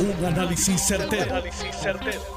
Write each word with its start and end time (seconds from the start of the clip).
Un 0.00 0.24
análisis 0.24 0.80
certero, 0.80 1.42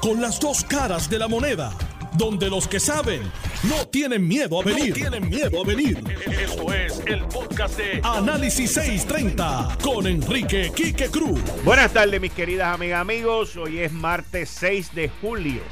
Con 0.00 0.20
las 0.20 0.40
dos 0.40 0.64
caras 0.64 1.08
de 1.08 1.16
la 1.16 1.28
moneda. 1.28 1.72
Donde 2.18 2.50
los 2.50 2.66
que 2.66 2.80
saben 2.80 3.22
no 3.62 3.86
tienen 3.86 4.26
miedo 4.26 4.60
a 4.60 4.64
venir. 4.64 4.92
tienen 4.92 5.28
miedo 5.28 5.62
a 5.62 5.64
venir. 5.64 6.02
Esto 6.26 6.72
es 6.74 7.00
el 7.06 7.22
podcast 7.26 7.78
de 7.78 8.00
Análisis 8.02 8.72
630 8.72 9.78
con 9.80 10.08
Enrique 10.08 10.72
Quique 10.74 11.06
Cruz. 11.06 11.40
Buenas 11.64 11.92
tardes, 11.92 12.20
mis 12.20 12.32
queridas 12.32 12.74
amigas, 12.74 13.00
amigos. 13.00 13.56
Hoy 13.56 13.78
es 13.78 13.92
martes 13.92 14.50
6 14.50 14.92
de 14.96 15.08
julio. 15.20 15.62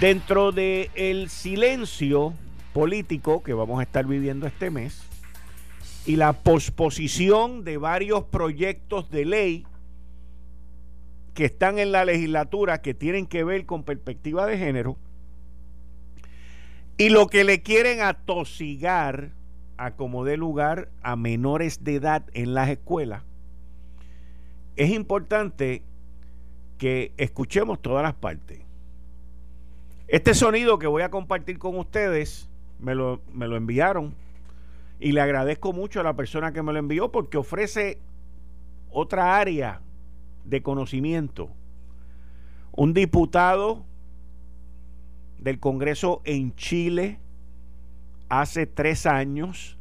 Dentro 0.00 0.52
del 0.52 0.88
el 0.94 1.28
silencio 1.28 2.32
político 2.72 3.42
que 3.42 3.52
vamos 3.52 3.78
a 3.80 3.82
estar 3.82 4.06
viviendo 4.06 4.46
este 4.46 4.70
mes 4.70 5.02
y 6.06 6.16
la 6.16 6.32
posposición 6.32 7.62
de 7.62 7.76
varios 7.76 8.24
proyectos 8.24 9.10
de 9.10 9.26
ley 9.26 9.66
que 11.34 11.44
están 11.44 11.78
en 11.78 11.92
la 11.92 12.04
legislatura 12.04 12.80
que 12.80 12.94
tienen 12.94 13.26
que 13.26 13.44
ver 13.44 13.66
con 13.66 13.82
perspectiva 13.82 14.46
de 14.46 14.56
género 14.56 14.96
y 16.96 17.08
lo 17.08 17.26
que 17.26 17.42
le 17.44 17.62
quieren 17.62 18.00
atosigar 18.00 19.32
a 19.76 19.96
como 19.96 20.24
dé 20.24 20.36
lugar 20.36 20.88
a 21.02 21.16
menores 21.16 21.82
de 21.82 21.96
edad 21.96 22.24
en 22.34 22.54
las 22.54 22.68
escuelas, 22.68 23.24
es 24.76 24.90
importante 24.90 25.82
que 26.78 27.12
escuchemos 27.16 27.82
todas 27.82 28.04
las 28.04 28.14
partes. 28.14 28.60
Este 30.06 30.34
sonido 30.34 30.78
que 30.78 30.86
voy 30.86 31.02
a 31.02 31.10
compartir 31.10 31.58
con 31.58 31.76
ustedes 31.78 32.48
me 32.78 32.94
lo, 32.94 33.20
me 33.32 33.48
lo 33.48 33.56
enviaron 33.56 34.14
y 35.00 35.12
le 35.12 35.20
agradezco 35.20 35.72
mucho 35.72 36.00
a 36.00 36.04
la 36.04 36.14
persona 36.14 36.52
que 36.52 36.62
me 36.62 36.72
lo 36.72 36.78
envió 36.78 37.10
porque 37.10 37.38
ofrece 37.38 37.98
otra 38.90 39.36
área 39.36 39.80
de 40.44 40.62
conocimiento. 40.62 41.50
Un 42.72 42.94
diputado 42.94 43.84
del 45.38 45.60
Congreso 45.60 46.22
en 46.24 46.54
Chile 46.56 47.18
hace 48.28 48.66
tres 48.66 49.06
años 49.06 49.78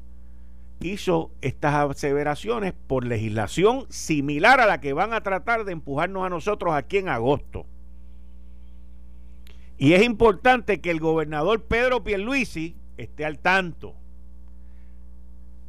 hizo 0.82 1.32
estas 1.42 1.74
aseveraciones 1.76 2.74
por 2.88 3.06
legislación 3.06 3.86
similar 3.90 4.60
a 4.60 4.66
la 4.66 4.82
que 4.82 4.94
van 4.94 5.14
a 5.14 5.22
tratar 5.22 5.64
de 5.64 5.72
empujarnos 5.72 6.26
a 6.26 6.30
nosotros 6.30 6.74
aquí 6.74 6.98
en 6.98 7.10
agosto. 7.10 7.66
Y 9.78 9.94
es 9.94 10.04
importante 10.04 10.82
que 10.82 10.92
el 10.92 11.00
gobernador 11.00 11.64
Pedro 11.64 12.04
Pierluisi 12.04 12.76
esté 12.98 13.26
al 13.26 13.40
tanto, 13.40 13.96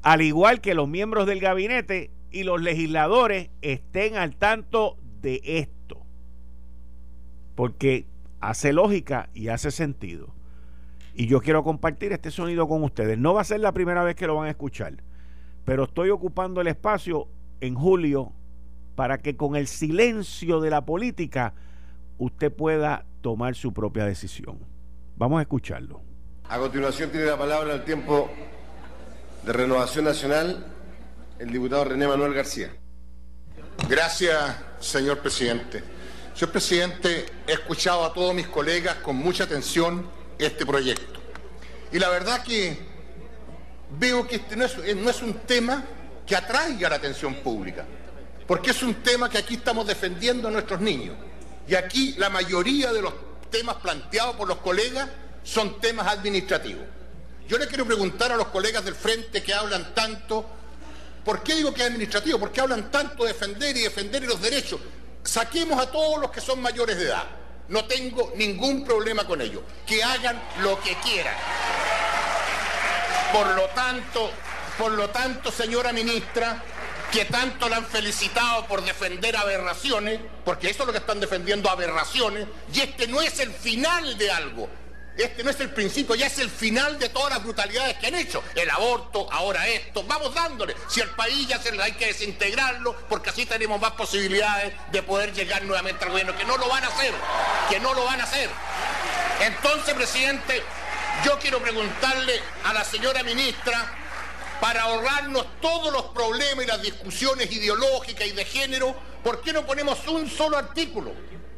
al 0.03 0.21
igual 0.21 0.61
que 0.61 0.75
los 0.75 0.89
miembros 0.89 1.27
del 1.27 1.41
gabinete 1.41 2.11
y 2.35 2.43
los 2.43 2.61
legisladores 2.61 3.51
estén 3.63 4.17
al 4.17 4.35
tanto 4.35 4.99
de 5.23 5.41
esto. 5.45 6.03
Porque 7.55 8.07
hace 8.41 8.73
lógica 8.73 9.31
y 9.35 9.49
hace 9.49 9.71
sentido. 9.71 10.35
Y 11.15 11.29
yo 11.29 11.41
quiero 11.41 11.63
compartir 11.63 12.13
este 12.13 12.33
sonido 12.33 12.67
con 12.67 12.83
ustedes. 12.83 13.19
No 13.19 13.35
va 13.35 13.43
a 13.43 13.45
ser 13.45 13.61
la 13.61 13.71
primera 13.71 14.03
vez 14.03 14.17
que 14.17 14.27
lo 14.27 14.35
van 14.35 14.49
a 14.49 14.51
escuchar, 14.51 14.95
pero 15.65 15.85
estoy 15.85 16.11
ocupando 16.11 16.61
el 16.61 16.67
espacio 16.67 17.29
en 17.61 17.77
julio 17.77 18.33
para 18.97 19.19
que 19.19 19.37
con 19.37 19.55
el 19.55 19.69
silencio 19.69 20.61
de 20.61 20.71
la 20.71 20.85
política 20.85 21.55
usted 22.19 22.53
pueda 22.53 23.07
tomar 23.21 23.55
su 23.55 23.73
propia 23.73 24.07
decisión. 24.07 24.59
Vamos 25.17 25.39
a 25.39 25.43
escucharlo. 25.43 26.03
A 26.49 26.59
continuación 26.59 27.11
tiene 27.11 27.27
la 27.27 27.39
palabra 27.39 27.75
el 27.75 27.85
tiempo 27.85 28.29
de 29.47 29.53
Renovación 29.53 30.05
Nacional 30.05 30.74
el 31.39 31.51
diputado 31.51 31.85
René 31.85 32.07
Manuel 32.07 32.35
García. 32.35 32.71
Gracias, 33.89 34.57
señor 34.81 35.19
presidente. 35.19 35.83
Señor 36.35 36.53
presidente, 36.53 37.27
he 37.47 37.53
escuchado 37.53 38.05
a 38.05 38.13
todos 38.13 38.35
mis 38.35 38.47
colegas 38.49 38.97
con 38.97 39.17
mucha 39.17 39.45
atención 39.45 40.09
este 40.39 40.65
proyecto. 40.65 41.21
Y 41.93 41.99
la 41.99 42.09
verdad 42.09 42.43
que 42.43 42.79
veo 43.99 44.27
que 44.27 44.37
este 44.37 44.57
no 44.57 44.65
es, 44.65 44.97
no 44.97 45.11
es 45.11 45.23
un 45.23 45.35
tema 45.41 45.85
que 46.27 46.35
atraiga 46.35 46.89
la 46.89 46.97
atención 46.97 47.35
pública, 47.37 47.85
porque 48.47 48.71
es 48.71 48.83
un 48.83 48.95
tema 48.97 49.29
que 49.29 49.39
aquí 49.39 49.55
estamos 49.55 49.87
defendiendo 49.87 50.49
a 50.49 50.51
nuestros 50.51 50.81
niños. 50.81 51.17
Y 51.69 51.75
aquí 51.75 52.15
la 52.19 52.31
mayoría 52.31 52.93
de 52.93 53.03
los 53.03 53.15
temas 53.51 53.77
planteados 53.77 54.37
por 54.37 54.49
los 54.49 54.59
colegas 54.59 55.09
son 55.43 55.81
temas 55.81 56.07
administrativos. 56.09 56.85
Yo 57.49 57.59
le 57.59 57.67
quiero 57.67 57.85
preguntar 57.85 58.33
a 58.33 58.37
los 58.37 58.49
colegas 58.49 58.85
del 58.85 58.95
frente 58.95 59.43
que 59.43 59.53
hablan 59.53 59.95
tanto 59.95 60.47
¿Por 61.25 61.43
qué 61.43 61.55
digo 61.55 61.73
que 61.73 61.83
es 61.83 61.87
administrativo? 61.87 62.39
Porque 62.39 62.61
hablan 62.61 62.91
tanto 62.91 63.25
de 63.25 63.33
defender 63.33 63.77
y 63.77 63.81
defender 63.81 64.23
los 64.25 64.41
derechos. 64.41 64.81
Saquemos 65.23 65.81
a 65.81 65.91
todos 65.91 66.21
los 66.21 66.31
que 66.31 66.41
son 66.41 66.61
mayores 66.61 66.97
de 66.99 67.05
edad. 67.05 67.25
No 67.69 67.87
tengo 67.87 68.33
ningún 68.37 68.85
problema 68.85 69.27
con 69.27 69.41
ello. 69.41 69.63
Que 69.87 70.05
hagan 70.05 70.41
lo 70.61 70.79
que 70.81 70.95
quieran. 70.97 71.35
Por 73.33 73.47
lo 73.55 73.65
tanto, 73.71 74.31
por 74.79 74.93
lo 74.93 75.09
tanto, 75.11 75.51
señora 75.51 75.93
ministra, 75.93 76.63
que 77.11 77.25
tanto 77.25 77.69
la 77.69 77.77
han 77.77 77.87
felicitado 77.87 78.67
por 78.67 78.85
defender 78.85 79.37
aberraciones, 79.37 80.21
porque 80.45 80.71
eso 80.71 80.83
es 80.83 80.87
lo 80.89 80.93
que 80.93 80.99
están 80.99 81.21
defendiendo 81.21 81.71
aberraciones, 81.71 82.47
y 82.73 82.81
este 82.81 83.07
no 83.07 83.23
es 83.23 83.39
el 83.39 83.53
final 83.53 84.19
de 84.19 84.31
algo, 84.31 84.69
este 85.23 85.45
no 85.45 85.51
es 85.51 85.61
el 85.61 85.71
principio, 85.71 86.15
ya 86.15 86.27
es 86.27 86.39
el 86.39 86.51
final 86.51 86.99
de 86.99 87.09
todas 87.09 87.31
las 87.31 87.43
brutalidades 87.43 87.97
que 87.99 88.09
han 88.09 88.15
hecho. 88.17 88.43
El 88.55 88.69
aborto, 88.71 89.31
ahora 89.33 89.69
esto, 89.69 90.03
vamos 90.05 90.35
dándole. 90.35 90.75
Si 90.89 91.01
el 91.01 91.11
país 91.11 91.47
ya 91.47 91.61
se 91.61 91.81
hay 91.81 91.93
que 91.93 92.07
desintegrarlo, 92.07 92.97
porque 93.09 93.31
así 93.31 93.47
tenemos 93.47 93.81
más 93.81 93.93
posibilidades 93.93 94.73
de 94.91 95.03
poder 95.03 95.33
llegar 95.33 95.63
nuevamente 95.65 96.05
al 96.05 96.11
gobierno, 96.11 96.37
que 96.37 96.45
no 96.45 96.57
lo 96.57 96.69
van 96.69 96.85
a 96.85 96.89
hacer, 96.89 97.13
que 97.71 97.79
no 97.81 97.95
lo 97.95 98.05
van 98.05 98.21
a 98.21 98.25
hacer. 98.25 98.51
Entonces, 99.41 99.95
presidente, 99.95 100.63
yo 101.25 101.39
quiero 101.39 101.61
preguntarle 101.61 102.41
a 102.65 102.73
la 102.73 102.85
señora 102.85 103.23
ministra, 103.23 104.01
para 104.61 104.83
ahorrarnos 104.83 105.47
todos 105.61 105.93
los 105.93 106.05
problemas 106.07 106.65
y 106.65 106.69
las 106.69 106.81
discusiones 106.81 107.51
ideológicas 107.53 108.27
y 108.27 108.33
de 108.33 108.45
género, 108.45 108.95
¿por 109.23 109.43
qué 109.43 109.53
no 109.53 109.67
ponemos 109.67 110.07
un 110.09 110.31
solo 110.31 110.57
artículo? 110.57 111.13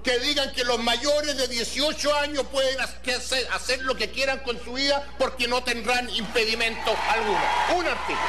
Que 0.07 0.21
digan 0.21 0.53
que 0.53 0.63
los 0.63 0.79
mayores 0.79 1.37
de 1.37 1.49
18 1.49 2.15
años 2.15 2.45
pueden 2.53 2.79
hacer, 2.81 3.83
lo 3.83 3.97
que 3.97 4.13
quieran 4.13 4.39
con 4.39 4.57
su 4.63 4.75
vida 4.75 5.05
porque 5.19 5.49
no 5.49 5.65
tendrán 5.65 6.09
impedimento 6.11 6.97
alguno. 7.09 7.41
Un 7.77 7.89
artículo. 7.89 8.21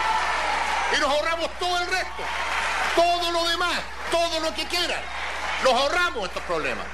Y 0.98 1.00
nos 1.00 1.12
ahorramos 1.12 1.52
todo 1.60 1.78
el 1.78 1.88
resto. 1.88 2.24
Todo 2.96 3.32
lo 3.32 3.48
demás, 3.48 3.78
todo 4.10 4.40
lo 4.40 4.56
que 4.56 4.66
quieran. 4.66 5.00
Nos 5.64 5.72
ahorramos 5.72 6.28
estos 6.28 6.42
problemas. 6.44 6.88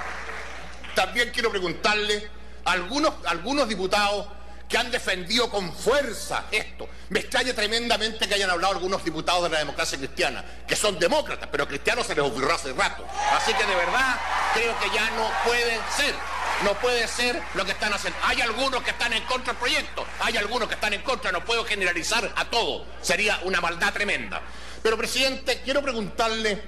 También 0.94 1.30
quiero 1.32 1.50
preguntarle 1.50 2.30
a 2.66 2.72
algunos, 2.72 3.14
algunos 3.24 3.66
diputados 3.66 4.26
que 4.68 4.78
han 4.78 4.90
defendido 4.90 5.50
con 5.50 5.72
fuerza 5.72 6.44
esto. 6.50 6.88
Me 7.10 7.20
extraña 7.20 7.52
tremendamente 7.54 8.26
que 8.26 8.34
hayan 8.34 8.50
hablado 8.50 8.74
algunos 8.74 9.04
diputados 9.04 9.44
de 9.44 9.50
la 9.50 9.58
democracia 9.58 9.98
cristiana, 9.98 10.44
que 10.66 10.76
son 10.76 10.98
demócratas, 10.98 11.48
pero 11.50 11.68
cristianos 11.68 12.06
se 12.06 12.14
les 12.14 12.24
ocurrió 12.24 12.54
hace 12.54 12.72
rato. 12.72 13.06
Así 13.32 13.52
que 13.54 13.64
de 13.64 13.74
verdad 13.74 14.18
creo 14.54 14.78
que 14.78 14.90
ya 14.94 15.10
no 15.10 15.30
pueden 15.44 15.80
ser. 15.96 16.14
No 16.62 16.74
puede 16.74 17.06
ser 17.08 17.42
lo 17.54 17.64
que 17.64 17.72
están 17.72 17.92
haciendo. 17.92 18.18
Hay 18.22 18.40
algunos 18.40 18.82
que 18.82 18.90
están 18.90 19.12
en 19.12 19.24
contra 19.24 19.52
del 19.52 19.60
proyecto, 19.60 20.06
hay 20.20 20.36
algunos 20.36 20.68
que 20.68 20.74
están 20.74 20.94
en 20.94 21.02
contra, 21.02 21.32
no 21.32 21.44
puedo 21.44 21.64
generalizar 21.64 22.32
a 22.36 22.44
todo. 22.44 22.86
Sería 23.02 23.40
una 23.42 23.60
maldad 23.60 23.92
tremenda. 23.92 24.40
Pero, 24.82 24.96
presidente, 24.96 25.62
quiero 25.64 25.82
preguntarle 25.82 26.62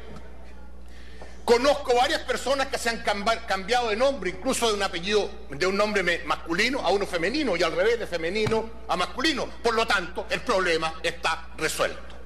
Conozco 1.47 1.95
varias 1.95 2.23
personas 2.23 2.67
que 2.67 2.77
se 2.77 2.91
han 2.91 3.05
cambiado 3.47 3.91
de 3.91 3.95
nombre, 3.95 4.31
incluso 4.31 4.67
de 4.67 4.75
un 4.75 4.83
apellido, 4.83 5.31
de 5.49 5.65
un 5.65 5.77
nombre 5.77 6.03
masculino 6.27 6.81
a 6.81 6.91
uno 6.91 7.07
femenino 7.07 7.57
y 7.57 7.63
al 7.63 7.71
revés, 7.71 8.01
de 8.01 8.07
femenino 8.09 8.69
a 8.89 8.97
masculino. 8.97 9.47
Por 9.63 9.75
lo 9.77 9.87
tanto, 9.87 10.27
el 10.29 10.41
problema 10.41 10.95
está 11.05 11.51
resuelto. 11.57 12.17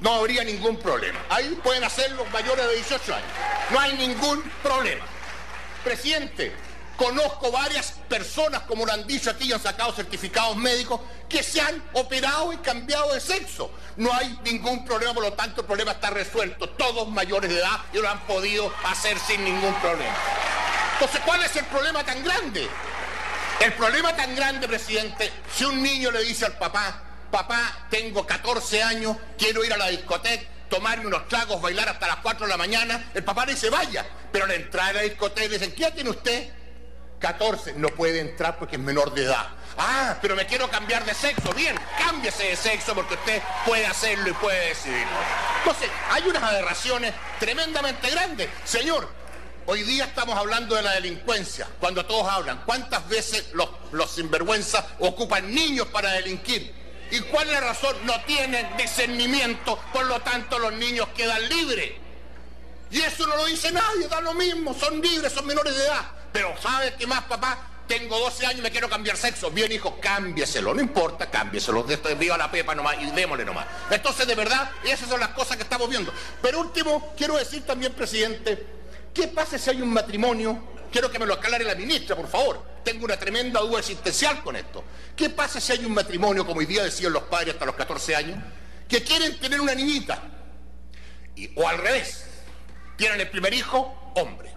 No 0.00 0.14
habría 0.14 0.42
ningún 0.42 0.76
problema. 0.76 1.20
Ahí 1.30 1.56
pueden 1.62 1.84
hacer 1.84 2.10
los 2.12 2.28
mayores 2.32 2.66
de 2.66 2.74
18 2.74 3.14
años. 3.14 3.28
No 3.70 3.78
hay 3.78 3.96
ningún 3.96 4.42
problema. 4.60 5.04
Presidente, 5.84 6.52
Conozco 6.96 7.50
varias 7.50 7.94
personas, 8.08 8.62
como 8.62 8.84
lo 8.84 8.92
han 8.92 9.06
dicho 9.06 9.30
aquí, 9.30 9.48
y 9.48 9.52
han 9.52 9.60
sacado 9.60 9.92
certificados 9.92 10.56
médicos, 10.56 11.00
que 11.32 11.42
se 11.42 11.62
han 11.62 11.82
operado 11.94 12.52
y 12.52 12.58
cambiado 12.58 13.14
de 13.14 13.20
sexo. 13.20 13.70
No 13.96 14.12
hay 14.12 14.38
ningún 14.44 14.84
problema, 14.84 15.14
por 15.14 15.22
lo 15.22 15.32
tanto 15.32 15.62
el 15.62 15.66
problema 15.66 15.92
está 15.92 16.10
resuelto. 16.10 16.68
Todos 16.68 17.08
mayores 17.08 17.50
de 17.50 17.58
edad 17.58 17.80
y 17.92 17.98
lo 17.98 18.08
han 18.08 18.20
podido 18.26 18.70
hacer 18.84 19.18
sin 19.18 19.42
ningún 19.42 19.74
problema. 19.80 20.14
Entonces, 20.92 21.20
¿cuál 21.24 21.42
es 21.42 21.56
el 21.56 21.64
problema 21.64 22.04
tan 22.04 22.22
grande? 22.22 22.68
El 23.60 23.72
problema 23.72 24.14
tan 24.14 24.36
grande, 24.36 24.68
presidente, 24.68 25.32
si 25.54 25.64
un 25.64 25.82
niño 25.82 26.10
le 26.10 26.22
dice 26.22 26.44
al 26.44 26.58
papá, 26.58 27.02
papá, 27.30 27.86
tengo 27.88 28.26
14 28.26 28.82
años, 28.82 29.16
quiero 29.38 29.64
ir 29.64 29.72
a 29.72 29.78
la 29.78 29.88
discoteca, 29.88 30.44
tomarme 30.68 31.06
unos 31.06 31.28
tragos, 31.28 31.62
bailar 31.62 31.88
hasta 31.88 32.08
las 32.08 32.16
4 32.16 32.44
de 32.44 32.50
la 32.50 32.58
mañana, 32.58 33.10
el 33.14 33.24
papá 33.24 33.46
le 33.46 33.54
dice, 33.54 33.70
vaya, 33.70 34.04
pero 34.30 34.44
al 34.44 34.50
entrar 34.50 34.90
a 34.90 34.92
la 34.94 35.02
discoteca 35.02 35.48
le 35.48 35.58
dicen, 35.58 35.74
¿qué 35.74 35.90
tiene 35.92 36.10
usted? 36.10 36.52
14, 37.22 37.74
no 37.74 37.88
puede 37.88 38.20
entrar 38.20 38.58
porque 38.58 38.76
es 38.76 38.82
menor 38.82 39.14
de 39.14 39.24
edad. 39.24 39.48
Ah, 39.78 40.18
pero 40.20 40.36
me 40.36 40.44
quiero 40.44 40.68
cambiar 40.68 41.04
de 41.06 41.14
sexo. 41.14 41.54
Bien, 41.54 41.74
cámbiese 41.98 42.48
de 42.48 42.56
sexo 42.56 42.94
porque 42.94 43.14
usted 43.14 43.40
puede 43.64 43.86
hacerlo 43.86 44.28
y 44.28 44.32
puede 44.34 44.68
decidirlo. 44.68 45.16
Entonces, 45.58 45.88
hay 46.10 46.24
unas 46.28 46.42
aberraciones 46.42 47.14
tremendamente 47.38 48.10
grandes. 48.10 48.50
Señor, 48.64 49.08
hoy 49.66 49.82
día 49.84 50.04
estamos 50.04 50.36
hablando 50.36 50.74
de 50.74 50.82
la 50.82 50.92
delincuencia, 50.92 51.66
cuando 51.80 52.04
todos 52.04 52.28
hablan. 52.28 52.62
¿Cuántas 52.66 53.08
veces 53.08 53.46
los, 53.54 53.68
los 53.92 54.10
sinvergüenzas 54.10 54.84
ocupan 54.98 55.54
niños 55.54 55.86
para 55.86 56.10
delinquir? 56.10 56.74
¿Y 57.10 57.20
cuál 57.20 57.46
es 57.46 57.52
la 57.54 57.60
razón? 57.60 57.96
No 58.04 58.20
tienen 58.24 58.76
discernimiento, 58.76 59.78
por 59.92 60.04
lo 60.06 60.20
tanto 60.20 60.58
los 60.58 60.72
niños 60.72 61.08
quedan 61.16 61.48
libres. 61.48 61.92
Y 62.90 63.00
eso 63.00 63.26
no 63.26 63.36
lo 63.36 63.46
dice 63.46 63.70
nadie, 63.70 64.08
da 64.08 64.20
lo 64.20 64.34
mismo, 64.34 64.74
son 64.74 65.00
libres, 65.00 65.32
son 65.32 65.46
menores 65.46 65.74
de 65.74 65.84
edad. 65.84 66.21
Pero 66.32 66.54
¿sabes 66.60 66.94
qué 66.98 67.06
más, 67.06 67.22
papá? 67.24 67.68
Tengo 67.86 68.18
12 68.18 68.46
años 68.46 68.60
y 68.60 68.62
me 68.62 68.70
quiero 68.70 68.88
cambiar 68.88 69.16
sexo. 69.16 69.50
Bien, 69.50 69.70
hijo, 69.70 69.98
cámbieselo. 70.00 70.72
No 70.72 70.80
importa, 70.80 71.30
cámbieselo. 71.30 71.84
Viva 72.18 72.38
la 72.38 72.50
pepa 72.50 72.74
nomás 72.74 72.96
y 73.00 73.10
démosle 73.10 73.44
nomás. 73.44 73.66
Entonces, 73.90 74.26
de 74.26 74.34
verdad, 74.34 74.70
esas 74.84 75.08
son 75.08 75.20
las 75.20 75.30
cosas 75.30 75.56
que 75.56 75.62
estamos 75.62 75.90
viendo. 75.90 76.12
Pero 76.40 76.60
último, 76.60 77.12
quiero 77.16 77.36
decir 77.36 77.66
también, 77.66 77.92
presidente, 77.92 78.66
¿qué 79.12 79.28
pasa 79.28 79.58
si 79.58 79.70
hay 79.70 79.82
un 79.82 79.92
matrimonio? 79.92 80.72
Quiero 80.90 81.10
que 81.10 81.18
me 81.18 81.26
lo 81.26 81.34
aclare 81.34 81.64
la 81.64 81.74
ministra, 81.74 82.16
por 82.16 82.28
favor. 82.28 82.62
Tengo 82.84 83.04
una 83.04 83.16
tremenda 83.16 83.60
duda 83.60 83.80
existencial 83.80 84.42
con 84.42 84.56
esto. 84.56 84.84
¿Qué 85.16 85.30
pasa 85.30 85.60
si 85.60 85.72
hay 85.72 85.84
un 85.84 85.92
matrimonio, 85.92 86.46
como 86.46 86.60
hoy 86.60 86.66
día 86.66 86.84
decían 86.84 87.12
los 87.12 87.24
padres 87.24 87.54
hasta 87.54 87.66
los 87.66 87.74
14 87.74 88.16
años, 88.16 88.38
que 88.88 89.02
quieren 89.02 89.38
tener 89.38 89.60
una 89.60 89.74
niñita? 89.74 90.22
Y, 91.36 91.50
o 91.56 91.68
al 91.68 91.78
revés. 91.78 92.24
Tienen 92.96 93.20
el 93.20 93.30
primer 93.30 93.52
hijo, 93.54 94.12
hombre. 94.16 94.52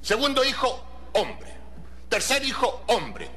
Segundo 0.00 0.44
hijo, 0.44 0.87
hombre. 1.20 1.48
Tercer 2.08 2.44
hijo, 2.44 2.84
hombre. 2.86 3.28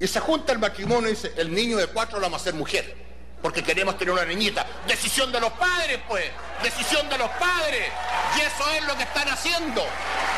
Y 0.00 0.06
se 0.06 0.20
junta 0.20 0.52
el 0.52 0.58
matrimonio 0.58 1.08
y 1.08 1.14
dice, 1.14 1.32
el 1.36 1.54
niño 1.54 1.76
de 1.76 1.86
cuatro 1.88 2.18
lo 2.18 2.26
vamos 2.26 2.40
a 2.40 2.42
hacer 2.42 2.54
mujer, 2.54 2.96
porque 3.40 3.62
queremos 3.62 3.96
tener 3.96 4.12
una 4.12 4.24
niñita. 4.24 4.66
Decisión 4.86 5.30
de 5.30 5.40
los 5.40 5.52
padres, 5.52 6.00
pues. 6.08 6.24
Decisión 6.62 7.08
de 7.08 7.18
los 7.18 7.30
padres. 7.30 7.90
Y 8.36 8.40
eso 8.40 8.70
es 8.72 8.84
lo 8.86 8.96
que 8.96 9.04
están 9.04 9.28
haciendo. 9.28 9.84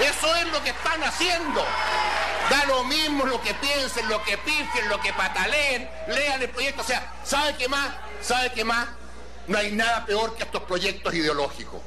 Eso 0.01 0.37
es 0.37 0.47
lo 0.49 0.63
que 0.63 0.71
están 0.71 1.03
haciendo. 1.03 1.65
Da 2.51 2.65
lo 2.67 2.85
mismo 2.85 3.25
lo 3.25 3.41
que 3.41 3.55
piensen, 3.55 4.09
lo 4.09 4.23
que 4.23 4.39
pifien, 4.39 4.89
lo 4.89 5.01
que 5.01 5.13
pataleen, 5.13 5.89
lean 6.09 6.43
el 6.43 6.51
proyecto. 6.51 6.83
O 6.83 6.85
sea, 6.85 7.15
¿sabe 7.25 7.57
qué 7.57 7.69
más? 7.69 7.91
¿Sabe 8.21 8.53
qué 8.53 8.65
más? 8.65 8.89
No 9.49 9.59
hay 9.59 9.73
nada 9.73 10.05
peor 10.05 10.37
que 10.37 10.43
estos 10.45 10.63
proyectos 10.63 11.15
ideológicos. 11.15 11.81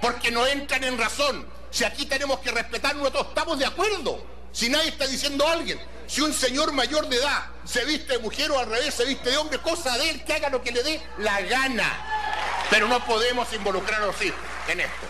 Porque 0.00 0.30
no 0.30 0.46
entran 0.46 0.84
en 0.84 0.98
razón. 0.98 1.46
Si 1.70 1.84
aquí 1.84 2.04
tenemos 2.06 2.40
que 2.40 2.50
respetarnos 2.50 3.12
todos, 3.12 3.28
estamos 3.28 3.58
de 3.58 3.66
acuerdo. 3.66 4.31
Si 4.52 4.68
nadie 4.68 4.90
está 4.90 5.06
diciendo 5.06 5.46
a 5.46 5.52
alguien, 5.52 5.80
si 6.06 6.20
un 6.20 6.32
señor 6.32 6.72
mayor 6.72 7.08
de 7.08 7.16
edad 7.16 7.46
se 7.64 7.84
viste 7.84 8.14
de 8.14 8.18
mujer 8.18 8.50
o 8.50 8.58
al 8.58 8.66
revés 8.66 8.94
se 8.94 9.04
viste 9.04 9.30
de 9.30 9.36
hombre, 9.36 9.58
cosa 9.58 9.96
de 9.96 10.10
él, 10.10 10.24
que 10.24 10.34
haga 10.34 10.50
lo 10.50 10.62
que 10.62 10.72
le 10.72 10.82
dé 10.82 11.02
la 11.18 11.40
gana. 11.42 12.66
Pero 12.70 12.88
no 12.88 13.04
podemos 13.04 13.52
involucrar 13.52 14.02
a 14.02 14.06
los 14.06 14.22
hijos 14.22 14.38
en 14.68 14.80
esto. 14.80 15.06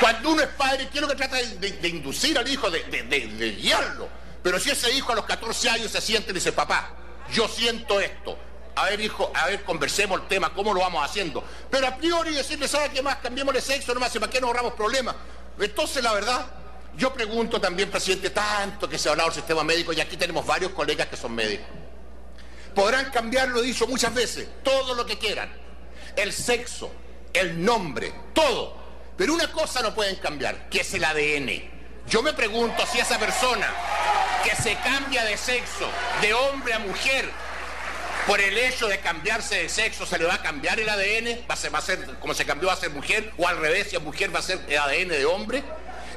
Cuando 0.00 0.30
uno 0.32 0.42
es 0.42 0.48
padre, 0.48 0.88
quiero 0.90 1.06
que 1.06 1.14
trata 1.14 1.36
de, 1.36 1.88
inducir 1.88 2.36
al 2.36 2.48
hijo, 2.48 2.70
de, 2.70 2.82
de 2.82 3.52
guiarlo. 3.52 4.08
Pero 4.42 4.58
si 4.58 4.70
ese 4.70 4.90
hijo 4.92 5.12
a 5.12 5.14
los 5.14 5.24
14 5.24 5.70
años 5.70 5.92
se 5.92 6.00
siente 6.00 6.32
y 6.32 6.34
dice, 6.34 6.50
papá, 6.52 6.90
yo 7.32 7.46
siento 7.46 8.00
esto, 8.00 8.36
a 8.74 8.86
ver, 8.86 9.00
hijo, 9.00 9.30
a 9.34 9.46
ver, 9.46 9.62
conversemos 9.64 10.20
el 10.20 10.28
tema, 10.28 10.52
cómo 10.54 10.72
lo 10.72 10.80
vamos 10.80 11.04
haciendo. 11.04 11.44
Pero 11.70 11.86
a 11.86 11.96
priori 11.96 12.34
decirle, 12.34 12.66
¿sabe 12.66 12.90
qué 12.90 13.02
más? 13.02 13.16
Cambiemos 13.16 13.54
de 13.54 13.60
sexo 13.60 13.94
nomás, 13.94 14.12
¿para 14.12 14.30
qué 14.30 14.40
nos 14.40 14.48
ahorramos 14.48 14.74
problemas? 14.74 15.14
Entonces, 15.58 16.02
la 16.02 16.12
verdad, 16.12 16.46
yo 16.96 17.12
pregunto 17.12 17.60
también, 17.60 17.90
presidente, 17.90 18.30
tanto 18.30 18.88
que 18.88 18.98
se 18.98 19.08
ha 19.08 19.12
hablado 19.12 19.30
del 19.30 19.36
sistema 19.36 19.64
médico, 19.64 19.92
y 19.92 20.00
aquí 20.00 20.16
tenemos 20.16 20.44
varios 20.44 20.72
colegas 20.72 21.08
que 21.08 21.16
son 21.16 21.34
médicos. 21.34 21.66
Podrán 22.74 23.10
cambiar, 23.10 23.48
lo 23.48 23.60
he 23.60 23.66
dicho 23.66 23.86
muchas 23.86 24.14
veces, 24.14 24.48
todo 24.62 24.94
lo 24.94 25.04
que 25.06 25.18
quieran. 25.18 25.52
El 26.16 26.32
sexo, 26.32 26.90
el 27.32 27.62
nombre, 27.62 28.12
todo. 28.34 28.76
Pero 29.16 29.34
una 29.34 29.50
cosa 29.52 29.82
no 29.82 29.94
pueden 29.94 30.16
cambiar, 30.16 30.68
que 30.68 30.80
es 30.80 30.94
el 30.94 31.04
ADN. 31.04 31.70
Yo 32.08 32.22
me 32.22 32.32
pregunto 32.32 32.84
si 32.90 32.98
esa 32.98 33.18
persona 33.18 33.68
que 34.44 34.54
se 34.56 34.74
cambia 34.76 35.24
de 35.24 35.36
sexo, 35.36 35.88
de 36.20 36.34
hombre 36.34 36.74
a 36.74 36.78
mujer, 36.78 37.30
por 38.26 38.40
el 38.40 38.56
hecho 38.56 38.88
de 38.88 39.00
cambiarse 39.00 39.56
de 39.56 39.68
sexo, 39.68 40.06
¿se 40.06 40.18
le 40.18 40.24
va 40.24 40.34
a 40.34 40.42
cambiar 40.42 40.78
el 40.78 40.88
ADN? 40.88 41.44
¿Va 41.48 41.54
a 41.54 41.56
ser, 41.56 41.74
va 41.74 41.78
a 41.78 41.82
ser 41.82 42.18
como 42.20 42.34
se 42.34 42.44
cambió, 42.44 42.68
va 42.68 42.74
a 42.74 42.76
ser 42.76 42.90
mujer? 42.90 43.32
¿O 43.38 43.48
al 43.48 43.58
revés, 43.58 43.88
si 43.90 43.96
es 43.96 44.02
mujer, 44.02 44.34
va 44.34 44.38
a 44.38 44.42
ser 44.42 44.60
el 44.68 44.78
ADN 44.78 45.08
de 45.08 45.24
hombre? 45.24 45.62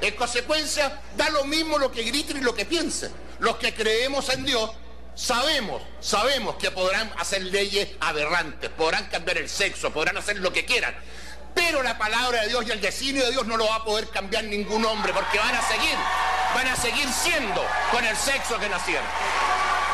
En 0.02 0.16
consecuencia, 0.16 1.02
da 1.16 1.30
lo 1.30 1.46
mismo 1.46 1.78
lo 1.78 1.92
que 1.92 2.04
griten 2.04 2.38
y 2.38 2.42
lo 2.42 2.54
que 2.54 2.66
piensen. 2.66 3.12
Los 3.40 3.58
que 3.58 3.74
creemos 3.74 4.30
en 4.30 4.46
Dios 4.46 4.72
sabemos, 5.16 5.82
sabemos 6.00 6.56
que 6.56 6.72
podrán 6.72 7.12
hacer 7.18 7.42
leyes 7.44 7.90
aberrantes, 8.00 8.70
podrán 8.72 9.06
cambiar 9.06 9.38
el 9.38 9.50
sexo, 9.50 9.92
podrán 9.92 10.18
hacer 10.18 10.38
lo 10.38 10.52
que 10.52 10.66
quieran. 10.66 10.96
Pero 11.54 11.82
la 11.82 11.98
palabra 11.98 12.42
de 12.42 12.50
Dios 12.50 12.66
y 12.68 12.72
el 12.72 12.82
designio 12.82 13.24
de 13.26 13.32
Dios 13.32 13.46
no 13.48 13.56
lo 13.56 13.66
va 13.68 13.76
a 13.76 13.86
poder 13.86 14.10
cambiar 14.10 14.44
ningún 14.44 14.84
hombre, 14.86 15.14
porque 15.14 15.40
van 15.40 15.56
a 15.56 15.62
seguir, 15.62 15.96
van 16.54 16.68
a 16.68 16.76
seguir 16.76 17.08
siendo 17.12 17.66
con 17.92 18.04
el 18.04 18.16
sexo 18.18 18.60
que 18.60 18.68
nacieron. 18.68 19.06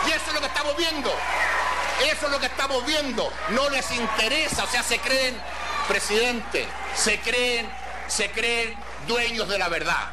Y 0.08 0.12
eso 0.12 0.26
es 0.28 0.34
lo 0.34 0.40
que 0.40 0.48
estamos 0.48 0.76
viendo. 0.76 1.14
Eso 2.04 2.26
es 2.26 2.32
lo 2.32 2.40
que 2.40 2.48
estamos 2.48 2.84
viendo. 2.86 3.32
No 3.50 3.70
les 3.70 3.92
interesa, 3.92 4.64
o 4.64 4.68
sea, 4.68 4.82
se 4.82 4.98
creen, 4.98 5.40
presidente, 5.88 6.68
se 6.96 7.20
creen, 7.20 7.70
se 8.08 8.32
creen 8.32 8.76
dueños 9.08 9.48
de 9.50 9.58
la 9.58 9.70
verdad. 9.70 10.12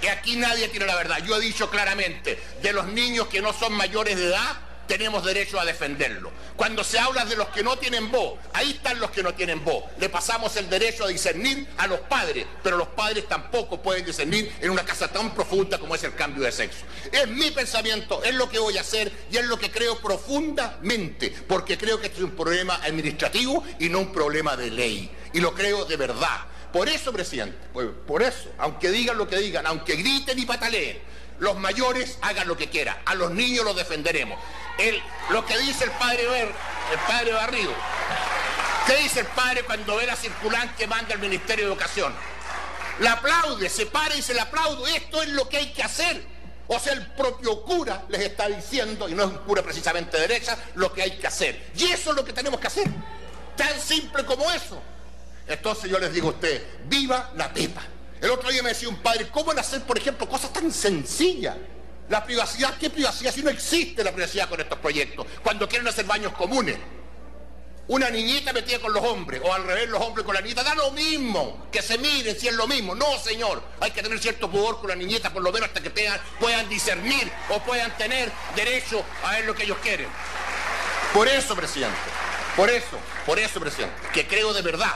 Que 0.00 0.10
aquí 0.10 0.36
nadie 0.36 0.68
tiene 0.68 0.86
la 0.86 0.96
verdad. 0.96 1.18
Yo 1.24 1.36
he 1.36 1.40
dicho 1.40 1.70
claramente, 1.70 2.38
de 2.62 2.72
los 2.72 2.86
niños 2.86 3.28
que 3.28 3.40
no 3.40 3.52
son 3.52 3.72
mayores 3.72 4.16
de 4.16 4.26
edad, 4.26 4.56
tenemos 4.86 5.24
derecho 5.24 5.58
a 5.58 5.64
defenderlo. 5.64 6.30
Cuando 6.56 6.84
se 6.84 6.98
habla 6.98 7.24
de 7.24 7.36
los 7.36 7.48
que 7.48 7.62
no 7.62 7.76
tienen 7.76 8.10
voz, 8.10 8.38
ahí 8.52 8.72
están 8.72 9.00
los 9.00 9.10
que 9.10 9.22
no 9.22 9.34
tienen 9.34 9.64
voz. 9.64 9.84
Le 9.98 10.08
pasamos 10.08 10.56
el 10.56 10.68
derecho 10.68 11.04
a 11.04 11.08
discernir 11.08 11.66
a 11.78 11.86
los 11.86 12.00
padres, 12.00 12.46
pero 12.62 12.76
los 12.76 12.88
padres 12.88 13.26
tampoco 13.28 13.82
pueden 13.82 14.04
discernir 14.04 14.52
en 14.60 14.70
una 14.70 14.84
casa 14.84 15.08
tan 15.08 15.34
profunda 15.34 15.78
como 15.78 15.94
es 15.94 16.04
el 16.04 16.14
cambio 16.14 16.44
de 16.44 16.52
sexo. 16.52 16.84
Es 17.10 17.26
mi 17.28 17.50
pensamiento, 17.50 18.22
es 18.22 18.34
lo 18.34 18.48
que 18.48 18.58
voy 18.58 18.78
a 18.78 18.82
hacer 18.82 19.10
y 19.30 19.36
es 19.36 19.44
lo 19.46 19.58
que 19.58 19.70
creo 19.70 19.98
profundamente, 19.98 21.30
porque 21.48 21.78
creo 21.78 22.00
que 22.00 22.06
este 22.06 22.18
es 22.18 22.24
un 22.24 22.36
problema 22.36 22.76
administrativo 22.76 23.64
y 23.78 23.88
no 23.88 24.00
un 24.00 24.12
problema 24.12 24.56
de 24.56 24.70
ley. 24.70 25.10
Y 25.32 25.40
lo 25.40 25.54
creo 25.54 25.84
de 25.84 25.96
verdad. 25.96 26.53
Por 26.74 26.88
eso, 26.88 27.12
presidente, 27.12 27.56
pues, 27.72 27.86
por 28.04 28.20
eso, 28.20 28.50
aunque 28.58 28.90
digan 28.90 29.16
lo 29.16 29.28
que 29.28 29.36
digan, 29.36 29.64
aunque 29.64 29.94
griten 29.94 30.36
y 30.36 30.44
pataleen, 30.44 30.98
los 31.38 31.56
mayores 31.56 32.18
hagan 32.20 32.48
lo 32.48 32.56
que 32.56 32.68
quieran, 32.68 32.96
a 33.06 33.14
los 33.14 33.30
niños 33.30 33.64
los 33.64 33.76
defenderemos. 33.76 34.36
El, 34.76 35.00
lo 35.30 35.46
que 35.46 35.56
dice 35.58 35.84
el 35.84 35.92
padre, 35.92 36.24
el 36.42 36.98
padre 37.06 37.32
Barrido, 37.32 37.72
¿qué 38.88 38.96
dice 38.96 39.20
el 39.20 39.26
padre 39.26 39.62
cuando 39.62 39.94
ve 39.94 40.06
la 40.06 40.16
circulante 40.16 40.74
que 40.76 40.88
manda 40.88 41.14
el 41.14 41.20
Ministerio 41.20 41.66
de 41.66 41.70
Educación? 41.70 42.12
La 42.98 43.12
aplaude, 43.12 43.68
se 43.68 43.86
para 43.86 44.16
y 44.16 44.22
se 44.22 44.34
le 44.34 44.40
aplaudo, 44.40 44.84
esto 44.88 45.22
es 45.22 45.28
lo 45.28 45.48
que 45.48 45.58
hay 45.58 45.72
que 45.72 45.84
hacer. 45.84 46.24
O 46.66 46.80
sea, 46.80 46.94
el 46.94 47.06
propio 47.12 47.62
cura 47.62 48.02
les 48.08 48.22
está 48.22 48.48
diciendo, 48.48 49.08
y 49.08 49.14
no 49.14 49.22
es 49.22 49.28
un 49.28 49.38
cura 49.38 49.62
precisamente 49.62 50.18
derecha, 50.18 50.58
lo 50.74 50.92
que 50.92 51.02
hay 51.02 51.18
que 51.18 51.28
hacer. 51.28 51.70
Y 51.76 51.84
eso 51.84 52.10
es 52.10 52.16
lo 52.16 52.24
que 52.24 52.32
tenemos 52.32 52.58
que 52.58 52.66
hacer. 52.66 52.88
Tan 53.56 53.80
simple 53.80 54.24
como 54.24 54.50
eso. 54.50 54.82
Entonces 55.46 55.90
yo 55.90 55.98
les 55.98 56.12
digo 56.12 56.28
a 56.28 56.30
ustedes, 56.32 56.62
viva 56.86 57.32
la 57.36 57.52
pepa. 57.52 57.82
El 58.20 58.30
otro 58.30 58.50
día 58.50 58.62
me 58.62 58.70
decía 58.70 58.88
un 58.88 58.96
padre, 58.96 59.28
¿cómo 59.30 59.46
van 59.46 59.58
a 59.58 59.60
hacer, 59.60 59.82
por 59.82 59.98
ejemplo, 59.98 60.26
cosas 60.26 60.52
tan 60.52 60.72
sencillas? 60.72 61.56
La 62.08 62.24
privacidad, 62.24 62.76
¿qué 62.78 62.88
privacidad? 62.88 63.32
Si 63.32 63.42
no 63.42 63.50
existe 63.50 64.02
la 64.02 64.12
privacidad 64.12 64.48
con 64.48 64.60
estos 64.60 64.78
proyectos, 64.78 65.26
cuando 65.42 65.68
quieren 65.68 65.86
hacer 65.88 66.04
baños 66.06 66.32
comunes. 66.32 66.76
Una 67.86 68.08
niñita 68.08 68.54
metida 68.54 68.78
con 68.78 68.94
los 68.94 69.04
hombres, 69.04 69.42
o 69.44 69.52
al 69.52 69.64
revés 69.64 69.90
los 69.90 70.00
hombres 70.00 70.24
con 70.24 70.34
la 70.34 70.40
niñita, 70.40 70.62
da 70.62 70.74
lo 70.74 70.90
mismo, 70.92 71.66
que 71.70 71.82
se 71.82 71.98
miren 71.98 72.38
si 72.38 72.48
es 72.48 72.54
lo 72.54 72.66
mismo. 72.66 72.94
No, 72.94 73.18
señor, 73.18 73.62
hay 73.78 73.90
que 73.90 74.02
tener 74.02 74.18
cierto 74.18 74.50
pudor 74.50 74.80
con 74.80 74.88
la 74.88 74.96
niñita, 74.96 75.30
por 75.30 75.42
lo 75.42 75.52
menos 75.52 75.68
hasta 75.68 75.82
que 75.82 75.90
puedan 76.40 76.66
discernir 76.70 77.30
o 77.50 77.58
puedan 77.60 77.94
tener 77.98 78.32
derecho 78.56 79.04
a 79.22 79.32
ver 79.32 79.44
lo 79.44 79.54
que 79.54 79.64
ellos 79.64 79.76
quieren. 79.82 80.08
Por 81.12 81.28
eso, 81.28 81.54
presidente, 81.54 81.94
por 82.56 82.70
eso, 82.70 82.98
por 83.26 83.38
eso, 83.38 83.60
presidente, 83.60 83.94
que 84.14 84.26
creo 84.26 84.54
de 84.54 84.62
verdad 84.62 84.94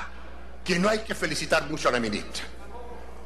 que 0.69 0.79
no 0.79 0.91
hay 0.91 0.99
que 0.99 1.15
felicitar 1.15 1.65
mucho 1.71 1.89
a 1.89 1.93
la 1.93 1.99
ministra. 1.99 2.45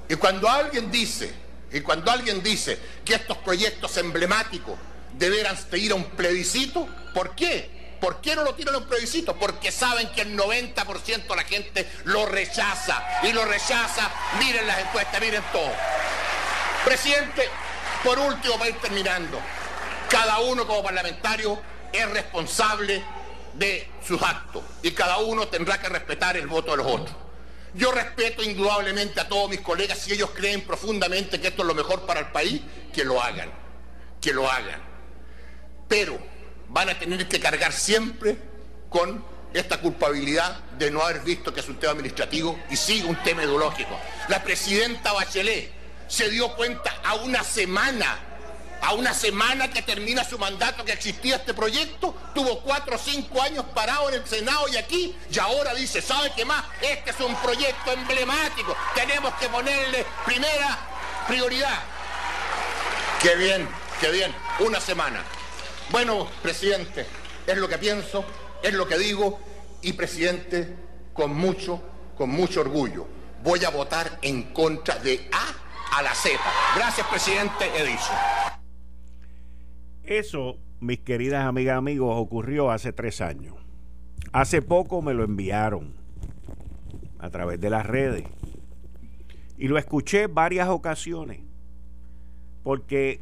Y 0.08 0.14
cuando 0.14 0.48
alguien 0.48 0.92
dice, 0.92 1.34
y 1.72 1.80
cuando 1.80 2.12
alguien 2.12 2.40
dice 2.40 2.78
que 3.04 3.16
estos 3.16 3.36
proyectos 3.38 3.96
emblemáticos 3.96 4.78
deberán 5.14 5.58
ir 5.72 5.90
a 5.90 5.96
un 5.96 6.04
plebiscito, 6.04 6.86
¿por 7.12 7.34
qué? 7.34 7.98
¿Por 8.00 8.20
qué 8.20 8.36
no 8.36 8.44
lo 8.44 8.54
tiran 8.54 8.76
a 8.76 8.78
un 8.78 8.84
plebiscito? 8.84 9.36
Porque 9.36 9.72
saben 9.72 10.08
que 10.12 10.20
el 10.20 10.38
90% 10.38 11.26
de 11.26 11.34
la 11.34 11.42
gente 11.42 11.90
lo 12.04 12.26
rechaza. 12.26 13.04
Y 13.24 13.32
lo 13.32 13.44
rechaza, 13.44 14.08
miren 14.38 14.64
las 14.64 14.78
encuestas, 14.78 15.20
miren 15.20 15.42
todo. 15.52 15.72
Presidente, 16.84 17.48
por 18.04 18.20
último, 18.20 18.56
para 18.56 18.70
ir 18.70 18.76
terminando, 18.76 19.40
cada 20.08 20.38
uno 20.38 20.64
como 20.64 20.84
parlamentario 20.84 21.60
es 21.92 22.08
responsable 22.08 23.02
de 23.54 23.90
sus 24.06 24.22
actos 24.22 24.62
y 24.80 24.92
cada 24.92 25.18
uno 25.18 25.48
tendrá 25.48 25.80
que 25.80 25.88
respetar 25.88 26.36
el 26.36 26.46
voto 26.46 26.70
de 26.70 26.76
los 26.76 26.86
otros. 26.86 27.16
Yo 27.74 27.90
respeto 27.90 28.42
indudablemente 28.42 29.20
a 29.20 29.28
todos 29.28 29.48
mis 29.48 29.60
colegas 29.60 29.98
si 29.98 30.12
ellos 30.12 30.30
creen 30.34 30.60
profundamente 30.62 31.40
que 31.40 31.48
esto 31.48 31.62
es 31.62 31.68
lo 31.68 31.74
mejor 31.74 32.04
para 32.06 32.20
el 32.20 32.26
país, 32.26 32.60
que 32.92 33.04
lo 33.04 33.22
hagan. 33.22 33.50
que 34.20 34.32
lo 34.32 34.48
hagan. 34.48 34.80
Pero 35.88 36.16
van 36.68 36.88
a 36.88 36.98
tener 36.98 37.26
que 37.28 37.40
cargar 37.40 37.72
siempre 37.72 38.36
con 38.88 39.24
esta 39.52 39.80
culpabilidad 39.80 40.60
de 40.78 40.90
no 40.90 41.02
haber 41.02 41.20
visto 41.20 41.52
que 41.52 41.60
es 41.60 41.68
un 41.68 41.76
tema 41.76 41.92
administrativo 41.92 42.58
y 42.70 42.76
sigue 42.76 43.04
un 43.04 43.20
tema 43.22 43.42
ideológico. 43.42 43.98
La 44.28 44.42
presidenta 44.42 45.12
Bachelet 45.12 45.72
se 46.08 46.30
dio 46.30 46.54
cuenta 46.54 47.00
a 47.04 47.16
una 47.16 47.42
semana, 47.42 48.31
a 48.82 48.94
una 48.94 49.14
semana 49.14 49.70
que 49.70 49.80
termina 49.80 50.24
su 50.24 50.38
mandato 50.38 50.84
que 50.84 50.92
existía 50.92 51.36
este 51.36 51.54
proyecto, 51.54 52.14
tuvo 52.34 52.60
cuatro 52.60 52.96
o 52.96 52.98
cinco 52.98 53.40
años 53.40 53.64
parado 53.74 54.08
en 54.08 54.16
el 54.16 54.26
Senado 54.26 54.68
y 54.68 54.76
aquí, 54.76 55.16
y 55.30 55.38
ahora 55.38 55.72
dice, 55.72 56.02
¿sabe 56.02 56.32
qué 56.34 56.44
más? 56.44 56.64
Este 56.80 57.10
es 57.10 57.20
un 57.20 57.34
proyecto 57.36 57.92
emblemático, 57.92 58.76
tenemos 58.94 59.32
que 59.34 59.48
ponerle 59.48 60.04
primera 60.26 60.78
prioridad. 61.28 61.80
Qué 63.20 63.36
bien, 63.36 63.68
qué 64.00 64.10
bien, 64.10 64.34
una 64.58 64.80
semana. 64.80 65.22
Bueno, 65.90 66.28
presidente, 66.42 67.06
es 67.46 67.56
lo 67.56 67.68
que 67.68 67.78
pienso, 67.78 68.24
es 68.62 68.74
lo 68.74 68.88
que 68.88 68.98
digo 68.98 69.40
y 69.80 69.92
presidente, 69.92 70.76
con 71.14 71.32
mucho, 71.32 71.80
con 72.18 72.30
mucho 72.30 72.60
orgullo, 72.60 73.06
voy 73.44 73.64
a 73.64 73.70
votar 73.70 74.18
en 74.22 74.52
contra 74.52 74.96
de 74.96 75.30
A 75.30 75.98
a 75.98 76.02
la 76.02 76.14
Z. 76.14 76.36
Gracias, 76.74 77.06
presidente, 77.06 77.70
dicho. 77.84 78.10
Eso, 80.04 80.58
mis 80.80 81.00
queridas 81.00 81.44
amigas 81.44 81.78
amigos, 81.78 82.14
ocurrió 82.16 82.70
hace 82.70 82.92
tres 82.92 83.20
años. 83.20 83.54
Hace 84.32 84.62
poco 84.62 85.02
me 85.02 85.14
lo 85.14 85.24
enviaron 85.24 85.94
a 87.18 87.30
través 87.30 87.60
de 87.60 87.70
las 87.70 87.86
redes 87.86 88.24
y 89.56 89.68
lo 89.68 89.78
escuché 89.78 90.26
varias 90.26 90.68
ocasiones 90.68 91.40
porque 92.62 93.20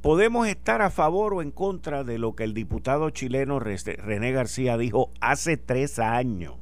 podemos 0.00 0.46
estar 0.48 0.82
a 0.82 0.90
favor 0.90 1.34
o 1.34 1.42
en 1.42 1.50
contra 1.50 2.04
de 2.04 2.18
lo 2.18 2.34
que 2.34 2.44
el 2.44 2.54
diputado 2.54 3.10
chileno 3.10 3.60
René 3.60 4.32
García 4.32 4.76
dijo 4.76 5.12
hace 5.20 5.56
tres 5.56 5.98
años. 5.98 6.56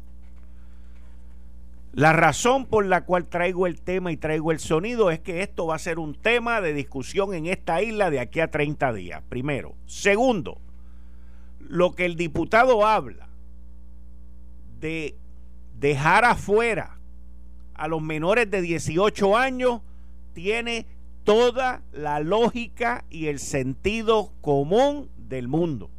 La 1.93 2.13
razón 2.13 2.67
por 2.67 2.87
la 2.87 3.05
cual 3.05 3.27
traigo 3.27 3.67
el 3.67 3.81
tema 3.81 4.13
y 4.13 4.17
traigo 4.17 4.53
el 4.53 4.61
sonido 4.61 5.11
es 5.11 5.19
que 5.19 5.43
esto 5.43 5.67
va 5.67 5.75
a 5.75 5.81
ser 5.81 5.99
un 5.99 6.15
tema 6.15 6.61
de 6.61 6.73
discusión 6.73 7.35
en 7.35 7.47
esta 7.47 7.83
isla 7.83 8.11
de 8.11 8.21
aquí 8.21 8.39
a 8.39 8.51
30 8.51 8.93
días, 8.93 9.23
primero. 9.29 9.75
Segundo, 9.87 10.61
lo 11.59 11.95
que 11.97 12.05
el 12.05 12.15
diputado 12.15 12.87
habla 12.87 13.29
de 14.79 15.17
dejar 15.79 16.25
afuera 16.25 16.99
a 17.75 17.89
los 17.89 18.01
menores 18.01 18.49
de 18.51 18.61
18 18.61 19.37
años 19.37 19.81
tiene 20.33 20.87
toda 21.25 21.83
la 21.93 22.21
lógica 22.21 23.05
y 23.11 23.27
el 23.27 23.41
sentido 23.41 24.33
común 24.41 25.11
del 25.17 25.49
mundo. 25.49 25.91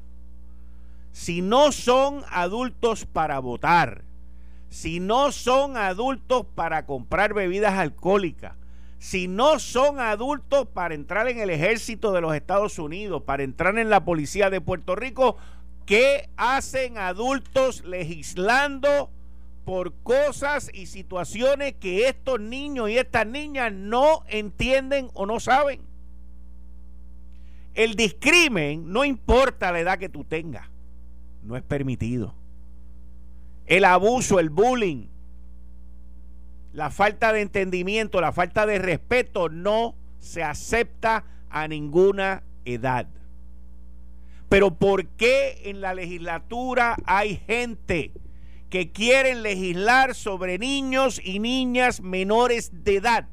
Si 1.12 1.41
no 1.41 1.74
son 1.74 2.24
adultos 2.29 3.05
para 3.05 3.39
votar, 3.39 4.03
si 4.72 5.00
no 5.00 5.32
son 5.32 5.78
adultos 5.78 6.48
para 6.56 6.88
comprar 6.88 7.36
bebidas 7.36 7.75
alcohólicas, 7.75 8.54
si 8.98 9.28
no 9.28 9.60
son 9.60 10.00
adultos 10.00 10.68
para 10.68 10.96
entrar 10.96 11.28
en 11.28 11.38
el 11.38 11.51
ejército 11.51 12.12
de 12.12 12.22
los 12.22 12.34
Estados 12.34 12.80
Unidos, 12.80 13.22
para 13.22 13.44
entrar 13.44 13.78
en 13.78 13.92
la 13.92 14.04
policía 14.04 14.50
de 14.50 14.62
Puerto 14.62 14.96
Rico, 14.96 15.38
¿qué 15.86 16.30
hacen 16.38 16.98
adultos 16.98 17.84
legislando 17.86 19.12
por 19.66 19.94
cosas 20.04 20.72
y 20.74 20.88
situaciones 20.88 21.74
que 21.74 22.08
estos 22.08 22.40
niños 22.40 22.90
y 22.90 22.98
estas 22.98 23.28
niñas 23.28 23.72
no 23.72 24.24
entienden 24.28 25.10
o 25.13 25.25
no 25.25 25.40
saben. 25.40 25.82
El 27.74 27.96
discrimen 27.96 28.92
no 28.92 29.06
importa 29.06 29.72
la 29.72 29.80
edad 29.80 30.00
que 30.00 30.10
tú 30.10 30.24
tengas, 30.24 30.68
no 31.44 31.56
es 31.56 31.63
permitido. 31.63 32.40
El 33.65 33.86
abuso, 33.86 34.39
el 34.39 34.50
bullying, 34.50 35.08
la 36.74 36.89
falta 36.89 37.34
de 37.34 37.41
entendimiento, 37.41 38.22
la 38.22 38.32
falta 38.32 38.65
de 38.65 38.80
respeto 38.80 39.50
no 39.50 39.96
se 40.20 40.44
acepta 40.44 41.25
a 41.50 41.68
ninguna 41.68 42.44
edad. 42.65 43.08
Pero 44.50 44.75
¿por 44.75 45.08
qué 45.08 45.62
en 45.65 45.82
la 45.82 45.94
legislatura 45.94 46.98
hay 47.06 47.38
gente 47.38 48.12
que 48.72 48.89
quieren 48.89 49.44
legislar 49.44 50.15
sobre 50.15 50.58
niños 50.58 51.20
y 51.22 51.39
niñas 51.39 52.00
menores 52.00 52.72
de 52.86 52.96
edad. 52.96 53.27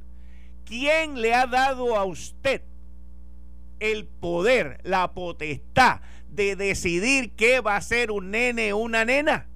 ¿Quién 0.65 1.23
le 1.23 1.33
ha 1.33 1.47
dado 1.47 1.97
a 1.97 2.05
usted 2.05 2.61
el 3.79 4.05
poder, 4.05 4.81
la 4.83 5.13
potestad 5.13 6.01
de 6.29 6.57
decidir 6.57 7.31
qué 7.37 7.61
va 7.61 7.77
a 7.77 7.81
ser 7.81 8.11
un 8.11 8.33
nene 8.33 8.73
o 8.73 8.79
una 8.79 9.05
nena? 9.05 9.47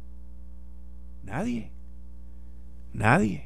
Nadie. 1.25 1.71
Nadie. 2.93 3.45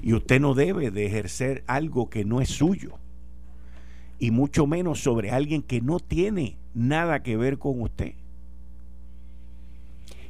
Y 0.00 0.12
usted 0.12 0.40
no 0.40 0.54
debe 0.54 0.90
de 0.90 1.06
ejercer 1.06 1.64
algo 1.66 2.10
que 2.10 2.24
no 2.24 2.40
es 2.40 2.50
suyo. 2.50 2.98
Y 4.18 4.30
mucho 4.30 4.66
menos 4.66 5.02
sobre 5.02 5.30
alguien 5.30 5.62
que 5.62 5.80
no 5.80 6.00
tiene 6.00 6.56
nada 6.74 7.22
que 7.22 7.36
ver 7.36 7.58
con 7.58 7.80
usted. 7.80 8.14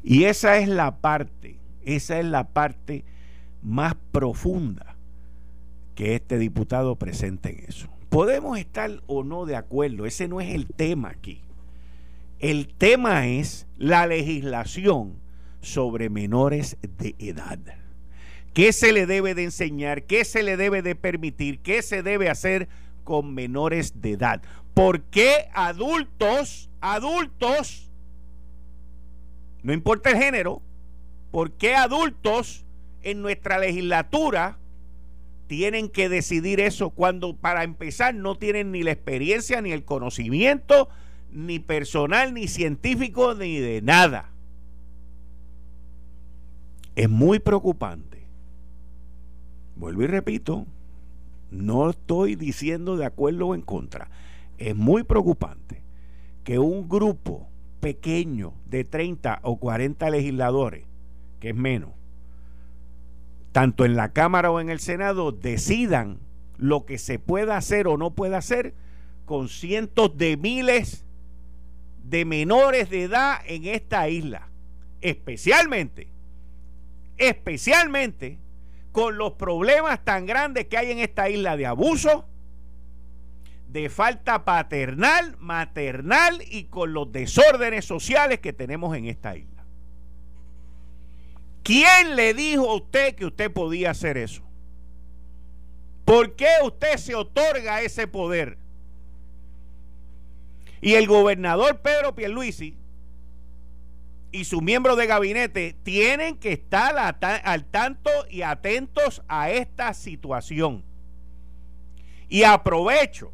Y 0.03 0.25
esa 0.25 0.59
es 0.59 0.69
la 0.69 0.99
parte, 0.99 1.57
esa 1.83 2.21
es 2.21 2.27
la 2.27 2.49
parte 2.49 3.05
más 3.63 3.95
profunda 4.13 4.97
que 5.95 6.15
este 6.15 6.39
diputado 6.39 6.97
presenta 6.97 7.49
en 7.49 7.65
eso. 7.67 7.89
Podemos 8.11 8.59
estar 8.59 9.03
o 9.07 9.25
no 9.25 9.47
de 9.47 9.57
acuerdo, 9.57 10.07
ese 10.07 10.29
no 10.29 10.41
es 10.41 10.55
el 10.55 10.67
tema 10.67 11.09
aquí. 11.09 11.41
El 12.39 12.69
tema 12.69 13.27
es 13.27 13.67
la 13.79 14.07
legislación 14.07 15.24
sobre 15.65 16.11
menores 16.11 16.77
de 16.83 17.15
edad. 17.19 17.59
¿Qué 18.53 18.73
se 18.73 18.93
le 18.93 19.07
debe 19.07 19.35
de 19.35 19.45
enseñar? 19.45 20.05
¿Qué 20.05 20.25
se 20.25 20.43
le 20.43 20.57
debe 20.57 20.83
de 20.83 20.95
permitir? 20.95 21.59
¿Qué 21.59 21.83
se 21.83 22.03
debe 22.03 22.29
hacer 22.29 22.69
con 23.03 23.35
menores 23.35 24.01
de 24.01 24.13
edad? 24.13 24.43
¿Por 24.75 25.03
qué 25.03 25.49
adultos, 25.55 26.71
adultos, 26.81 27.91
no 29.63 29.73
importa 29.73 30.11
el 30.11 30.19
género, 30.19 30.63
¿por 31.31 31.53
qué 31.53 31.75
adultos 31.75 32.65
en 33.03 33.23
nuestra 33.23 33.59
legislatura 33.59 34.59
tienen 35.47 35.89
que 35.89 36.09
decidir 36.09 36.61
eso 36.61 36.91
cuando 36.91 37.37
para 37.37 37.65
empezar 37.65 38.15
no 38.15 38.37
tienen 38.37 38.73
ni 38.73 38.83
la 38.83 38.93
experiencia, 38.93 39.61
ni 39.63 39.73
el 39.73 39.85
conocimiento, 39.85 40.89
ni 41.33 41.59
personal, 41.59 42.35
ni 42.35 42.47
científico, 42.47 43.35
ni 43.35 43.59
de 43.59 43.83
nada? 43.83 44.34
Es 46.97 47.11
muy 47.11 47.39
preocupante. 47.39 48.27
Vuelvo 49.77 50.03
y 50.03 50.07
repito, 50.07 50.67
no 51.51 51.91
estoy 51.91 52.37
diciendo 52.37 52.97
de 52.97 53.05
acuerdo 53.05 53.49
o 53.49 53.55
en 53.55 53.63
contra. 53.63 54.11
Es 54.59 54.77
muy 54.77 55.03
preocupante 55.03 55.83
que 56.45 56.59
un 56.59 56.89
grupo 56.89 57.49
pequeño 57.81 58.55
de 58.67 58.85
30 58.85 59.41
o 59.43 59.59
40 59.59 60.09
legisladores, 60.11 60.85
que 61.41 61.51
es 61.51 61.57
menos, 61.57 61.91
tanto 63.53 63.85
en 63.85 63.97
la 63.97 64.13
Cámara 64.13 64.51
o 64.51 64.61
en 64.61 64.71
el 64.71 64.81
Senado, 64.81 65.33
decidan 65.33 66.19
lo 66.57 66.87
que 66.87 66.99
se 66.99 67.19
pueda 67.19 67.57
hacer 67.57 67.89
o 67.89 67.97
no 67.97 68.15
pueda 68.15 68.39
hacer 68.39 68.75
con 69.25 69.49
cientos 69.49 70.17
de 70.17 70.37
miles 70.37 71.05
de 72.05 72.25
menores 72.25 72.91
de 72.91 73.05
edad 73.05 73.39
en 73.47 73.65
esta 73.65 74.09
isla. 74.09 74.49
Especialmente, 75.01 76.09
especialmente 77.17 78.39
con 78.93 79.19
los 79.19 79.33
problemas 79.33 80.05
tan 80.05 80.27
grandes 80.27 80.67
que 80.67 80.79
hay 80.79 80.93
en 80.93 81.01
esta 81.01 81.29
isla 81.29 81.57
de 81.57 81.67
abuso, 81.67 82.27
de 83.69 83.89
falta 83.89 84.45
paternal, 84.45 85.37
maternal 85.41 86.43
y 86.49 86.65
con 86.65 86.93
los 86.93 87.11
desórdenes 87.11 87.85
sociales 87.85 88.39
que 88.39 88.53
tenemos 88.53 88.97
en 88.97 89.07
esta 89.07 89.37
isla. 89.37 89.65
¿Quién 91.65 92.15
le 92.15 92.35
dijo 92.35 92.71
a 92.71 92.77
usted 92.77 93.15
que 93.15 93.27
usted 93.27 93.51
podía 93.51 93.91
hacer 93.91 94.17
eso? 94.17 94.43
¿Por 96.05 96.37
qué 96.37 96.51
usted 96.63 96.97
se 96.99 97.15
otorga 97.15 97.81
ese 97.81 98.07
poder? 98.07 98.59
Y 100.81 100.95
el 100.95 101.07
gobernador 101.07 101.81
Pedro 101.81 102.15
Pierluisi 102.15 102.77
y 104.35 104.45
su 104.45 104.61
miembro 104.61 104.97
de 104.97 105.07
gabinete 105.07 105.77
tienen 105.85 106.37
que 106.39 106.53
estar 106.53 106.97
al 106.99 107.65
tanto 107.67 108.11
y 108.29 108.43
atentos 108.43 109.23
a 109.29 109.51
esta 109.51 109.95
situación. 109.95 110.83
Y 112.29 112.43
aprovecho 112.43 113.33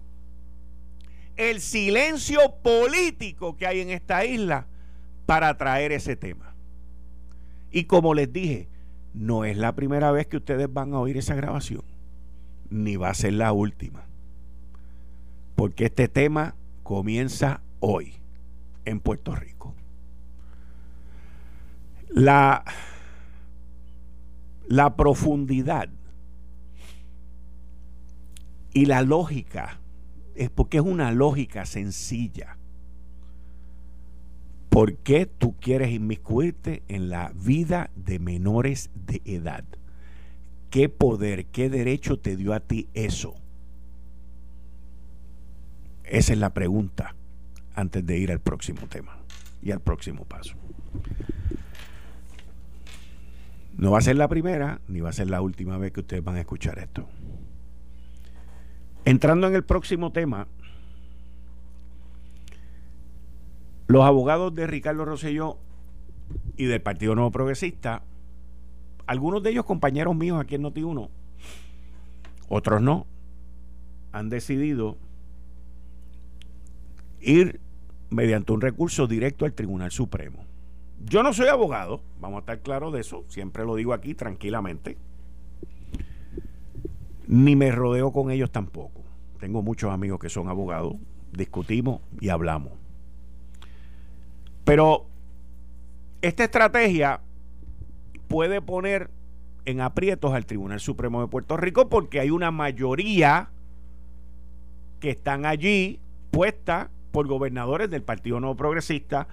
el 1.38 1.62
silencio 1.62 2.56
político 2.62 3.56
que 3.56 3.66
hay 3.66 3.80
en 3.80 3.88
esta 3.88 4.26
isla 4.26 4.66
para 5.24 5.56
traer 5.56 5.90
ese 5.90 6.16
tema. 6.16 6.54
Y 7.70 7.84
como 7.84 8.12
les 8.12 8.30
dije, 8.30 8.68
no 9.14 9.46
es 9.46 9.56
la 9.56 9.74
primera 9.74 10.12
vez 10.12 10.26
que 10.26 10.36
ustedes 10.36 10.70
van 10.70 10.92
a 10.92 10.98
oír 10.98 11.16
esa 11.16 11.34
grabación, 11.34 11.82
ni 12.68 12.96
va 12.96 13.08
a 13.08 13.14
ser 13.14 13.32
la 13.32 13.52
última. 13.52 14.04
porque 15.56 15.86
este 15.86 16.08
tema 16.08 16.54
comienza 16.82 17.60
hoy 17.80 18.14
en 18.86 19.00
Puerto 19.00 19.34
Rico. 19.34 19.74
La, 22.12 22.64
la 24.68 24.96
profundidad 24.96 25.88
y 28.72 28.86
la 28.86 29.02
lógica 29.02 29.80
es 30.34 30.50
porque 30.50 30.78
es 30.78 30.84
una 30.84 31.12
lógica 31.12 31.66
sencilla. 31.66 32.56
¿Por 34.68 34.96
qué 34.98 35.26
tú 35.26 35.56
quieres 35.60 35.90
inmiscuirte 35.90 36.82
en 36.88 37.10
la 37.10 37.32
vida 37.34 37.90
de 37.96 38.18
menores 38.20 38.90
de 38.94 39.20
edad? 39.24 39.64
¿Qué 40.70 40.88
poder, 40.88 41.46
qué 41.46 41.68
derecho 41.68 42.20
te 42.20 42.36
dio 42.36 42.54
a 42.54 42.60
ti 42.60 42.88
eso? 42.94 43.34
Esa 46.04 46.32
es 46.32 46.38
la 46.38 46.54
pregunta 46.54 47.14
antes 47.74 48.06
de 48.06 48.18
ir 48.18 48.30
al 48.30 48.40
próximo 48.40 48.86
tema 48.88 49.18
y 49.62 49.72
al 49.72 49.80
próximo 49.80 50.24
paso. 50.24 50.54
No 53.80 53.90
va 53.90 53.96
a 53.96 54.02
ser 54.02 54.16
la 54.16 54.28
primera 54.28 54.82
ni 54.88 55.00
va 55.00 55.08
a 55.08 55.12
ser 55.14 55.30
la 55.30 55.40
última 55.40 55.78
vez 55.78 55.90
que 55.90 56.00
ustedes 56.00 56.22
van 56.22 56.36
a 56.36 56.40
escuchar 56.40 56.78
esto. 56.78 57.08
Entrando 59.06 59.46
en 59.46 59.54
el 59.54 59.64
próximo 59.64 60.12
tema, 60.12 60.48
los 63.86 64.04
abogados 64.04 64.54
de 64.54 64.66
Ricardo 64.66 65.06
Rosselló 65.06 65.56
y 66.58 66.66
del 66.66 66.82
Partido 66.82 67.14
Nuevo 67.14 67.30
Progresista, 67.30 68.02
algunos 69.06 69.42
de 69.42 69.48
ellos 69.48 69.64
compañeros 69.64 70.14
míos 70.14 70.38
aquí 70.38 70.56
en 70.56 70.64
Noti1, 70.64 71.08
otros 72.50 72.82
no, 72.82 73.06
han 74.12 74.28
decidido 74.28 74.98
ir 77.22 77.60
mediante 78.10 78.52
un 78.52 78.60
recurso 78.60 79.06
directo 79.06 79.46
al 79.46 79.54
Tribunal 79.54 79.90
Supremo. 79.90 80.44
Yo 81.04 81.22
no 81.22 81.32
soy 81.32 81.48
abogado, 81.48 82.02
vamos 82.20 82.38
a 82.38 82.40
estar 82.40 82.60
claros 82.60 82.92
de 82.92 83.00
eso, 83.00 83.24
siempre 83.28 83.64
lo 83.64 83.74
digo 83.74 83.92
aquí 83.92 84.14
tranquilamente 84.14 84.96
ni 87.30 87.54
me 87.54 87.70
rodeo 87.70 88.10
con 88.10 88.32
ellos 88.32 88.50
tampoco. 88.50 89.04
Tengo 89.38 89.62
muchos 89.62 89.92
amigos 89.92 90.18
que 90.18 90.28
son 90.28 90.48
abogados, 90.48 90.96
discutimos 91.32 92.00
y 92.20 92.28
hablamos. 92.28 92.72
Pero 94.64 95.06
esta 96.22 96.42
estrategia 96.42 97.20
puede 98.26 98.60
poner 98.60 99.10
en 99.64 99.80
aprietos 99.80 100.34
al 100.34 100.44
Tribunal 100.44 100.80
Supremo 100.80 101.20
de 101.20 101.28
Puerto 101.28 101.56
Rico 101.56 101.88
porque 101.88 102.18
hay 102.18 102.30
una 102.30 102.50
mayoría 102.50 103.50
que 104.98 105.10
están 105.10 105.46
allí 105.46 106.00
puesta 106.32 106.90
por 107.12 107.28
gobernadores 107.28 107.90
del 107.90 108.02
Partido 108.02 108.40
Nuevo 108.40 108.56
Progresista 108.56 109.28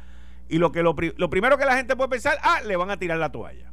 y 0.50 0.58
lo 0.58 0.72
que 0.72 0.84
lo, 0.84 0.96
lo 1.18 1.30
primero 1.30 1.58
que 1.58 1.66
la 1.66 1.76
gente 1.76 1.96
puede 1.96 2.10
pensar, 2.10 2.38
ah, 2.42 2.62
le 2.66 2.76
van 2.76 2.90
a 2.90 2.98
tirar 2.98 3.18
la 3.18 3.32
toalla. 3.32 3.72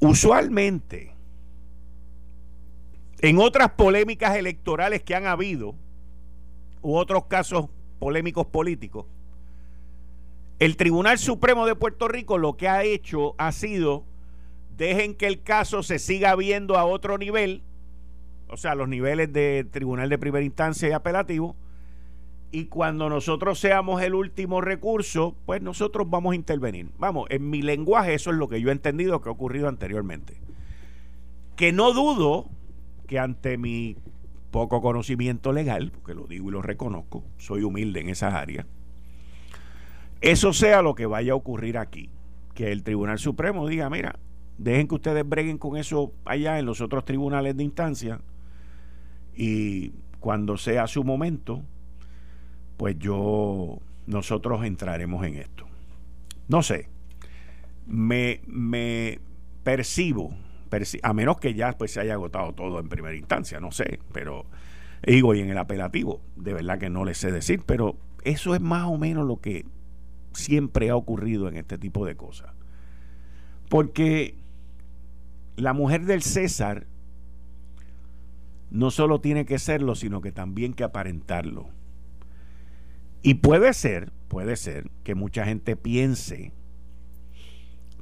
Usualmente, 0.00 1.14
en 3.20 3.38
otras 3.38 3.70
polémicas 3.72 4.36
electorales 4.36 5.02
que 5.02 5.14
han 5.14 5.26
habido, 5.26 5.74
u 6.82 6.94
otros 6.96 7.26
casos 7.26 7.66
polémicos 7.98 8.46
políticos, 8.46 9.06
el 10.58 10.76
Tribunal 10.76 11.18
Supremo 11.18 11.66
de 11.66 11.74
Puerto 11.74 12.08
Rico 12.08 12.38
lo 12.38 12.56
que 12.56 12.68
ha 12.68 12.82
hecho 12.84 13.34
ha 13.38 13.52
sido 13.52 14.04
dejen 14.76 15.14
que 15.14 15.26
el 15.26 15.42
caso 15.42 15.82
se 15.82 15.98
siga 15.98 16.34
viendo 16.36 16.76
a 16.76 16.84
otro 16.84 17.18
nivel, 17.18 17.62
o 18.48 18.56
sea, 18.56 18.74
los 18.74 18.88
niveles 18.88 19.32
de 19.32 19.66
Tribunal 19.70 20.08
de 20.08 20.18
Primera 20.18 20.44
Instancia 20.44 20.88
y 20.88 20.92
apelativo, 20.92 21.56
y 22.56 22.68
cuando 22.68 23.10
nosotros 23.10 23.60
seamos 23.60 24.00
el 24.00 24.14
último 24.14 24.62
recurso, 24.62 25.36
pues 25.44 25.60
nosotros 25.60 26.08
vamos 26.08 26.32
a 26.32 26.36
intervenir. 26.36 26.88
Vamos, 26.96 27.26
en 27.28 27.50
mi 27.50 27.60
lenguaje 27.60 28.14
eso 28.14 28.30
es 28.30 28.36
lo 28.38 28.48
que 28.48 28.62
yo 28.62 28.70
he 28.70 28.72
entendido 28.72 29.20
que 29.20 29.28
ha 29.28 29.32
ocurrido 29.32 29.68
anteriormente. 29.68 30.40
Que 31.54 31.70
no 31.70 31.92
dudo 31.92 32.48
que 33.06 33.18
ante 33.18 33.58
mi 33.58 33.98
poco 34.50 34.80
conocimiento 34.80 35.52
legal, 35.52 35.92
porque 35.92 36.14
lo 36.14 36.26
digo 36.26 36.48
y 36.48 36.52
lo 36.52 36.62
reconozco, 36.62 37.24
soy 37.36 37.62
humilde 37.62 38.00
en 38.00 38.08
esas 38.08 38.32
áreas, 38.32 38.64
eso 40.22 40.54
sea 40.54 40.80
lo 40.80 40.94
que 40.94 41.04
vaya 41.04 41.32
a 41.32 41.36
ocurrir 41.36 41.76
aquí. 41.76 42.08
Que 42.54 42.72
el 42.72 42.84
Tribunal 42.84 43.18
Supremo 43.18 43.68
diga, 43.68 43.90
mira, 43.90 44.18
dejen 44.56 44.88
que 44.88 44.94
ustedes 44.94 45.28
breguen 45.28 45.58
con 45.58 45.76
eso 45.76 46.14
allá 46.24 46.58
en 46.58 46.64
los 46.64 46.80
otros 46.80 47.04
tribunales 47.04 47.54
de 47.54 47.64
instancia 47.64 48.18
y 49.34 49.92
cuando 50.20 50.56
sea 50.56 50.86
su 50.86 51.04
momento, 51.04 51.62
pues 52.76 52.98
yo, 52.98 53.80
nosotros 54.06 54.64
entraremos 54.64 55.24
en 55.26 55.36
esto. 55.36 55.66
No 56.48 56.62
sé, 56.62 56.88
me, 57.86 58.40
me 58.46 59.20
percibo, 59.62 60.34
a 61.02 61.12
menos 61.12 61.38
que 61.38 61.54
ya 61.54 61.72
pues, 61.72 61.92
se 61.92 62.00
haya 62.00 62.14
agotado 62.14 62.52
todo 62.52 62.80
en 62.80 62.88
primera 62.88 63.16
instancia, 63.16 63.60
no 63.60 63.70
sé, 63.70 64.00
pero 64.12 64.46
digo, 65.04 65.34
y 65.34 65.40
en 65.40 65.50
el 65.50 65.58
apelativo, 65.58 66.20
de 66.36 66.52
verdad 66.52 66.78
que 66.78 66.90
no 66.90 67.04
le 67.04 67.14
sé 67.14 67.32
decir, 67.32 67.62
pero 67.64 67.96
eso 68.24 68.54
es 68.54 68.60
más 68.60 68.84
o 68.84 68.98
menos 68.98 69.26
lo 69.26 69.40
que 69.40 69.64
siempre 70.32 70.90
ha 70.90 70.96
ocurrido 70.96 71.48
en 71.48 71.56
este 71.56 71.78
tipo 71.78 72.04
de 72.04 72.16
cosas. 72.16 72.50
Porque 73.68 74.36
la 75.56 75.72
mujer 75.72 76.04
del 76.04 76.22
César 76.22 76.86
no 78.70 78.90
solo 78.90 79.20
tiene 79.20 79.46
que 79.46 79.58
serlo, 79.58 79.94
sino 79.94 80.20
que 80.20 80.32
también 80.32 80.74
que 80.74 80.84
aparentarlo. 80.84 81.70
Y 83.26 83.34
puede 83.34 83.74
ser, 83.74 84.12
puede 84.28 84.54
ser 84.54 84.88
que 85.02 85.16
mucha 85.16 85.44
gente 85.44 85.74
piense 85.74 86.52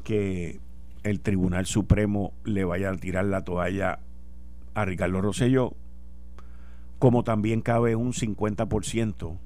que 0.02 0.60
el 1.02 1.20
Tribunal 1.20 1.64
Supremo 1.64 2.34
le 2.44 2.66
vaya 2.66 2.90
a 2.90 2.96
tirar 2.98 3.24
la 3.24 3.42
toalla 3.42 4.00
a 4.74 4.84
Ricardo 4.84 5.22
Rosselló, 5.22 5.72
como 6.98 7.24
también 7.24 7.62
cabe 7.62 7.96
un 7.96 8.12
50% 8.12 9.38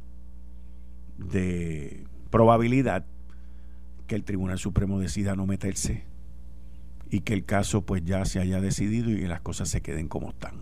de 1.18 2.08
probabilidad 2.30 3.06
que 4.08 4.16
el 4.16 4.24
Tribunal 4.24 4.58
Supremo 4.58 4.98
decida 4.98 5.36
no 5.36 5.46
meterse 5.46 6.02
y 7.08 7.20
que 7.20 7.34
el 7.34 7.44
caso 7.44 7.82
pues 7.82 8.04
ya 8.04 8.24
se 8.24 8.40
haya 8.40 8.60
decidido 8.60 9.12
y 9.12 9.20
que 9.20 9.28
las 9.28 9.42
cosas 9.42 9.68
se 9.68 9.80
queden 9.80 10.08
como 10.08 10.30
están. 10.30 10.56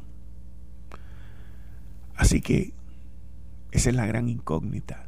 Así 2.16 2.42
que 2.42 2.74
esa 3.70 3.88
es 3.88 3.96
la 3.96 4.05
gran 4.05 4.29
incógnita 4.29 5.06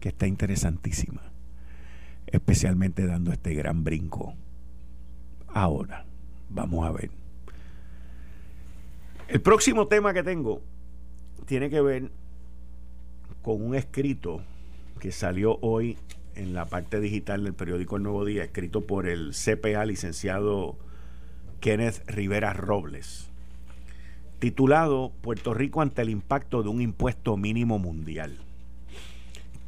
que 0.00 0.08
está 0.08 0.26
interesantísima, 0.26 1.22
especialmente 2.26 3.06
dando 3.06 3.32
este 3.32 3.54
gran 3.54 3.84
brinco. 3.84 4.34
Ahora, 5.48 6.06
vamos 6.48 6.86
a 6.86 6.92
ver. 6.92 7.10
El 9.28 9.40
próximo 9.40 9.86
tema 9.86 10.12
que 10.12 10.22
tengo 10.22 10.62
tiene 11.46 11.70
que 11.70 11.80
ver 11.80 12.10
con 13.42 13.62
un 13.62 13.74
escrito 13.74 14.42
que 14.98 15.12
salió 15.12 15.58
hoy 15.60 15.96
en 16.34 16.54
la 16.54 16.66
parte 16.66 17.00
digital 17.00 17.44
del 17.44 17.54
periódico 17.54 17.96
El 17.96 18.02
Nuevo 18.02 18.24
Día, 18.24 18.44
escrito 18.44 18.86
por 18.86 19.06
el 19.06 19.32
CPA 19.32 19.84
licenciado 19.84 20.76
Kenneth 21.60 22.02
Rivera 22.08 22.52
Robles, 22.52 23.30
titulado 24.38 25.12
Puerto 25.20 25.54
Rico 25.54 25.82
ante 25.82 26.02
el 26.02 26.10
impacto 26.10 26.62
de 26.62 26.68
un 26.68 26.80
impuesto 26.80 27.36
mínimo 27.36 27.78
mundial. 27.78 28.38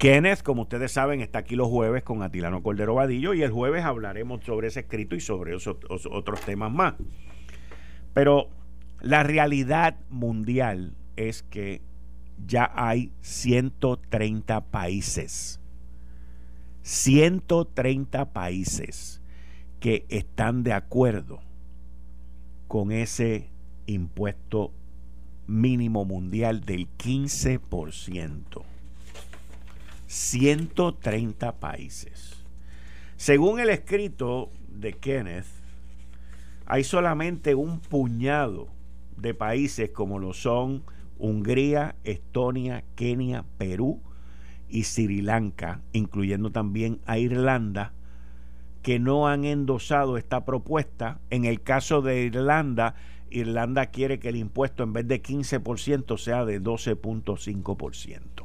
Kenneth, 0.02 0.42
como 0.42 0.62
ustedes 0.62 0.90
saben, 0.90 1.20
está 1.20 1.38
aquí 1.38 1.54
los 1.54 1.68
jueves 1.68 2.02
con 2.02 2.24
Atilano 2.24 2.60
Cordero 2.60 2.96
Vadillo 2.96 3.34
y 3.34 3.42
el 3.44 3.52
jueves 3.52 3.84
hablaremos 3.84 4.42
sobre 4.44 4.66
ese 4.66 4.80
escrito 4.80 5.14
y 5.14 5.20
sobre 5.20 5.54
otros 5.54 6.40
temas 6.40 6.72
más. 6.72 6.94
Pero 8.12 8.48
la 9.00 9.22
realidad 9.22 9.94
mundial 10.10 10.96
es 11.14 11.44
que 11.44 11.82
ya 12.44 12.72
hay 12.74 13.12
130 13.20 14.62
países, 14.72 15.60
130 16.82 18.32
países 18.32 19.22
que 19.78 20.04
están 20.08 20.64
de 20.64 20.72
acuerdo 20.72 21.38
con 22.66 22.90
ese 22.90 23.50
impuesto 23.86 24.72
mínimo 25.46 26.04
mundial 26.04 26.62
del 26.62 26.88
15%. 26.98 28.64
130 30.12 31.58
países. 31.58 32.44
Según 33.16 33.60
el 33.60 33.70
escrito 33.70 34.50
de 34.68 34.92
Kenneth, 34.92 35.46
hay 36.66 36.84
solamente 36.84 37.54
un 37.54 37.80
puñado 37.80 38.68
de 39.16 39.32
países 39.32 39.88
como 39.88 40.18
lo 40.18 40.34
son 40.34 40.82
Hungría, 41.18 41.96
Estonia, 42.04 42.84
Kenia, 42.94 43.46
Perú 43.56 44.02
y 44.68 44.84
Sri 44.84 45.22
Lanka, 45.22 45.80
incluyendo 45.94 46.50
también 46.50 47.00
a 47.06 47.16
Irlanda, 47.16 47.94
que 48.82 48.98
no 48.98 49.28
han 49.28 49.46
endosado 49.46 50.18
esta 50.18 50.44
propuesta. 50.44 51.20
En 51.30 51.46
el 51.46 51.62
caso 51.62 52.02
de 52.02 52.24
Irlanda, 52.24 52.96
Irlanda 53.30 53.86
quiere 53.86 54.18
que 54.18 54.28
el 54.28 54.36
impuesto 54.36 54.82
en 54.82 54.92
vez 54.92 55.08
de 55.08 55.22
15% 55.22 56.18
sea 56.18 56.44
de 56.44 56.60
12.5%. 56.60 58.41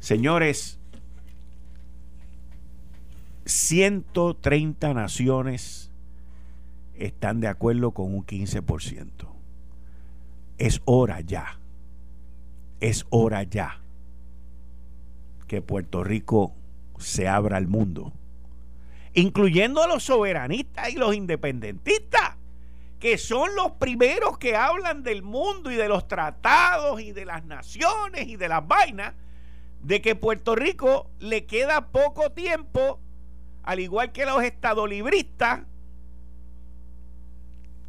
Señores, 0.00 0.78
130 3.44 4.94
naciones 4.94 5.90
están 6.94 7.40
de 7.40 7.48
acuerdo 7.48 7.92
con 7.92 8.14
un 8.14 8.24
15%. 8.24 9.08
Es 10.58 10.82
hora 10.84 11.20
ya, 11.20 11.58
es 12.80 13.06
hora 13.10 13.42
ya 13.44 13.80
que 15.46 15.62
Puerto 15.62 16.04
Rico 16.04 16.54
se 16.98 17.26
abra 17.26 17.56
al 17.56 17.66
mundo, 17.66 18.12
incluyendo 19.14 19.82
a 19.82 19.86
los 19.86 20.04
soberanistas 20.04 20.90
y 20.90 20.96
los 20.96 21.14
independentistas, 21.14 22.36
que 23.00 23.16
son 23.16 23.54
los 23.54 23.72
primeros 23.72 24.38
que 24.38 24.56
hablan 24.56 25.02
del 25.02 25.22
mundo 25.22 25.70
y 25.70 25.76
de 25.76 25.88
los 25.88 26.06
tratados 26.06 27.00
y 27.00 27.12
de 27.12 27.24
las 27.24 27.44
naciones 27.44 28.26
y 28.26 28.36
de 28.36 28.48
las 28.48 28.66
vainas, 28.66 29.14
de 29.82 30.02
que 30.02 30.16
Puerto 30.16 30.54
Rico 30.54 31.10
le 31.20 31.46
queda 31.46 31.88
poco 31.88 32.30
tiempo, 32.30 33.00
al 33.62 33.80
igual 33.80 34.12
que 34.12 34.26
los 34.26 34.42
estadolibristas, 34.42 35.60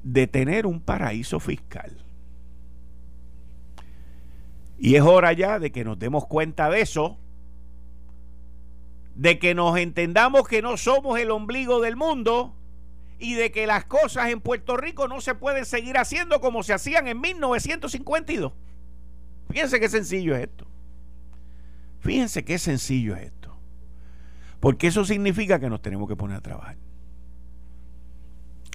de 0.04 0.28
tener 0.28 0.66
un 0.66 0.82
paraíso 0.82 1.40
fiscal. 1.40 1.98
Y 4.78 4.96
es 4.96 5.02
hora 5.02 5.34
ya 5.34 5.60
de 5.60 5.72
que 5.72 5.84
nos 5.84 6.00
demos 6.00 6.26
cuenta 6.26 6.70
de 6.70 6.82
eso, 6.82 7.18
de 9.16 9.38
que 9.38 9.54
nos 9.54 9.78
entendamos 9.78 10.48
que 10.48 10.62
no 10.62 10.78
somos 10.78 11.20
el 11.20 11.32
ombligo 11.32 11.82
del 11.82 11.98
mundo 11.98 12.56
y 13.20 13.34
de 13.34 13.52
que 13.52 13.68
las 13.68 13.84
cosas 13.84 14.30
en 14.30 14.40
Puerto 14.40 14.78
Rico 14.78 15.10
no 15.10 15.20
se 15.20 15.36
pueden 15.36 15.66
seguir 15.66 15.98
haciendo 15.98 16.40
como 16.40 16.64
se 16.64 16.74
hacían 16.74 17.08
en 17.08 17.20
1952. 17.20 18.54
Fíjense 19.50 19.80
qué 19.82 19.90
sencillo 19.90 20.36
es 20.36 20.44
esto. 20.44 20.69
Fíjense 22.00 22.44
qué 22.46 22.58
sencillo 22.58 23.16
es 23.16 23.24
esto. 23.24 23.56
Porque 24.60 24.88
eso 24.88 25.06
significa 25.06 25.60
que 25.60 25.70
nos 25.70 25.82
tenemos 25.82 26.08
que 26.08 26.16
poner 26.16 26.38
a 26.38 26.42
trabajar. 26.42 26.76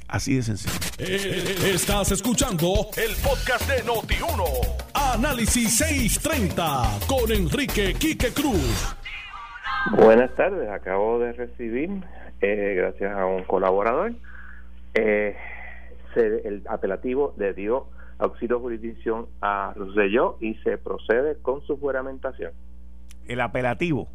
Así 0.09 0.37
de 0.37 0.43
sencillo. 0.43 0.75
Eh, 0.99 1.73
estás 1.75 2.13
escuchando 2.13 2.89
el 2.97 3.17
podcast 3.23 3.69
de 3.69 3.83
Noti1. 3.85 4.85
Análisis 4.95 5.77
630 5.79 6.99
con 7.09 7.33
Enrique 7.33 7.95
Quique 7.95 8.33
Cruz. 8.33 8.95
Buenas 9.93 10.35
tardes, 10.35 10.69
acabo 10.71 11.19
de 11.19 11.33
recibir, 11.33 11.91
eh, 12.41 12.75
gracias 12.77 13.15
a 13.15 13.27
un 13.27 13.45
colaborador, 13.45 14.15
eh, 14.95 15.37
el 16.17 16.63
apelativo 16.69 17.35
le 17.37 17.53
dio 17.53 17.89
auxilio 18.19 18.61
jurisdicción 18.61 19.27
a 19.43 19.75
Rosselló 19.77 20.39
y 20.41 20.55
se 20.57 20.79
procede 20.79 21.37
con 21.43 21.61
su 21.67 21.77
juramentación. 21.79 22.53
El 23.27 23.41
apelativo. 23.41 24.09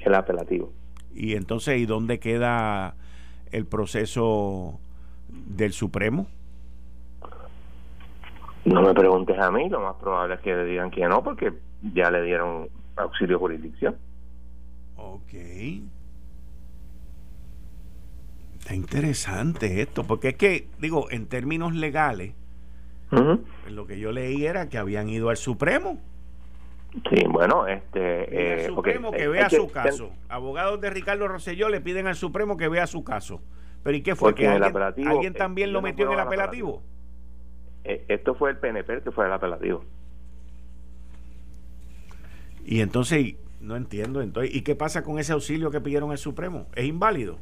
El 0.00 0.14
apelativo. 0.14 0.72
Y 1.14 1.34
entonces, 1.34 1.78
¿y 1.78 1.86
dónde 1.86 2.18
queda 2.18 2.96
el 3.50 3.66
proceso 3.66 4.80
del 5.28 5.72
Supremo? 5.72 6.26
No 8.64 8.82
me 8.82 8.94
preguntes 8.94 9.38
a 9.38 9.50
mí, 9.50 9.68
lo 9.68 9.80
más 9.80 9.96
probable 9.96 10.36
es 10.36 10.40
que 10.40 10.54
le 10.54 10.64
digan 10.64 10.90
que 10.90 11.06
no, 11.06 11.22
porque 11.22 11.52
ya 11.94 12.10
le 12.10 12.22
dieron 12.22 12.68
auxilio 12.96 13.38
jurisdicción. 13.38 13.96
Ok. 14.96 15.34
Está 18.58 18.74
interesante 18.74 19.82
esto, 19.82 20.04
porque 20.04 20.28
es 20.28 20.36
que, 20.36 20.68
digo, 20.78 21.10
en 21.10 21.26
términos 21.26 21.74
legales, 21.74 22.34
lo 23.68 23.86
que 23.86 23.98
yo 23.98 24.12
leí 24.12 24.46
era 24.46 24.68
que 24.68 24.78
habían 24.78 25.08
ido 25.08 25.28
al 25.28 25.36
Supremo. 25.36 25.98
Sí, 26.92 27.24
bueno, 27.28 27.66
este... 27.66 28.64
Eh, 28.64 28.66
Supremo 28.66 29.12
que 29.12 29.26
vea 29.28 29.48
su 29.48 29.70
caso. 29.70 30.10
Abogados 30.28 30.80
de 30.80 30.90
Ricardo 30.90 31.26
Rosselló 31.26 31.68
le 31.68 31.80
piden 31.80 32.06
al 32.06 32.16
Supremo 32.16 32.56
que 32.56 32.68
vea 32.68 32.86
su 32.86 33.02
caso. 33.02 33.40
Pero 33.82 33.96
¿y 33.96 34.02
qué 34.02 34.14
fue? 34.14 34.34
¿Que 34.34 34.46
alguien, 34.46 35.34
también 35.34 35.72
lo 35.72 35.82
metió 35.82 36.06
en 36.06 36.12
el 36.12 36.20
apelativo? 36.20 36.82
Eh, 37.84 38.04
esto 38.08 38.34
fue 38.34 38.50
el 38.50 38.58
PNP 38.58 39.02
que 39.02 39.10
fue 39.10 39.26
el 39.26 39.32
apelativo. 39.32 39.84
Y 42.64 42.80
entonces, 42.80 43.34
no 43.60 43.76
entiendo. 43.76 44.20
Entonces, 44.22 44.54
¿Y 44.54 44.62
qué 44.62 44.76
pasa 44.76 45.02
con 45.02 45.18
ese 45.18 45.32
auxilio 45.32 45.70
que 45.70 45.80
pidieron 45.80 46.12
el 46.12 46.18
Supremo? 46.18 46.66
¿Es 46.74 46.84
inválido? 46.84 47.38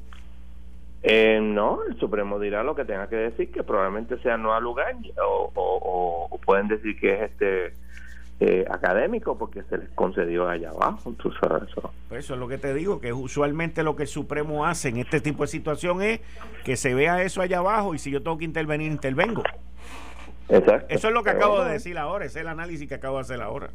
Eh, 1.03 1.41
no, 1.43 1.81
el 1.89 1.99
Supremo 1.99 2.39
dirá 2.39 2.63
lo 2.63 2.75
que 2.75 2.85
tenga 2.85 3.09
que 3.09 3.17
decir, 3.17 3.51
que 3.51 3.63
probablemente 3.63 4.19
sea 4.19 4.37
no 4.37 4.55
al 4.55 4.63
lugar, 4.63 4.95
o, 5.25 6.39
pueden 6.45 6.69
decir 6.69 6.99
que 6.99 7.15
es 7.15 7.31
este 7.31 7.73
eh, 8.43 8.65
académico 8.71 9.37
porque 9.37 9.63
se 9.65 9.77
les 9.77 9.91
concedió 9.91 10.49
allá 10.49 10.71
abajo. 10.71 11.15
eso. 11.19 11.93
Pues 12.09 12.25
eso 12.25 12.35
es 12.35 12.41
lo 12.41 12.49
que 12.49 12.57
te 12.57 12.73
digo, 12.73 12.99
que 12.99 13.13
usualmente 13.13 13.83
lo 13.83 13.97
que 13.97 14.05
el 14.05 14.09
Supremo 14.09 14.65
hace 14.65 14.89
en 14.89 14.97
este 14.97 15.21
tipo 15.21 15.43
de 15.43 15.49
situación 15.49 16.01
es 16.01 16.21
que 16.65 16.77
se 16.77 16.95
vea 16.95 17.23
eso 17.23 17.43
allá 17.43 17.59
abajo 17.59 17.95
y 17.95 17.99
si 17.99 18.11
yo 18.11 18.23
tengo 18.23 18.39
que 18.39 18.47
intervenir, 18.47 18.91
intervengo. 18.91 19.43
Exacto. 20.49 20.87
Eso 20.89 21.09
es 21.09 21.15
lo 21.15 21.23
que 21.23 21.31
acabo 21.31 21.63
de 21.63 21.73
decir 21.73 21.99
ahora, 21.99 22.25
es 22.25 22.35
el 22.35 22.49
análisis 22.49 22.89
que 22.89 22.95
acabo 22.95 23.17
de 23.17 23.23
hacer 23.23 23.43
ahora. 23.43 23.71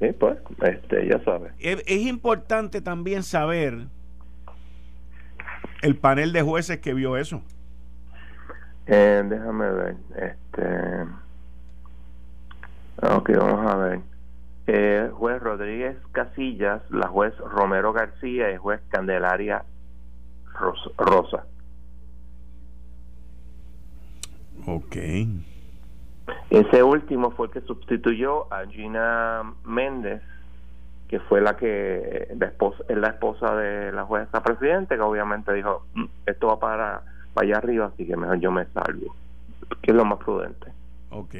Sí, 0.00 0.12
pues, 0.12 0.38
este, 0.62 1.08
ya 1.08 1.24
sabes. 1.24 1.54
Es, 1.58 1.82
importante 1.88 2.82
también 2.82 3.22
saber 3.22 3.86
el 5.80 5.96
panel 5.96 6.34
de 6.34 6.42
jueces 6.42 6.78
que 6.80 6.92
vio 6.92 7.16
eso. 7.16 7.42
Eh, 8.86 9.22
déjame 9.26 9.70
ver. 9.70 9.96
Este. 10.14 11.06
Ok, 13.02 13.30
vamos 13.36 13.70
a 13.70 13.76
ver. 13.76 14.00
Eh, 14.66 15.10
juez 15.14 15.40
Rodríguez 15.40 15.96
Casillas, 16.12 16.82
la 16.90 17.08
juez 17.08 17.36
Romero 17.38 17.92
García 17.92 18.52
y 18.52 18.56
juez 18.56 18.80
Candelaria 18.90 19.64
Rosa. 20.98 21.44
Ok. 24.66 24.96
Ese 26.50 26.82
último 26.82 27.30
fue 27.30 27.46
el 27.46 27.52
que 27.52 27.60
sustituyó 27.62 28.52
a 28.52 28.66
Gina 28.66 29.54
Méndez, 29.64 30.22
que 31.08 31.20
fue 31.20 31.40
la 31.40 31.56
que 31.56 32.28
la 32.38 32.46
esposa, 32.46 32.84
es 32.88 32.96
la 32.98 33.08
esposa 33.08 33.54
de 33.54 33.92
la 33.92 34.04
jueza 34.04 34.42
presidente, 34.42 34.96
que 34.96 35.00
obviamente 35.00 35.54
dijo, 35.54 35.86
mm, 35.94 36.04
esto 36.26 36.48
va 36.48 36.58
para, 36.58 37.02
para 37.32 37.46
allá 37.46 37.56
arriba, 37.56 37.86
así 37.86 38.06
que 38.06 38.16
mejor 38.16 38.38
yo 38.40 38.50
me 38.50 38.66
salgo, 38.66 39.14
que 39.80 39.92
es 39.92 39.96
lo 39.96 40.04
más 40.04 40.18
prudente. 40.18 40.72
Ok. 41.10 41.34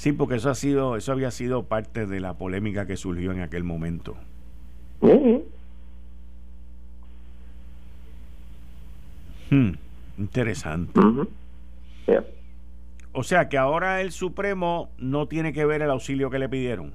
Sí, 0.00 0.14
porque 0.14 0.36
eso 0.36 0.48
ha 0.48 0.54
sido, 0.54 0.96
eso 0.96 1.12
había 1.12 1.30
sido 1.30 1.64
parte 1.64 2.06
de 2.06 2.20
la 2.20 2.32
polémica 2.32 2.86
que 2.86 2.96
surgió 2.96 3.32
en 3.32 3.42
aquel 3.42 3.64
momento. 3.64 4.16
Hmm, 9.50 9.72
interesante. 10.16 10.98
O 13.12 13.22
sea 13.22 13.50
que 13.50 13.58
ahora 13.58 14.00
el 14.00 14.12
Supremo 14.12 14.88
no 14.96 15.28
tiene 15.28 15.52
que 15.52 15.66
ver 15.66 15.82
el 15.82 15.90
auxilio 15.90 16.30
que 16.30 16.38
le 16.38 16.48
pidieron. 16.48 16.94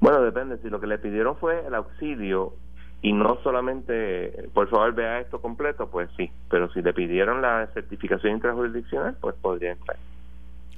Bueno, 0.00 0.20
depende. 0.20 0.58
Si 0.64 0.68
lo 0.68 0.80
que 0.80 0.88
le 0.88 0.98
pidieron 0.98 1.36
fue 1.36 1.64
el 1.64 1.76
auxilio 1.76 2.54
y 3.02 3.12
no 3.12 3.38
solamente, 3.44 4.48
por 4.52 4.68
favor, 4.68 4.92
vea 4.96 5.20
esto 5.20 5.40
completo, 5.40 5.88
pues 5.88 6.10
sí. 6.16 6.28
Pero 6.50 6.72
si 6.72 6.82
le 6.82 6.92
pidieron 6.92 7.40
la 7.40 7.68
certificación 7.72 8.32
intrajurisdiccional, 8.32 9.16
pues 9.20 9.36
podría 9.36 9.70
entrar. 9.70 9.98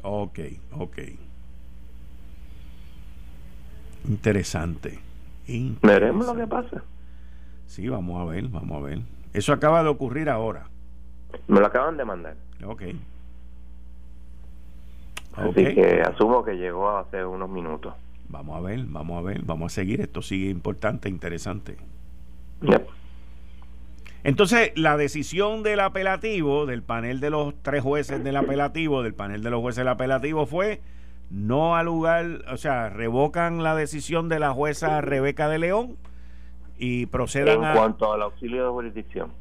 Ok, 0.02 0.40
ok. 0.72 0.98
Interesante. 4.08 4.98
Veremos 5.82 6.26
lo 6.26 6.34
que 6.34 6.46
pasa. 6.46 6.82
Sí, 7.66 7.88
vamos 7.88 8.20
a 8.20 8.24
ver, 8.30 8.48
vamos 8.48 8.82
a 8.82 8.86
ver. 8.86 9.00
Eso 9.32 9.52
acaba 9.52 9.82
de 9.82 9.88
ocurrir 9.88 10.30
ahora. 10.30 10.66
Me 11.46 11.60
lo 11.60 11.66
acaban 11.66 11.96
de 11.96 12.04
mandar. 12.04 12.34
Ok. 12.64 12.82
Así 15.34 15.74
que 15.74 16.02
asumo 16.02 16.44
que 16.44 16.54
llegó 16.54 16.96
hace 16.96 17.24
unos 17.24 17.48
minutos. 17.48 17.94
Vamos 18.28 18.56
a 18.56 18.60
ver, 18.60 18.84
vamos 18.86 19.18
a 19.18 19.22
ver, 19.22 19.42
vamos 19.42 19.72
a 19.72 19.74
seguir. 19.74 20.00
Esto 20.00 20.22
sigue 20.22 20.50
importante, 20.50 21.08
interesante. 21.08 21.76
Entonces, 24.24 24.72
la 24.74 24.96
decisión 24.96 25.62
del 25.62 25.80
apelativo, 25.80 26.66
del 26.66 26.82
panel 26.82 27.20
de 27.20 27.30
los 27.30 27.54
tres 27.62 27.82
jueces 27.82 28.24
del 28.24 28.36
apelativo, 28.36 29.02
del 29.02 29.14
panel 29.14 29.42
de 29.42 29.50
los 29.50 29.60
jueces 29.60 29.78
del 29.78 29.88
apelativo, 29.88 30.46
fue 30.46 30.80
no 31.30 31.76
al 31.76 31.86
lugar, 31.86 32.26
o 32.50 32.56
sea, 32.56 32.88
revocan 32.88 33.62
la 33.62 33.74
decisión 33.74 34.28
de 34.28 34.38
la 34.38 34.52
jueza 34.52 35.00
Rebeca 35.00 35.48
de 35.48 35.58
León 35.58 35.96
y 36.78 37.06
procedan 37.06 37.64
a. 37.64 37.72
En 37.72 37.78
cuanto 37.78 38.12
al 38.12 38.22
auxilio 38.22 38.64
de 38.64 38.70
jurisdicción. 38.70 39.32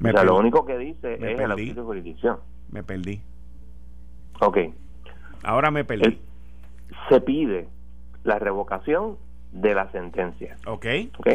o 0.00 0.10
sea, 0.10 0.24
lo 0.24 0.36
único 0.36 0.64
que 0.64 0.78
dice 0.78 1.14
es 1.14 1.40
el 1.40 1.50
auxilio 1.50 1.74
de 1.74 1.82
jurisdicción. 1.82 2.38
Me 2.70 2.82
perdí. 2.82 3.20
Ok. 4.40 4.58
Ahora 5.42 5.70
me 5.70 5.84
perdí. 5.84 6.20
se 7.08 7.20
pide 7.20 7.68
la 8.24 8.38
revocación 8.38 9.16
de 9.52 9.74
la 9.74 9.90
sentencia. 9.90 10.56
Ok. 10.66 10.86
Ok. 11.18 11.28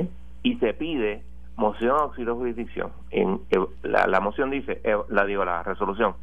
Y 0.44 0.58
se 0.58 0.74
pide 0.74 1.24
moción 1.56 1.98
de 1.98 2.04
auxilio 2.04 2.34
de 2.34 2.40
jurisdicción. 2.40 2.92
En, 3.12 3.42
la, 3.84 4.20
moción 4.20 4.50
dice, 4.50 4.82
la 5.10 5.26
digo, 5.26 5.46
la 5.46 5.64
resolución, 5.64 6.16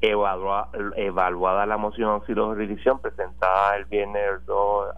evaluada 0.00 1.66
la 1.66 1.76
moción 1.76 2.20
de 2.26 2.34
jurisdicción 2.34 3.00
presentada 3.00 3.76
el 3.76 3.84
viernes 3.86 4.22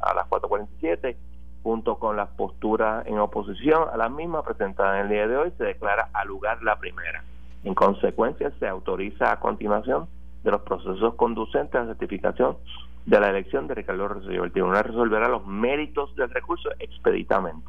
a 0.02 0.14
las 0.14 0.28
4.47, 0.28 1.16
junto 1.62 1.98
con 1.98 2.16
las 2.16 2.28
posturas 2.30 3.06
en 3.06 3.18
oposición 3.18 3.88
a 3.92 3.96
la 3.96 4.08
misma 4.08 4.42
presentada 4.42 4.98
en 4.98 5.06
el 5.06 5.10
día 5.10 5.26
de 5.26 5.36
hoy, 5.36 5.52
se 5.58 5.64
declara 5.64 6.08
al 6.12 6.28
lugar 6.28 6.62
la 6.62 6.78
primera. 6.78 7.22
En 7.64 7.74
consecuencia, 7.74 8.50
se 8.58 8.66
autoriza 8.66 9.32
a 9.32 9.40
continuación 9.40 10.08
de 10.42 10.50
los 10.50 10.62
procesos 10.62 11.14
conducentes 11.14 11.74
a 11.74 11.84
la 11.84 11.86
certificación 11.88 12.56
de 13.04 13.20
la 13.20 13.30
elección 13.30 13.66
de 13.66 13.74
Ricardo 13.74 14.08
Rosselló. 14.08 14.44
El 14.44 14.52
tribunal 14.52 14.84
resolverá 14.84 15.28
los 15.28 15.46
méritos 15.46 16.14
del 16.16 16.30
recurso 16.30 16.70
expeditamente. 16.78 17.68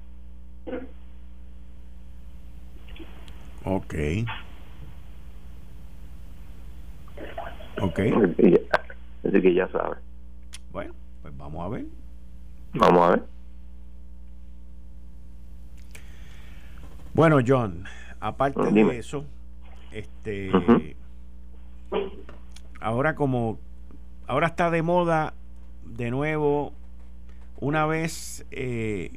Ok. 3.66 3.94
Ok. 7.82 8.00
Así 9.28 9.42
que 9.42 9.54
ya 9.54 9.68
sabe. 9.70 9.98
Bueno, 10.72 10.94
pues 11.22 11.36
vamos 11.38 11.66
a 11.66 11.70
ver. 11.70 11.86
Vamos 12.74 13.02
a 13.02 13.10
ver. 13.12 13.24
Bueno, 17.14 17.40
John, 17.46 17.84
aparte 18.22 18.72
de 18.72 18.98
eso, 18.98 19.26
este, 19.92 20.50
ahora 22.80 23.16
como, 23.16 23.60
ahora 24.28 24.48
está 24.48 24.72
de 24.72 24.82
moda 24.82 25.34
de 25.84 26.10
nuevo, 26.10 26.72
una 27.60 27.86
vez 27.86 28.46
eh, 28.52 29.12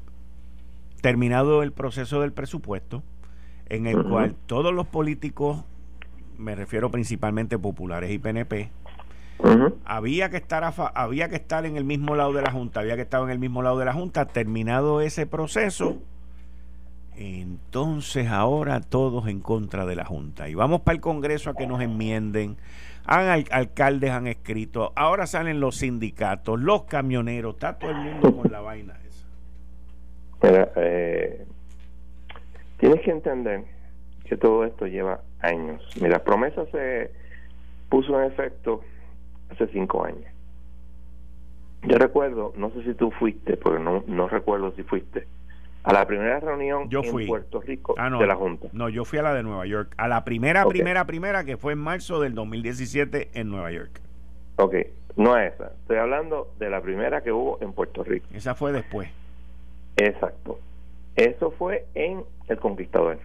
terminado 1.02 1.62
el 1.62 1.70
proceso 1.70 2.20
del 2.20 2.32
presupuesto, 2.32 3.04
en 3.68 3.86
el 3.86 4.02
cual 4.04 4.34
todos 4.46 4.74
los 4.74 4.88
políticos, 4.88 5.64
me 6.38 6.54
refiero 6.54 6.90
principalmente 6.90 7.58
populares 7.58 8.10
y 8.10 8.18
PNP, 8.18 8.70
había 9.84 10.30
que 10.30 10.36
estar 10.36 10.72
había 10.94 11.28
que 11.28 11.36
estar 11.36 11.66
en 11.66 11.76
el 11.76 11.84
mismo 11.84 12.14
lado 12.14 12.32
de 12.32 12.42
la 12.42 12.50
junta, 12.50 12.80
había 12.80 12.96
que 12.96 13.02
estar 13.02 13.22
en 13.22 13.30
el 13.30 13.38
mismo 13.38 13.62
lado 13.62 13.78
de 13.78 13.84
la 13.84 13.92
junta, 13.92 14.26
terminado 14.26 15.00
ese 15.00 15.26
proceso 15.26 15.98
entonces 17.16 18.28
ahora 18.28 18.80
todos 18.80 19.28
en 19.28 19.40
contra 19.40 19.86
de 19.86 19.96
la 19.96 20.04
Junta. 20.04 20.48
Y 20.48 20.54
vamos 20.54 20.80
para 20.80 20.96
el 20.96 21.00
Congreso 21.00 21.50
a 21.50 21.54
que 21.54 21.66
nos 21.66 21.80
enmienden. 21.80 22.56
Han, 23.06 23.44
alcaldes 23.50 24.10
han 24.10 24.26
escrito, 24.26 24.92
ahora 24.96 25.26
salen 25.26 25.60
los 25.60 25.76
sindicatos, 25.76 26.58
los 26.58 26.84
camioneros, 26.84 27.54
está 27.54 27.78
todo 27.78 27.90
el 27.90 27.98
mundo 27.98 28.34
con 28.34 28.50
la 28.50 28.60
vaina 28.60 28.94
esa. 29.06 30.72
Eh, 30.76 31.44
tienes 32.78 33.02
que 33.02 33.10
entender 33.10 33.64
que 34.24 34.38
todo 34.38 34.64
esto 34.64 34.86
lleva 34.86 35.20
años. 35.44 35.82
Mira, 36.00 36.22
promesa 36.22 36.64
se 36.72 37.10
puso 37.88 38.20
en 38.20 38.30
efecto 38.30 38.82
hace 39.50 39.66
cinco 39.68 40.04
años. 40.04 40.24
Yo 41.82 41.98
recuerdo, 41.98 42.52
no 42.56 42.70
sé 42.70 42.82
si 42.84 42.94
tú 42.94 43.10
fuiste, 43.10 43.56
porque 43.56 43.82
no, 43.82 44.04
no 44.06 44.26
recuerdo 44.28 44.72
si 44.74 44.82
fuiste, 44.82 45.26
a 45.82 45.92
la 45.92 46.06
primera 46.06 46.40
reunión 46.40 46.88
en 46.90 47.26
Puerto 47.26 47.60
Rico 47.60 47.94
ah, 47.98 48.08
de 48.08 48.26
la 48.26 48.36
Junta. 48.36 48.68
No, 48.72 48.88
yo 48.88 49.04
fui 49.04 49.18
a 49.18 49.22
la 49.22 49.34
de 49.34 49.42
Nueva 49.42 49.66
York. 49.66 49.92
A 49.98 50.08
la 50.08 50.24
primera, 50.24 50.64
primera, 50.64 51.04
primera 51.04 51.44
que 51.44 51.58
fue 51.58 51.74
en 51.74 51.78
marzo 51.78 52.20
del 52.20 52.34
2017 52.34 53.30
en 53.34 53.50
Nueva 53.50 53.70
York. 53.70 54.00
Ok, 54.56 54.76
no 55.16 55.36
es 55.36 55.52
esa. 55.52 55.72
Estoy 55.82 55.98
hablando 55.98 56.52
de 56.58 56.70
la 56.70 56.80
primera 56.80 57.22
que 57.22 57.32
hubo 57.32 57.58
en 57.60 57.74
Puerto 57.74 58.02
Rico. 58.02 58.26
Esa 58.32 58.54
fue 58.54 58.72
después. 58.72 59.10
Exacto. 59.96 60.58
Eso 61.16 61.50
fue 61.50 61.84
en 61.94 62.24
El 62.48 62.58
Conquistador. 62.58 63.18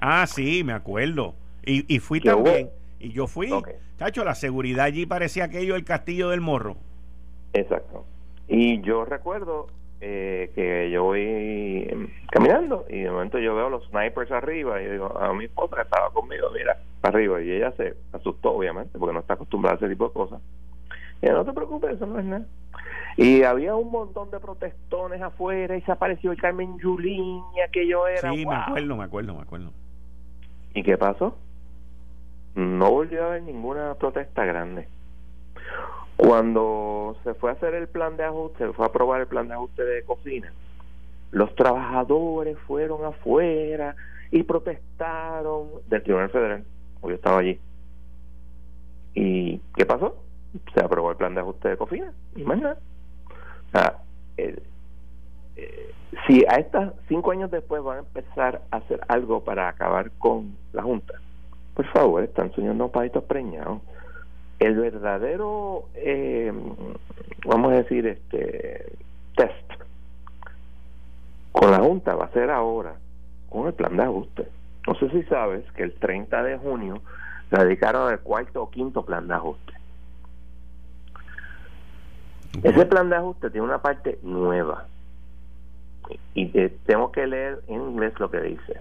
Ah, 0.00 0.26
sí, 0.28 0.62
me 0.62 0.72
acuerdo. 0.72 1.34
Y, 1.64 1.92
y 1.94 1.98
fui 1.98 2.20
también. 2.20 2.70
Y 3.00 3.10
yo 3.10 3.26
fui. 3.26 3.50
Tacho, 3.96 4.24
la 4.24 4.34
seguridad 4.34 4.86
allí 4.86 5.06
parecía 5.06 5.44
aquello 5.44 5.76
el 5.76 5.84
castillo 5.84 6.30
del 6.30 6.40
morro. 6.40 6.76
Exacto. 7.52 8.04
Y 8.46 8.80
yo 8.80 9.04
recuerdo 9.04 9.68
eh, 10.00 10.50
que 10.54 10.90
yo 10.90 11.04
voy 11.04 12.10
caminando 12.30 12.86
y 12.88 13.00
de 13.00 13.10
momento 13.10 13.38
yo 13.38 13.54
veo 13.54 13.68
los 13.68 13.84
snipers 13.88 14.30
arriba 14.30 14.80
y 14.80 14.86
digo 14.86 15.18
a 15.18 15.32
mi 15.34 15.46
esposa 15.46 15.76
que 15.76 15.82
estaba 15.82 16.10
conmigo, 16.10 16.48
mira, 16.54 16.78
arriba 17.02 17.42
y 17.42 17.50
ella 17.50 17.72
se 17.72 17.96
asustó 18.12 18.52
obviamente 18.52 18.96
porque 18.98 19.12
no 19.12 19.20
está 19.20 19.34
acostumbrada 19.34 19.74
a 19.74 19.78
ese 19.78 19.88
tipo 19.88 20.06
de 20.06 20.12
cosas. 20.12 20.40
Y 21.20 21.26
no 21.26 21.44
te 21.44 21.52
preocupes, 21.52 21.96
eso 21.96 22.06
no 22.06 22.18
es 22.18 22.24
nada. 22.24 22.46
Y 23.16 23.42
había 23.42 23.74
un 23.74 23.90
montón 23.90 24.30
de 24.30 24.38
protestones 24.38 25.20
afuera 25.20 25.76
y 25.76 25.82
se 25.82 25.90
apareció 25.90 26.30
el 26.30 26.40
Carmen 26.40 26.78
Yulín 26.78 27.42
y 27.56 27.60
aquello 27.60 28.06
era. 28.06 28.32
Sí, 28.32 28.46
me 28.46 28.54
acuerdo, 28.54 28.96
me 28.96 29.04
acuerdo, 29.04 29.34
me 29.34 29.42
acuerdo. 29.42 29.72
¿Y 30.74 30.84
qué 30.84 30.96
pasó? 30.96 31.36
No 32.58 32.90
volvió 32.90 33.22
a 33.22 33.26
haber 33.28 33.42
ninguna 33.44 33.94
protesta 33.94 34.44
grande. 34.44 34.88
Cuando 36.16 37.16
se 37.22 37.34
fue 37.34 37.50
a 37.50 37.52
hacer 37.52 37.74
el 37.74 37.86
plan 37.86 38.16
de 38.16 38.24
ajuste, 38.24 38.66
se 38.66 38.72
fue 38.72 38.84
a 38.84 38.88
aprobar 38.88 39.20
el 39.20 39.28
plan 39.28 39.46
de 39.46 39.54
ajuste 39.54 39.84
de 39.84 40.02
cocina, 40.02 40.52
los 41.30 41.54
trabajadores 41.54 42.58
fueron 42.66 43.04
afuera 43.04 43.94
y 44.32 44.42
protestaron 44.42 45.68
del 45.86 46.02
Tribunal 46.02 46.30
Federal. 46.30 46.64
Yo 47.04 47.10
estaba 47.10 47.38
allí. 47.38 47.60
¿Y 49.14 49.58
qué 49.76 49.86
pasó? 49.86 50.16
Se 50.74 50.84
aprobó 50.84 51.12
el 51.12 51.16
plan 51.16 51.36
de 51.36 51.42
ajuste 51.42 51.68
de 51.68 51.76
cocina 51.76 52.12
y 52.34 52.42
más 52.42 52.58
nada. 52.58 54.02
eh, 54.36 54.60
si 56.26 56.44
a 56.48 56.56
estas 56.56 56.92
cinco 57.06 57.30
años 57.30 57.52
después 57.52 57.84
van 57.84 57.98
a 57.98 58.00
empezar 58.00 58.62
a 58.72 58.78
hacer 58.78 59.00
algo 59.06 59.44
para 59.44 59.68
acabar 59.68 60.10
con 60.18 60.56
la 60.72 60.82
Junta, 60.82 61.14
por 61.78 61.86
favor, 61.92 62.24
están 62.24 62.52
soñando 62.54 62.88
país 62.88 63.12
preñados 63.28 63.80
el 64.58 64.74
verdadero, 64.74 65.84
eh, 65.94 66.52
vamos 67.46 67.70
a 67.70 67.76
decir, 67.76 68.04
este 68.04 68.96
test 69.36 69.72
con 71.52 71.70
la 71.70 71.78
Junta 71.78 72.16
va 72.16 72.24
a 72.24 72.32
ser 72.32 72.50
ahora 72.50 72.96
con 73.48 73.68
el 73.68 73.74
plan 73.74 73.96
de 73.96 74.02
ajuste. 74.02 74.48
No 74.88 74.96
sé 74.96 75.08
si 75.10 75.22
sabes 75.28 75.70
que 75.76 75.84
el 75.84 75.94
30 75.94 76.42
de 76.42 76.58
junio 76.58 77.00
se 77.48 77.64
dedicaron 77.64 78.08
al 78.10 78.18
cuarto 78.22 78.64
o 78.64 78.70
quinto 78.70 79.04
plan 79.04 79.28
de 79.28 79.34
ajuste. 79.34 79.72
Ese 82.60 82.86
plan 82.86 83.08
de 83.08 83.14
ajuste 83.18 83.50
tiene 83.50 83.68
una 83.68 83.80
parte 83.80 84.18
nueva 84.24 84.88
y 86.34 86.46
tengo 86.86 87.12
que 87.12 87.24
leer 87.24 87.60
en 87.68 87.82
inglés 87.82 88.18
lo 88.18 88.28
que 88.28 88.40
dice. 88.40 88.80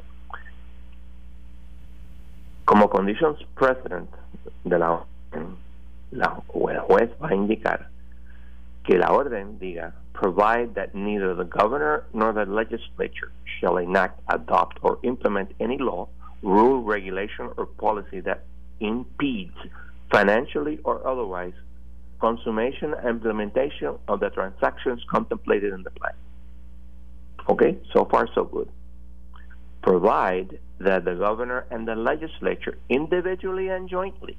Como 2.68 2.90
conditions 2.90 3.38
precedent 3.56 4.10
de 4.66 4.78
la 4.78 5.06
la, 6.12 6.44
el 6.70 6.80
juez 6.80 7.10
va 7.22 7.30
a 7.30 7.36
indicar 7.36 7.88
que 8.84 8.98
la 8.98 9.14
orden 9.14 9.58
diga 9.58 9.94
provide 10.12 10.76
that 10.76 10.94
neither 10.94 11.34
the 11.34 11.46
governor 11.46 12.04
nor 12.14 12.34
the 12.34 12.46
legislature 12.46 13.32
shall 13.60 13.78
enact, 13.78 14.20
adopt, 14.28 14.80
or 14.82 15.00
implement 15.04 15.54
any 15.62 15.78
law, 15.78 16.10
rule, 16.42 16.84
regulation, 16.84 17.50
or 17.56 17.68
policy 17.68 18.20
that 18.20 18.44
impedes, 18.82 19.56
financially 20.12 20.80
or 20.84 21.08
otherwise, 21.08 21.54
consummation 22.20 22.94
and 22.96 23.08
implementation 23.08 23.96
of 24.10 24.20
the 24.20 24.30
transactions 24.30 25.02
contemplated 25.10 25.72
in 25.74 25.84
the 25.84 25.92
plan. 25.92 26.14
Okay, 27.48 27.78
so 27.94 28.04
far 28.04 28.28
so 28.36 28.44
good. 28.44 28.70
Provide 29.88 30.60
that 30.80 31.06
the 31.06 31.16
governor 31.16 31.66
and 31.72 31.88
the 31.88 31.96
legislature, 31.96 32.78
individually 32.90 33.70
and 33.70 33.88
jointly, 33.88 34.38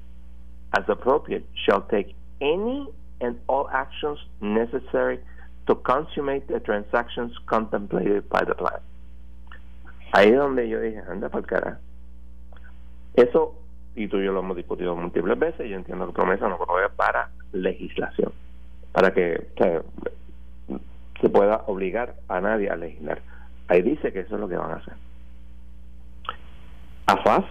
as 0.77 0.83
appropriate, 0.87 1.43
shall 1.65 1.81
take 1.81 2.13
any 2.39 2.87
and 3.19 3.35
all 3.47 3.67
actions 3.67 4.19
necessary 4.41 5.19
to 5.65 5.73
consummate 5.73 6.47
the 6.47 6.59
transactions 6.59 7.33
contemplated 7.47 8.29
by 8.29 8.43
the 8.45 8.53
plan. 8.53 8.79
Ahí 10.13 10.29
es 10.29 10.37
donde 10.37 10.69
yo 10.69 10.81
dije, 10.81 11.01
anda 11.09 11.29
para 11.29 11.41
el 11.41 11.47
cara. 11.47 11.79
Eso, 13.15 13.55
y 13.95 14.07
tú 14.07 14.17
y 14.17 14.25
yo 14.25 14.33
lo 14.33 14.41
hemos 14.41 14.55
discutido 14.55 14.95
múltiples 14.95 15.39
veces, 15.39 15.67
yo 15.67 15.77
entiendo 15.77 16.05
que 16.05 16.13
promesa 16.13 16.47
no 16.47 16.59
provee 16.59 16.89
para 16.95 17.31
legislación, 17.53 18.31
para 18.91 19.15
que 19.15 19.47
se 21.19 21.29
pueda 21.29 21.63
obligar 21.65 22.13
a 22.27 22.39
nadie 22.39 22.69
a 22.69 22.75
legislar. 22.75 23.19
Ahí 23.67 23.81
dice 23.81 24.13
que 24.13 24.19
eso 24.19 24.35
es 24.35 24.41
lo 24.41 24.47
que 24.47 24.55
van 24.55 24.73
a 24.73 24.75
hacer. 24.75 25.08
AFAS 27.11 27.43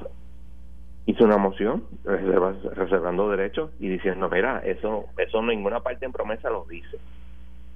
hizo 1.07 1.25
una 1.25 1.37
moción 1.37 1.85
reservando 2.05 3.29
derechos 3.29 3.71
y 3.81 3.89
diciendo, 3.89 4.29
mira, 4.31 4.61
eso 4.61 5.07
eso 5.17 5.43
ninguna 5.43 5.81
parte 5.81 6.07
en 6.07 6.13
promesa 6.13 6.49
lo 6.49 6.65
dice. 6.67 6.99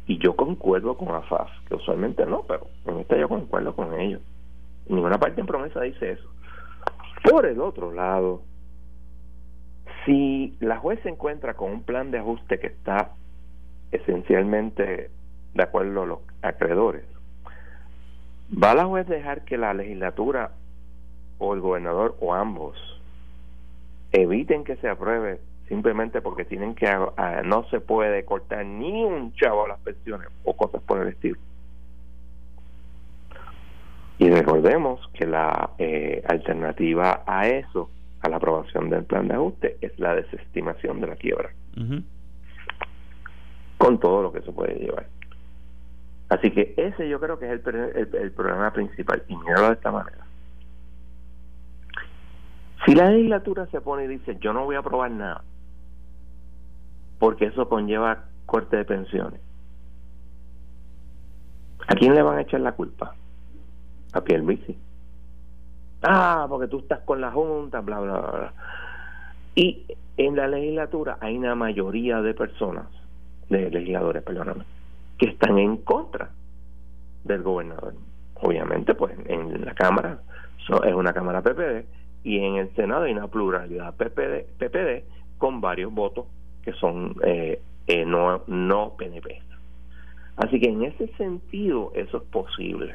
Y 0.07 0.19
yo 0.19 0.37
concuerdo 0.37 0.97
con 0.97 1.09
AFAF, 1.13 1.51
que 1.67 1.75
usualmente 1.75 2.25
no, 2.25 2.43
pero 2.43 2.69
en 2.87 3.01
esta 3.01 3.17
yo 3.17 3.29
concuerdo 3.29 3.75
con 3.75 3.99
ellos. 3.99 4.21
Ninguna 4.89 5.19
parte 5.19 5.41
en 5.41 5.47
promesa 5.47 5.81
dice 5.81 6.13
eso. 6.13 6.29
Por 7.29 7.47
el 7.47 7.61
otro 7.61 7.93
lado, 7.93 8.43
si 10.05 10.57
la 10.61 10.79
juez 10.79 11.01
se 11.03 11.09
encuentra 11.09 11.55
con 11.55 11.73
un 11.73 11.83
plan 11.83 12.13
de 12.13 12.19
ajuste 12.19 12.61
que 12.61 12.69
está 12.69 13.11
esencialmente 13.91 15.11
de 15.55 15.63
acuerdo 15.63 16.03
a 16.03 16.07
los 16.07 16.19
acreedores, 16.43 17.05
¿va 18.53 18.75
la 18.75 18.85
juez 18.85 19.09
dejar 19.09 19.45
que 19.45 19.57
la 19.57 19.75
legislatura 19.75 20.53
o 21.43 21.55
el 21.55 21.61
gobernador 21.61 22.17
o 22.21 22.35
ambos 22.35 22.77
eviten 24.13 24.63
que 24.65 24.77
se 24.77 24.89
apruebe 24.89 25.41
simplemente 25.69 26.21
porque 26.21 26.45
tienen 26.45 26.75
que 26.75 26.87
no 27.45 27.65
se 27.71 27.81
puede 27.81 28.25
cortar 28.25 28.65
ni 28.65 29.03
un 29.03 29.33
chavo 29.35 29.65
a 29.65 29.69
las 29.69 29.81
pensiones 29.81 30.29
o 30.45 30.55
cosas 30.55 30.83
por 30.83 31.01
el 31.01 31.09
estilo. 31.09 31.39
Y 34.19 34.31
recordemos 34.31 35.01
que 35.15 35.27
la 35.27 35.71
eh, 35.79 36.23
alternativa 36.29 37.25
a 37.27 37.49
eso, 37.49 37.91
a 38.21 38.29
la 38.29 38.37
aprobación 38.37 38.89
del 38.91 39.05
plan 39.05 39.27
de 39.27 39.35
ajuste, 39.35 39.79
es 39.81 39.99
la 39.99 40.15
desestimación 40.15 41.01
de 41.01 41.07
la 41.09 41.17
quiebra. 41.17 41.51
Con 43.79 43.99
todo 43.99 44.23
lo 44.23 44.33
que 44.33 44.39
eso 44.41 44.55
puede 44.55 44.75
llevar. 44.75 45.07
Así 46.29 46.51
que 46.51 46.75
ese 46.77 47.09
yo 47.09 47.19
creo 47.19 47.39
que 47.39 47.47
es 47.47 47.67
el, 47.67 48.09
el, 48.15 48.31
problema 48.33 48.73
principal. 48.73 49.25
Y 49.27 49.37
míralo 49.37 49.69
de 49.69 49.75
esta 49.75 49.91
manera. 49.91 50.25
Si 52.85 52.95
la 52.95 53.11
legislatura 53.11 53.67
se 53.67 53.81
pone 53.81 54.05
y 54.05 54.09
dice, 54.09 54.37
yo 54.41 54.53
no 54.53 54.65
voy 54.65 54.77
a 54.77 54.81
aprobar 54.81 55.11
nada, 55.11 55.45
porque 57.19 57.47
eso 57.47 57.69
conlleva 57.69 58.25
corte 58.47 58.77
de 58.77 58.85
pensiones. 58.85 59.41
¿A 61.87 61.95
quién 61.95 62.15
le 62.15 62.23
van 62.23 62.39
a 62.39 62.43
echar 62.43 62.61
la 62.61 62.73
culpa? 62.73 63.15
A 64.13 64.21
Pierluisi. 64.21 64.77
Ah, 66.03 66.47
porque 66.49 66.67
tú 66.67 66.81
estás 66.81 67.01
con 67.01 67.21
la 67.21 67.31
Junta, 67.31 67.81
bla, 67.81 68.01
bla, 68.01 68.21
bla. 68.21 68.53
Y 69.55 69.87
en 70.17 70.35
la 70.37 70.49
legislatura 70.49 71.19
hay 71.21 71.37
una 71.37 71.55
mayoría 71.55 72.21
de 72.21 72.35
personas, 72.35 72.87
de 73.49 73.71
legisladores, 73.71 74.23
perdóname, 74.25 74.65
que 75.19 75.27
están 75.27 75.59
en 75.59 75.77
contra 75.79 76.31
del 77.23 77.43
gobernador. 77.43 77.95
Obviamente, 78.35 78.95
pues 78.95 79.15
en 79.27 79.65
la 79.65 79.75
Cámara 79.75 80.19
es 80.85 80.95
una 80.95 81.13
Cámara 81.13 81.43
PPD 81.43 82.02
y 82.25 82.39
en 82.39 82.57
el 82.57 82.75
Senado 82.75 83.05
hay 83.05 83.13
una 83.13 83.29
pluralidad 83.29 83.95
PPD, 83.97 84.59
PPD 84.59 85.05
con 85.39 85.61
varios 85.61 85.93
votos 85.93 86.27
que 86.63 86.73
son 86.75 87.17
eh, 87.25 87.61
eh, 87.87 88.05
no, 88.05 88.43
no 88.47 88.95
PNP. 88.97 89.43
Así 90.37 90.61
que 90.61 90.69
en 90.69 90.85
ese 90.85 91.09
sentido 91.17 91.93
eso 91.95 92.19
es 92.19 92.23
posible. 92.25 92.95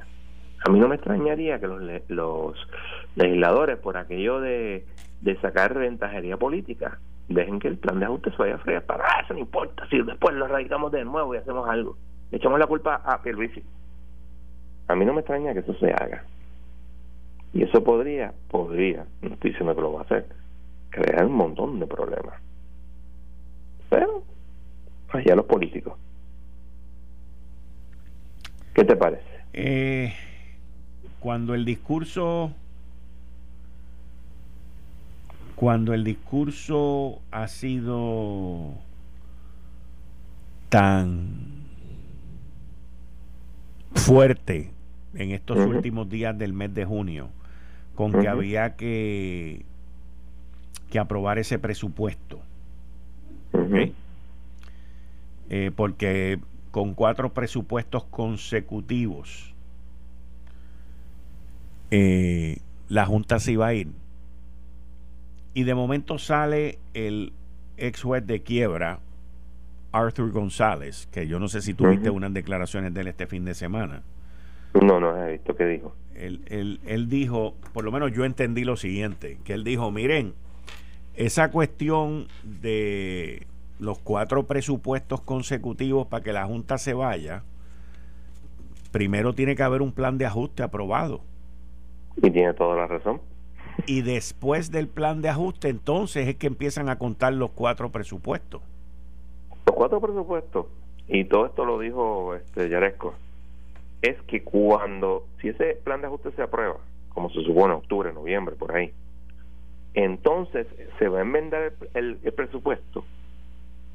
A 0.67 0.71
mí 0.71 0.79
no 0.79 0.87
me 0.87 0.95
extrañaría 0.95 1.59
que 1.59 1.67
los, 1.67 1.81
los 2.07 2.67
legisladores, 3.15 3.77
por 3.77 3.97
aquello 3.97 4.39
de, 4.39 4.85
de 5.21 5.39
sacar 5.39 5.77
ventajería 5.77 6.37
política, 6.37 6.99
dejen 7.27 7.59
que 7.59 7.67
el 7.67 7.77
plan 7.77 7.99
de 7.99 8.05
ajuste 8.05 8.31
se 8.31 8.37
vaya 8.37 8.55
a 8.55 8.59
freír 8.59 8.81
para 8.81 9.05
eso 9.21 9.33
no 9.33 9.39
importa, 9.41 9.85
si 9.89 10.01
después 10.01 10.33
lo 10.35 10.47
radicamos 10.47 10.91
de 10.91 11.03
nuevo 11.03 11.35
y 11.35 11.37
hacemos 11.37 11.69
algo. 11.69 11.97
Le 12.31 12.37
echamos 12.37 12.59
la 12.59 12.67
culpa 12.67 13.01
a 13.05 13.21
Pierluisi. 13.21 13.63
A 14.87 14.95
mí 14.95 15.05
no 15.05 15.13
me 15.13 15.19
extraña 15.19 15.53
que 15.53 15.59
eso 15.59 15.73
se 15.75 15.91
haga. 15.91 16.23
Y 17.53 17.63
eso 17.63 17.83
podría, 17.83 18.33
podría, 18.49 19.05
no 19.21 19.33
estoy 19.33 19.51
diciendo 19.51 19.75
que 19.75 19.81
lo 19.81 19.93
va 19.93 20.01
a 20.01 20.03
hacer, 20.03 20.27
crear 20.89 21.25
un 21.25 21.33
montón 21.33 21.79
de 21.79 21.87
problemas. 21.87 22.41
Pero, 23.89 24.23
allá 25.09 25.35
los 25.35 25.45
políticos. 25.45 25.97
¿Qué 28.73 28.83
te 28.83 28.95
parece? 28.95 29.23
Eh, 29.53 30.13
cuando 31.19 31.55
el 31.55 31.65
discurso 31.65 32.51
cuando 35.57 35.95
el 35.95 36.03
discurso 36.03 37.19
ha 37.31 37.47
sido 37.47 38.75
tan 40.69 41.65
fuerte 43.95 44.69
en 45.17 45.31
estos 45.31 45.57
últimos 45.57 46.09
días 46.09 46.37
del 46.37 46.53
mes 46.53 46.73
de 46.73 46.85
junio, 46.85 47.29
con 47.95 48.11
que 48.11 48.27
había 48.27 48.75
que, 48.75 49.65
que 50.89 50.99
aprobar 50.99 51.39
ese 51.39 51.59
presupuesto. 51.59 52.39
Eh, 55.49 55.71
porque 55.75 56.39
con 56.71 56.93
cuatro 56.93 57.33
presupuestos 57.33 58.03
consecutivos 58.03 59.53
eh, 61.89 62.57
la 62.89 63.05
Junta 63.05 63.39
se 63.39 63.53
iba 63.53 63.67
a 63.67 63.73
ir. 63.73 63.87
Y 65.53 65.63
de 65.63 65.73
momento 65.73 66.19
sale 66.19 66.77
el 66.93 67.33
ex 67.77 68.03
juez 68.03 68.25
de 68.27 68.43
quiebra, 68.43 68.99
Arthur 69.91 70.31
González, 70.31 71.07
que 71.11 71.27
yo 71.27 71.39
no 71.39 71.47
sé 71.47 71.61
si 71.61 71.73
tuviste 71.73 72.09
unas 72.09 72.33
declaraciones 72.33 72.93
de 72.93 73.01
él 73.01 73.07
este 73.07 73.25
fin 73.25 73.45
de 73.45 73.55
semana. 73.55 74.03
No, 74.81 74.99
no 74.99 75.23
he 75.23 75.33
visto 75.33 75.55
qué 75.55 75.65
dijo. 75.65 75.93
Él, 76.15 76.41
él, 76.47 76.79
él 76.85 77.09
dijo, 77.09 77.53
por 77.73 77.83
lo 77.83 77.91
menos 77.91 78.11
yo 78.11 78.25
entendí 78.25 78.63
lo 78.63 78.75
siguiente, 78.75 79.37
que 79.43 79.53
él 79.53 79.63
dijo, 79.63 79.91
miren, 79.91 80.33
esa 81.15 81.51
cuestión 81.51 82.27
de 82.43 83.45
los 83.79 83.99
cuatro 83.99 84.43
presupuestos 84.43 85.21
consecutivos 85.21 86.07
para 86.07 86.23
que 86.23 86.33
la 86.33 86.45
Junta 86.45 86.77
se 86.77 86.93
vaya, 86.93 87.43
primero 88.91 89.33
tiene 89.33 89.55
que 89.55 89.63
haber 89.63 89.81
un 89.81 89.91
plan 89.91 90.17
de 90.17 90.25
ajuste 90.25 90.63
aprobado. 90.63 91.21
Y 92.17 92.31
tiene 92.31 92.53
toda 92.53 92.75
la 92.75 92.87
razón. 92.87 93.21
Y 93.85 94.01
después 94.01 94.71
del 94.71 94.87
plan 94.87 95.21
de 95.21 95.29
ajuste, 95.29 95.69
entonces 95.69 96.27
es 96.27 96.35
que 96.35 96.47
empiezan 96.47 96.89
a 96.89 96.97
contar 96.97 97.33
los 97.33 97.51
cuatro 97.51 97.91
presupuestos. 97.91 98.61
Los 99.67 99.75
cuatro 99.75 100.01
presupuestos, 100.01 100.65
y 101.07 101.25
todo 101.25 101.45
esto 101.45 101.65
lo 101.65 101.79
dijo 101.79 102.33
este 102.35 102.69
Yaresco, 102.69 103.13
es 104.01 104.21
que 104.23 104.43
cuando, 104.43 105.25
si 105.41 105.49
ese 105.49 105.79
plan 105.83 106.01
de 106.01 106.07
ajuste 106.07 106.31
se 106.31 106.41
aprueba, 106.41 106.77
como 107.09 107.29
se 107.29 107.41
supone 107.43 107.73
octubre, 107.73 108.13
noviembre, 108.13 108.55
por 108.55 108.75
ahí, 108.75 108.93
entonces 109.93 110.67
se 110.99 111.07
va 111.07 111.19
a 111.19 111.21
enmendar 111.21 111.73
el, 111.93 112.17
presupuesto 112.35 113.03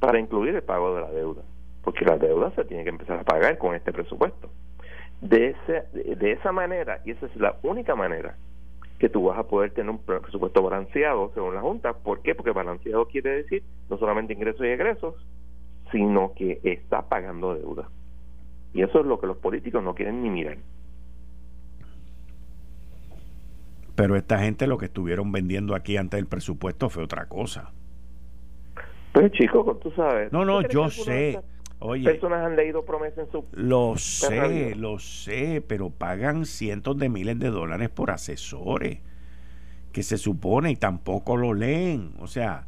para 0.00 0.18
incluir 0.18 0.54
el 0.54 0.62
pago 0.62 0.94
de 0.94 1.00
la 1.00 1.10
deuda, 1.10 1.42
porque 1.84 2.04
la 2.04 2.16
deuda 2.16 2.50
se 2.56 2.64
tiene 2.64 2.82
que 2.82 2.90
empezar 2.90 3.20
a 3.20 3.24
pagar 3.24 3.58
con 3.58 3.74
este 3.74 3.92
presupuesto. 3.92 4.50
De, 5.20 5.50
ese, 5.50 6.16
de 6.16 6.32
esa 6.32 6.50
manera, 6.50 7.00
y 7.04 7.12
esa 7.12 7.26
es 7.26 7.36
la 7.36 7.56
única 7.62 7.94
manera 7.94 8.36
que 8.98 9.08
tú 9.08 9.24
vas 9.24 9.38
a 9.38 9.44
poder 9.44 9.72
tener 9.72 9.90
un 9.90 9.98
presupuesto 9.98 10.62
balanceado 10.62 11.30
según 11.34 11.54
la 11.54 11.60
Junta. 11.60 11.92
¿Por 11.92 12.22
qué? 12.22 12.34
Porque 12.34 12.50
balanceado 12.50 13.06
quiere 13.06 13.30
decir 13.30 13.62
no 13.88 13.98
solamente 13.98 14.32
ingresos 14.32 14.66
y 14.66 14.68
egresos, 14.68 15.14
sino 15.92 16.32
que 16.34 16.60
está 16.62 17.02
pagando 17.02 17.54
deuda. 17.54 17.88
Y 18.74 18.82
eso 18.82 19.00
es 19.00 19.06
lo 19.06 19.20
que 19.20 19.26
los 19.26 19.36
políticos 19.36 19.82
no 19.82 19.94
quieren 19.94 20.22
ni 20.22 20.30
mirar. 20.30 20.58
Pero 23.94 24.16
esta 24.16 24.38
gente 24.38 24.66
lo 24.66 24.78
que 24.78 24.86
estuvieron 24.86 25.32
vendiendo 25.32 25.74
aquí 25.74 25.96
antes 25.96 26.18
del 26.18 26.26
presupuesto 26.26 26.88
fue 26.88 27.04
otra 27.04 27.28
cosa. 27.28 27.72
Pues 29.12 29.30
chicos, 29.32 29.78
tú 29.80 29.90
sabes. 29.90 30.32
No, 30.32 30.44
no, 30.44 30.66
yo 30.66 30.88
sé. 30.88 31.38
Oye, 31.78 32.04
personas 32.04 32.46
han 32.46 32.56
leído 32.56 32.84
promesas 32.84 33.26
en 33.26 33.32
su... 33.32 33.44
Lo 33.52 33.96
sé, 33.96 34.74
lo 34.76 34.98
sé, 35.00 35.62
pero 35.66 35.90
pagan 35.90 36.46
cientos 36.46 36.96
de 36.96 37.08
miles 37.08 37.38
de 37.38 37.50
dólares 37.50 37.90
por 37.90 38.12
asesores 38.12 39.00
que 39.92 40.02
se 40.02 40.16
supone 40.16 40.70
y 40.70 40.76
tampoco 40.76 41.36
lo 41.36 41.54
leen. 41.54 42.14
O 42.20 42.28
sea, 42.28 42.66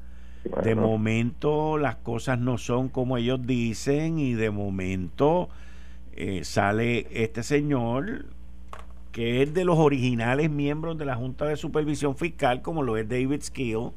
de 0.63 0.75
momento 0.75 1.79
las 1.79 1.97
cosas 1.97 2.39
no 2.39 2.59
son 2.59 2.89
como 2.89 3.17
ellos 3.17 3.47
dicen 3.47 4.19
y 4.19 4.35
de 4.35 4.51
momento 4.51 5.49
eh, 6.17 6.45
sale 6.45 7.07
este 7.11 7.43
señor 7.43 8.27
que 9.11 9.43
es 9.43 9.55
de 9.55 9.65
los 9.65 9.79
originales 9.79 10.51
miembros 10.51 10.99
de 10.99 11.05
la 11.05 11.15
Junta 11.15 11.47
de 11.47 11.57
Supervisión 11.57 12.17
Fiscal, 12.17 12.63
como 12.63 12.83
lo 12.83 12.97
es 12.97 13.09
David 13.09 13.43
Skill. 13.43 13.91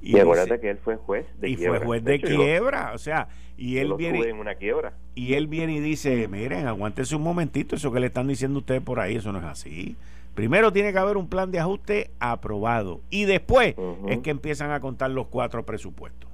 Y, 0.00 0.18
acuérdate 0.18 0.60
que 0.60 0.70
él 0.70 0.78
fue 0.78 0.96
juez 0.96 1.26
de 1.40 1.48
y 1.50 1.56
fue 1.56 1.80
juez 1.80 2.04
de, 2.04 2.20
quiebra, 2.20 2.92
o 2.94 2.98
sea, 2.98 3.28
y 3.58 3.78
él 3.78 3.92
viene 3.94 4.20
en 4.20 4.36
una 4.36 4.54
quiebra. 4.54 4.94
y 5.16 5.34
él 5.34 5.48
viene 5.48 5.74
y 5.74 5.80
dice, 5.80 6.28
miren, 6.28 6.68
aguántense 6.68 7.16
un 7.16 7.22
momentito, 7.22 7.74
eso 7.74 7.92
que 7.92 7.98
le 7.98 8.06
están 8.06 8.28
diciendo 8.28 8.60
ustedes 8.60 8.80
por 8.82 9.00
ahí, 9.00 9.16
eso 9.16 9.32
no 9.32 9.40
es 9.40 9.44
así. 9.44 9.96
Primero 10.34 10.72
tiene 10.72 10.92
que 10.92 10.98
haber 10.98 11.16
un 11.16 11.28
plan 11.28 11.50
de 11.50 11.58
ajuste 11.58 12.12
aprobado 12.20 13.00
y 13.10 13.24
después 13.24 13.74
es 14.08 14.18
que 14.20 14.30
empiezan 14.30 14.70
a 14.70 14.78
contar 14.80 15.10
los 15.10 15.26
cuatro 15.26 15.66
presupuestos 15.66 16.29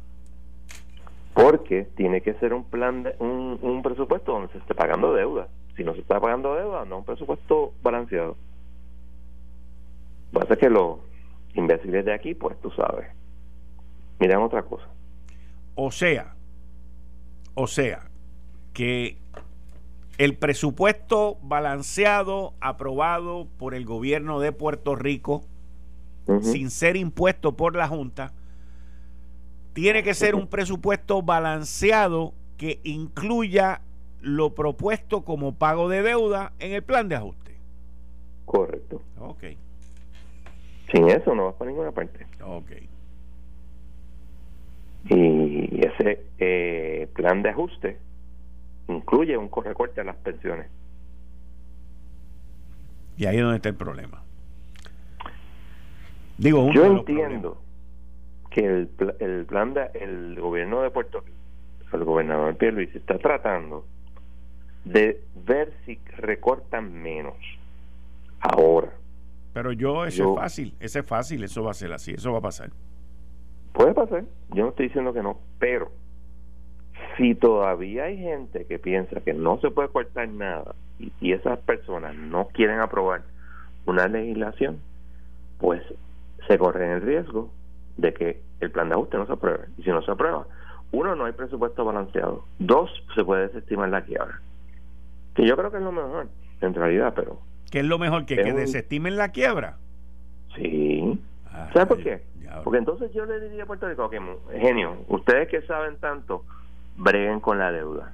porque 1.37 1.87
tiene 1.97 2.23
que 2.23 2.33
ser 2.35 2.55
un 2.55 2.65
plan 2.65 3.03
de, 3.03 3.15
un, 3.19 3.59
un 3.61 3.83
presupuesto 3.83 4.33
donde 4.33 4.51
se 4.53 4.59
esté 4.59 4.75
pagando 4.75 5.13
deuda. 5.13 5.49
Si 5.77 5.85
no 5.85 5.93
se 5.93 6.01
está 6.01 6.19
pagando 6.19 6.55
deuda 6.55 6.87
no 6.87 6.99
un 6.99 7.05
presupuesto 7.05 7.75
balanceado. 7.83 8.39
Pasa 10.33 10.57
que 10.57 10.71
los 10.71 10.97
imbéciles 11.53 12.07
de 12.07 12.15
aquí 12.15 12.35
pues 12.35 12.59
tú 12.63 12.71
sabes. 12.71 13.09
Miran 14.19 14.41
otra 14.41 14.63
cosa. 14.63 14.87
O 15.75 15.91
sea 15.91 16.35
o 17.53 17.67
sea 17.67 18.09
que 18.73 19.19
el 20.17 20.39
presupuesto 20.39 21.37
balanceado 21.43 22.55
aprobado 22.61 23.47
por 23.59 23.75
el 23.75 23.85
gobierno 23.85 24.41
de 24.41 24.53
Puerto 24.53 24.97
Rico 24.97 25.45
sin 26.41 26.71
ser 26.71 26.97
impuesto 26.97 27.57
por 27.57 27.77
la 27.77 27.89
Junta 27.89 28.33
tiene 29.77 30.03
que 30.03 30.15
ser 30.15 30.35
un 30.35 30.47
presupuesto 30.47 31.21
balanceado 31.21 32.33
que 32.57 32.81
incluya 32.83 33.83
lo 34.23 34.55
propuesto 34.55 35.23
como 35.23 35.55
pago 35.57 35.91
de 35.91 36.01
deuda 36.01 36.55
en 36.61 36.73
el 36.73 36.83
plan 36.83 37.11
de 37.11 37.17
ajuste. 37.17 37.59
Correcto. 38.47 39.03
Ok. 39.21 39.45
Sin 40.91 41.11
eso 41.11 41.35
no 41.35 41.45
vas 41.45 41.57
para 41.57 41.71
ninguna 41.71 41.93
parte. 41.93 42.27
Ok. 42.43 42.71
Y 45.11 45.87
ese 45.87 46.25
eh, 46.39 47.09
plan 47.15 47.43
de 47.43 47.51
ajuste 47.51 47.99
incluye 48.89 49.37
un 49.37 49.51
recorte 49.63 50.01
a 50.01 50.05
las 50.05 50.17
pensiones. 50.17 50.69
Y 53.19 53.27
ahí 53.27 53.37
es 53.37 53.43
donde 53.43 53.57
está 53.57 53.69
el 53.69 53.75
problema. 53.75 54.23
Digo, 56.39 56.73
yo 56.73 56.87
entiendo 56.87 57.61
que 58.57 58.65
el, 58.65 58.89
el 59.21 59.45
plan 59.45 59.75
de, 59.75 59.91
el 60.01 60.41
gobierno 60.41 60.81
de 60.81 60.91
Puerto 60.91 61.21
Rico, 61.21 61.37
el 61.93 62.05
gobernador 62.05 62.57
Luis 62.73 62.95
está 62.97 63.19
tratando 63.19 63.85
de 64.87 65.21
ver 65.45 65.75
si 65.85 65.99
recortan 66.17 66.91
menos 66.91 67.37
ahora. 68.41 68.93
Pero 69.53 69.73
yo, 69.73 70.07
eso 70.07 70.33
es 70.33 70.41
fácil, 70.41 70.75
ese 70.81 71.01
es 71.01 71.07
fácil, 71.07 71.45
eso 71.45 71.63
va 71.65 71.73
a 71.73 71.75
ser 71.75 71.93
así, 71.93 72.13
eso 72.13 72.33
va 72.33 72.39
a 72.39 72.43
pasar. 72.43 72.71
Puede 73.75 73.93
pasar, 73.93 74.25
yo 74.55 74.63
no 74.63 74.71
estoy 74.71 74.87
diciendo 74.87 75.13
que 75.13 75.23
no, 75.23 75.39
pero 75.59 75.93
si 77.19 77.35
todavía 77.35 78.05
hay 78.05 78.17
gente 78.17 78.65
que 78.65 78.79
piensa 78.79 79.21
que 79.21 79.35
no 79.35 79.61
se 79.61 79.71
puede 79.71 79.91
cortar 79.91 80.31
nada 80.31 80.75
y, 80.99 81.33
esas 81.33 81.59
personas 81.59 82.15
no 82.17 82.49
quieren 82.49 82.81
aprobar 82.81 83.23
una 83.85 84.09
legislación, 84.09 84.81
pues 85.59 85.83
se 86.49 86.57
corre 86.57 86.91
el 86.91 87.03
riesgo 87.03 87.51
de 87.97 88.15
que 88.15 88.43
el 88.61 88.71
plan 88.71 88.89
de 88.89 88.95
ajuste 88.95 89.17
no 89.17 89.27
se 89.27 89.33
apruebe. 89.33 89.67
Y 89.79 89.83
si 89.83 89.91
no 89.91 90.03
se 90.03 90.11
aprueba, 90.11 90.47
uno, 90.93 91.15
no 91.15 91.25
hay 91.25 91.33
presupuesto 91.33 91.85
balanceado. 91.85 92.45
Dos, 92.59 92.91
se 93.15 93.25
puede 93.25 93.49
desestimar 93.49 93.89
la 93.89 94.03
quiebra. 94.03 94.41
Que 95.35 95.47
yo 95.47 95.57
creo 95.57 95.71
que 95.71 95.79
es 95.79 95.83
lo 95.83 95.93
mejor, 95.93 96.29
en 96.61 96.75
realidad, 96.75 97.13
pero... 97.15 97.39
¿Qué 97.71 97.81
es 97.81 97.85
lo 97.85 97.99
mejor? 97.99 98.27
¿Que, 98.27 98.37
que 98.37 98.53
desestimen 98.53 99.17
la 99.17 99.31
quiebra? 99.31 99.77
Sí. 100.55 101.19
Ah, 101.51 101.69
¿Sabes 101.73 101.89
por 101.89 102.03
qué? 102.03 102.23
Porque 102.65 102.79
entonces 102.79 103.13
yo 103.13 103.27
le 103.27 103.41
diría 103.41 103.65
a 103.65 103.67
Puerto 103.67 103.89
Rico, 103.89 104.09
que 104.09 104.21
genio, 104.59 104.97
ustedes 105.09 105.49
que 105.49 105.63
saben 105.63 105.97
tanto, 105.97 106.45
breguen 106.97 107.41
con 107.41 107.59
la 107.59 107.71
deuda. 107.71 108.13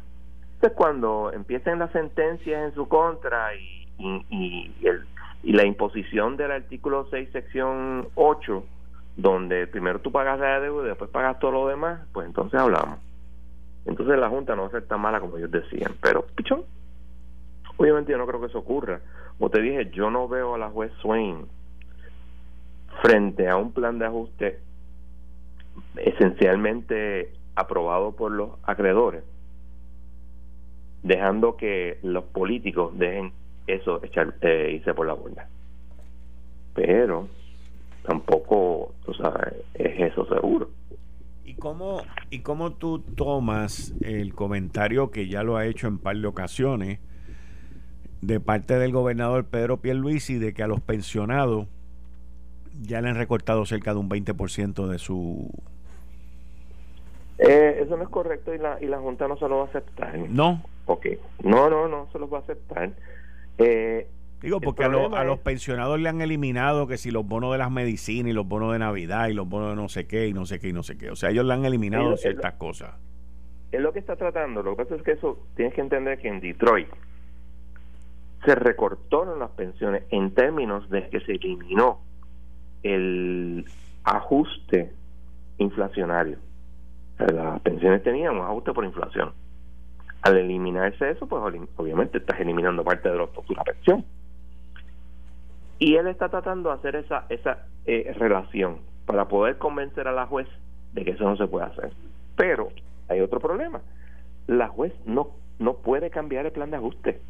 Entonces, 0.54 0.76
cuando 0.76 1.32
empiecen 1.32 1.78
las 1.78 1.92
sentencias 1.92 2.68
en 2.68 2.74
su 2.74 2.88
contra 2.88 3.54
y, 3.54 3.86
y, 3.98 4.72
el, 4.86 5.04
y 5.42 5.52
la 5.52 5.64
imposición 5.64 6.36
del 6.36 6.52
artículo 6.52 7.06
6, 7.10 7.30
sección 7.32 8.08
8, 8.14 8.64
donde 9.16 9.66
primero 9.66 10.00
tú 10.00 10.10
pagas 10.10 10.38
la 10.38 10.60
deuda 10.60 10.84
y 10.84 10.88
después 10.88 11.10
pagas 11.10 11.38
todo 11.38 11.52
lo 11.52 11.68
demás, 11.68 12.00
pues 12.12 12.26
entonces 12.26 12.58
hablamos. 12.58 12.98
Entonces 13.84 14.18
la 14.18 14.28
Junta 14.28 14.54
no 14.54 14.62
va 14.62 14.68
a 14.68 14.72
ser 14.72 14.86
tan 14.86 15.00
mala 15.00 15.20
como 15.20 15.36
ellos 15.36 15.50
decían. 15.50 15.92
Pero, 16.00 16.24
pichón, 16.34 16.64
obviamente 17.76 18.12
yo 18.12 18.18
no 18.18 18.26
creo 18.26 18.40
que 18.40 18.46
eso 18.46 18.58
ocurra. 18.58 19.00
Como 19.38 19.50
te 19.50 19.60
dije, 19.60 19.90
yo 19.90 20.10
no 20.10 20.28
veo 20.28 20.54
a 20.54 20.58
la 20.58 20.70
juez 20.70 20.92
Swain 21.00 21.46
frente 23.02 23.48
a 23.48 23.56
un 23.56 23.72
plan 23.72 23.98
de 23.98 24.06
ajuste 24.06 24.60
esencialmente 25.96 27.32
aprobado 27.54 28.12
por 28.12 28.30
los 28.30 28.50
acreedores, 28.62 29.24
dejando 31.02 31.56
que 31.56 31.98
los 32.02 32.24
políticos 32.24 32.96
dejen 32.98 33.32
eso 33.66 34.02
echar, 34.04 34.34
eh, 34.42 34.72
irse 34.74 34.94
por 34.94 35.06
la 35.06 35.14
borda. 35.14 35.48
Pero 36.74 37.28
tampoco, 38.02 38.94
tú 39.04 39.14
sabes, 39.14 39.54
es 39.74 40.12
eso 40.12 40.26
seguro. 40.26 40.70
¿Y 41.44 41.54
cómo, 41.54 42.02
¿Y 42.30 42.40
cómo 42.40 42.72
tú 42.72 43.00
tomas 43.00 43.94
el 44.00 44.34
comentario 44.34 45.10
que 45.10 45.28
ya 45.28 45.42
lo 45.42 45.56
ha 45.56 45.66
hecho 45.66 45.86
en 45.86 45.98
par 45.98 46.16
de 46.16 46.26
ocasiones 46.26 46.98
de 48.20 48.40
parte 48.40 48.78
del 48.78 48.92
gobernador 48.92 49.44
Pedro 49.46 49.78
Pierluisi 49.78 50.38
de 50.38 50.54
que 50.54 50.62
a 50.62 50.66
los 50.68 50.80
pensionados 50.80 51.66
ya 52.80 53.00
le 53.00 53.10
han 53.10 53.16
recortado 53.16 53.66
cerca 53.66 53.92
de 53.92 54.00
un 54.00 54.08
20% 54.08 54.86
de 54.86 54.98
su... 54.98 55.50
Eh, 57.38 57.80
eso 57.82 57.96
no 57.96 58.04
es 58.04 58.08
correcto 58.08 58.54
y 58.54 58.58
la, 58.58 58.78
y 58.80 58.86
la 58.86 58.98
Junta 58.98 59.26
no 59.26 59.36
se 59.36 59.48
lo 59.48 59.58
va 59.58 59.62
a 59.64 59.66
aceptar. 59.66 60.16
No. 60.16 60.62
Ok. 60.86 61.06
No, 61.42 61.68
no, 61.68 61.88
no 61.88 62.08
se 62.12 62.18
lo 62.18 62.30
va 62.30 62.38
a 62.38 62.40
aceptar. 62.42 62.92
Eh, 63.58 64.08
Digo, 64.42 64.60
porque 64.60 64.84
a, 64.84 64.86
a, 64.86 65.24
los 65.24 65.38
pensionados 65.38 66.00
le 66.00 66.08
han 66.08 66.20
eliminado 66.20 66.86
que 66.88 66.98
si 66.98 67.10
los 67.10 67.26
bonos 67.26 67.52
de 67.52 67.58
las 67.58 67.70
medicinas 67.70 68.30
y 68.30 68.32
los 68.32 68.46
bonos 68.46 68.72
de 68.72 68.80
Navidad 68.80 69.28
y 69.28 69.34
los 69.34 69.48
bonos 69.48 69.70
de 69.70 69.76
no 69.76 69.88
sé 69.88 70.06
qué 70.06 70.26
y 70.26 70.32
no 70.32 70.46
sé 70.46 70.58
qué 70.58 70.68
y 70.68 70.72
no 70.72 70.82
sé 70.82 70.98
qué. 70.98 71.10
O 71.10 71.16
sea, 71.16 71.30
ellos 71.30 71.44
le 71.44 71.54
han 71.54 71.64
eliminado 71.64 72.16
ciertas 72.16 72.54
cosas. 72.54 72.94
Es 73.70 73.80
lo 73.80 73.92
que 73.92 74.00
está 74.00 74.16
tratando. 74.16 74.62
Lo 74.62 74.76
que 74.76 74.84
pasa 74.84 74.96
es 74.96 75.02
que 75.02 75.12
eso 75.12 75.46
tienes 75.54 75.74
que 75.74 75.80
entender 75.80 76.18
que 76.18 76.28
en 76.28 76.40
Detroit 76.40 76.88
se 78.44 78.54
recortaron 78.54 79.38
las 79.38 79.50
pensiones 79.50 80.02
en 80.10 80.34
términos 80.34 80.90
de 80.90 81.08
que 81.08 81.20
se 81.20 81.32
eliminó 81.32 82.00
el 82.82 83.64
ajuste 84.02 84.92
inflacionario. 85.58 86.38
Las 87.18 87.60
pensiones 87.60 88.02
tenían 88.02 88.34
un 88.34 88.42
ajuste 88.42 88.72
por 88.72 88.84
inflación. 88.84 89.32
Al 90.22 90.36
eliminarse 90.36 91.10
eso, 91.10 91.26
pues 91.26 91.42
obviamente 91.76 92.18
estás 92.18 92.40
eliminando 92.40 92.82
parte 92.82 93.08
de, 93.08 93.16
de 93.16 93.54
la 93.54 93.64
pensión. 93.64 94.04
Y 95.82 95.96
él 95.96 96.06
está 96.06 96.28
tratando 96.28 96.68
de 96.68 96.76
hacer 96.76 96.94
esa, 96.94 97.26
esa 97.28 97.66
eh, 97.86 98.14
relación 98.16 98.78
para 99.04 99.26
poder 99.26 99.58
convencer 99.58 100.06
a 100.06 100.12
la 100.12 100.28
juez 100.28 100.46
de 100.92 101.04
que 101.04 101.10
eso 101.10 101.24
no 101.24 101.36
se 101.36 101.48
puede 101.48 101.66
hacer. 101.66 101.90
Pero 102.36 102.68
hay 103.08 103.20
otro 103.20 103.40
problema. 103.40 103.80
La 104.46 104.68
juez 104.68 104.92
no, 105.06 105.30
no 105.58 105.74
puede 105.74 106.08
cambiar 106.10 106.46
el 106.46 106.52
plan 106.52 106.70
de 106.70 106.76
ajuste. 106.76 107.20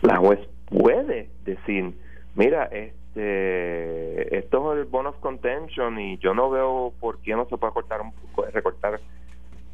La 0.00 0.16
juez 0.16 0.40
puede 0.70 1.28
decir, 1.44 1.98
mira, 2.34 2.64
este, 2.64 4.38
esto 4.38 4.72
es 4.72 4.78
el 4.78 4.84
bonus 4.86 5.16
contention 5.16 6.00
y 6.00 6.16
yo 6.16 6.32
no 6.32 6.48
veo 6.48 6.94
por 6.98 7.18
qué 7.18 7.36
no 7.36 7.44
se 7.44 7.58
puede 7.58 7.74
cortar 7.74 8.00
un, 8.00 8.14
recortar 8.54 9.00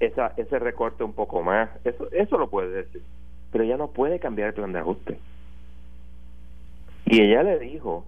esa, 0.01 0.33
ese 0.37 0.59
recorte 0.59 1.05
un 1.05 1.13
poco 1.13 1.41
más. 1.41 1.71
Eso, 1.85 2.11
eso 2.11 2.37
lo 2.37 2.51
puede 2.51 2.83
decir. 2.83 3.05
Pero 3.53 3.63
ella 3.63 3.77
no 3.77 3.93
puede 3.93 4.19
cambiar 4.19 4.49
el 4.49 4.55
plan 4.55 4.73
de 4.73 4.81
ajuste. 4.81 5.21
Y 7.11 7.23
ella 7.23 7.43
le 7.43 7.59
dijo 7.59 8.05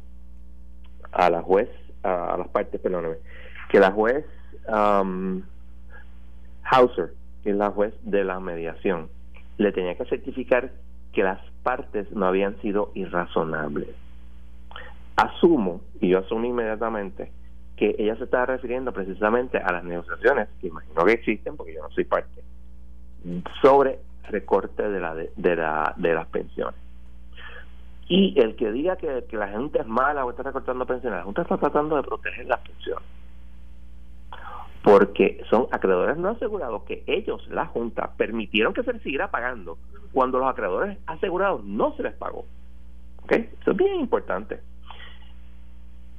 a 1.10 1.30
la 1.30 1.42
juez, 1.42 1.70
a, 2.02 2.36
las 2.36 2.48
partes, 2.48 2.80
perdóname, 2.80 3.16
que 3.70 3.80
la 3.80 3.92
juez 3.92 4.26
um, 4.68 5.42
Hauser, 6.64 7.14
que 7.42 7.50
es 7.50 7.56
la 7.56 7.70
juez 7.70 7.94
de 8.02 8.24
la 8.24 8.40
mediación, 8.40 9.08
le 9.56 9.72
tenía 9.72 9.96
que 9.96 10.04
certificar 10.04 10.70
que 11.12 11.22
las 11.22 11.40
partes 11.62 12.10
no 12.12 12.26
habían 12.26 12.60
sido 12.60 12.92
irrazonables. 12.94 13.88
Asumo, 15.16 15.80
y 16.00 16.10
yo 16.10 16.18
asumo 16.18 16.44
inmediatamente, 16.44 17.32
que 17.76 17.96
ella 17.98 18.16
se 18.16 18.24
estaba 18.24 18.46
refiriendo 18.46 18.92
precisamente 18.92 19.56
a 19.56 19.72
las 19.72 19.84
negociaciones, 19.84 20.48
que 20.60 20.68
imagino 20.68 21.04
que 21.06 21.12
existen, 21.12 21.56
porque 21.56 21.74
yo 21.74 21.82
no 21.82 21.90
soy 21.90 22.04
parte, 22.04 22.42
sobre 23.62 23.98
recorte 24.28 24.88
de, 24.88 25.00
la, 25.00 25.14
de, 25.14 25.56
la, 25.56 25.94
de 25.96 26.14
las 26.14 26.26
pensiones. 26.26 26.89
Y 28.10 28.34
el 28.40 28.56
que 28.56 28.72
diga 28.72 28.96
que, 28.96 29.24
la 29.30 29.46
gente 29.46 29.78
es 29.78 29.86
mala 29.86 30.24
o 30.24 30.30
está 30.30 30.42
recortando 30.42 30.84
pensiones, 30.84 31.20
la 31.20 31.24
Junta 31.24 31.42
está 31.42 31.58
tratando 31.58 31.94
de 31.94 32.02
proteger 32.02 32.44
las 32.44 32.58
pensiones. 32.58 33.04
Porque 34.82 35.40
son 35.48 35.68
acreedores 35.70 36.16
no 36.16 36.30
asegurados 36.30 36.82
que 36.82 37.04
ellos, 37.06 37.46
la 37.50 37.66
Junta, 37.66 38.10
permitieron 38.16 38.74
que 38.74 38.82
se 38.82 38.94
les 38.94 39.02
siguiera 39.02 39.30
pagando 39.30 39.78
cuando 40.12 40.40
los 40.40 40.48
acreedores 40.48 40.98
asegurados 41.06 41.62
no 41.62 41.94
se 41.94 42.02
les 42.02 42.14
pagó. 42.14 42.46
¿Ok? 43.22 43.30
Eso 43.30 43.70
es 43.70 43.76
bien 43.76 44.00
importante. 44.00 44.58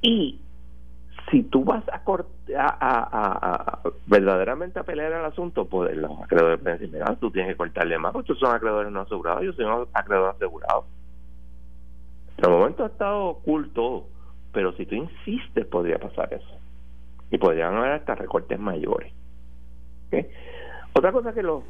Y 0.00 0.40
si 1.30 1.42
tú 1.42 1.62
vas 1.62 1.84
a, 1.90 2.00
a, 2.56 3.80
verdaderamente 4.06 4.78
a 4.78 4.84
pelear 4.84 5.12
el 5.12 5.26
asunto, 5.26 5.66
pues 5.66 5.94
los 5.94 6.22
acreedores 6.22 6.58
pueden 6.58 6.90
mira, 6.90 7.14
tú 7.16 7.30
tienes 7.30 7.52
que 7.52 7.58
cortarle 7.58 7.98
más, 7.98 8.14
porque 8.14 8.32
estos 8.32 8.48
son 8.48 8.56
acreedores 8.56 8.90
no 8.90 9.02
asegurados, 9.02 9.44
yo 9.44 9.52
soy 9.52 9.66
un 9.66 9.86
acreedor 9.92 10.34
asegurado. 10.34 10.86
De 12.38 12.48
momento 12.48 12.84
ha 12.84 12.88
estado 12.88 13.26
oculto, 13.26 14.06
pero 14.52 14.72
si 14.72 14.86
tú 14.86 14.94
insistes 14.94 15.66
podría 15.66 15.98
pasar 15.98 16.32
eso. 16.32 16.58
Y 17.30 17.38
podrían 17.38 17.74
haber 17.76 17.92
hasta 17.92 18.14
recortes 18.14 18.58
mayores. 18.58 19.12
Otra 20.92 21.12
cosa 21.12 21.32
que 21.32 21.42
los 21.42 21.62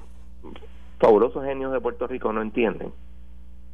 fabulosos 0.98 1.44
genios 1.44 1.72
de 1.72 1.80
Puerto 1.80 2.06
Rico 2.06 2.32
no 2.32 2.42
entienden, 2.42 2.92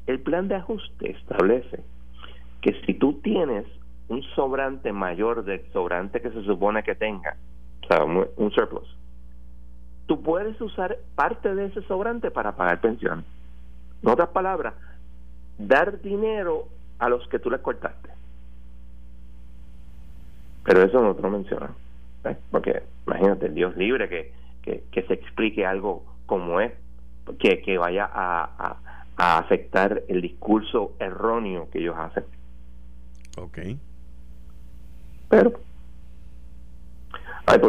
el 0.06 0.20
plan 0.20 0.48
de 0.48 0.56
ajuste 0.56 1.10
establece 1.10 1.82
que 2.60 2.74
si 2.84 2.94
tú 2.94 3.20
tienes 3.22 3.64
un 4.08 4.22
sobrante 4.34 4.92
mayor 4.92 5.44
del 5.44 5.70
sobrante 5.72 6.20
que 6.20 6.30
se 6.30 6.42
supone 6.44 6.82
que 6.82 6.94
tenga, 6.94 7.36
o 7.82 7.86
sea, 7.86 8.04
un 8.04 8.50
surplus, 8.50 8.96
tú 10.06 10.22
puedes 10.22 10.58
usar 10.60 10.98
parte 11.14 11.54
de 11.54 11.66
ese 11.66 11.82
sobrante 11.82 12.30
para 12.30 12.56
pagar 12.56 12.80
pensiones. 12.80 13.24
En 14.02 14.10
otras 14.10 14.30
palabras, 14.30 14.74
dar 15.58 16.00
dinero 16.00 16.68
a 16.98 17.08
los 17.08 17.26
que 17.28 17.38
tú 17.38 17.50
les 17.50 17.60
cortaste. 17.60 18.10
Pero 20.64 20.82
eso 20.82 21.00
no 21.00 21.14
te 21.14 21.22
lo 21.22 21.30
menciona. 21.30 21.70
¿eh? 22.24 22.36
Porque 22.50 22.82
imagínate, 23.06 23.48
Dios 23.48 23.76
libre 23.76 24.08
que, 24.08 24.32
que, 24.90 25.02
se 25.02 25.14
explique 25.14 25.64
algo 25.64 26.04
como 26.26 26.60
es, 26.60 26.72
que, 27.38 27.62
que 27.62 27.78
vaya 27.78 28.08
a, 28.12 28.76
a, 29.16 29.38
afectar 29.38 30.02
el 30.08 30.20
discurso 30.20 30.92
erróneo 30.98 31.68
que 31.70 31.78
ellos 31.78 31.96
hacen. 31.98 32.24
Ok. 33.36 33.58
Pero 35.28 35.60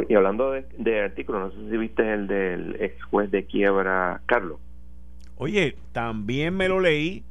y 0.10 0.16
hablando 0.16 0.52
de, 0.52 0.66
de 0.78 1.02
artículos, 1.02 1.54
no 1.54 1.62
sé 1.62 1.70
si 1.70 1.78
viste 1.78 2.14
el 2.14 2.28
del 2.28 2.76
ex 2.82 3.02
juez 3.06 3.32
de 3.32 3.46
quiebra, 3.46 4.22
Carlos. 4.26 4.60
Oye, 5.38 5.78
también 5.94 6.56
me 6.56 6.68
lo 6.68 6.82
leí 6.82 7.24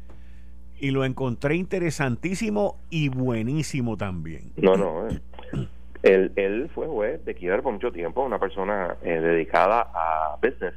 y 0.81 0.91
lo 0.91 1.05
encontré 1.05 1.57
interesantísimo 1.57 2.77
y 2.91 3.09
buenísimo 3.09 3.97
también. 3.97 4.53
No, 4.57 4.77
no. 4.77 5.09
Eh. 5.09 5.21
Él, 6.03 6.33
él, 6.37 6.71
fue 6.75 6.87
juez 6.87 7.25
de 7.25 7.35
quiebra 7.35 7.61
por 7.61 7.73
mucho 7.73 7.91
tiempo, 7.91 8.23
una 8.23 8.39
persona 8.39 8.97
eh, 9.03 9.21
dedicada 9.21 9.89
a 9.93 10.37
business 10.41 10.75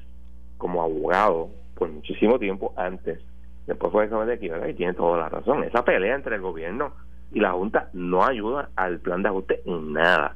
como 0.58 0.82
abogado 0.82 1.49
por 1.76 1.89
muchísimo 1.89 2.39
tiempo 2.39 2.74
antes. 2.76 3.20
Después 3.68 3.91
fue 3.91 4.08
juez 4.08 4.28
de 4.28 4.39
quiebra 4.39 4.70
y 4.70 4.74
tiene 4.74 4.93
toda 4.93 5.18
la 5.18 5.30
razón. 5.30 5.64
Esa 5.64 5.86
pelea 5.86 6.16
entre 6.16 6.36
el 6.36 6.41
gobierno 6.41 6.93
y 7.32 7.39
la 7.39 7.52
Junta 7.52 7.89
no 7.93 8.26
ayuda 8.26 8.70
al 8.76 8.99
plan 8.99 9.22
de 9.22 9.30
ajuste 9.30 9.62
en 9.66 9.93
nada. 9.93 10.36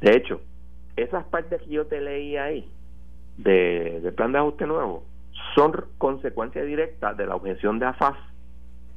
De 0.00 0.16
hecho, 0.16 0.40
esas 0.96 1.24
partes 1.24 1.62
que 1.62 1.70
yo 1.70 1.86
te 1.86 2.00
leí 2.00 2.36
ahí 2.36 2.68
de, 3.36 4.00
del 4.02 4.12
plan 4.14 4.32
de 4.32 4.38
ajuste 4.38 4.66
nuevo 4.66 5.04
son 5.54 5.72
consecuencia 5.98 6.62
directa 6.62 7.14
de 7.14 7.26
la 7.26 7.36
objeción 7.36 7.78
de 7.78 7.86
AFAS 7.86 8.16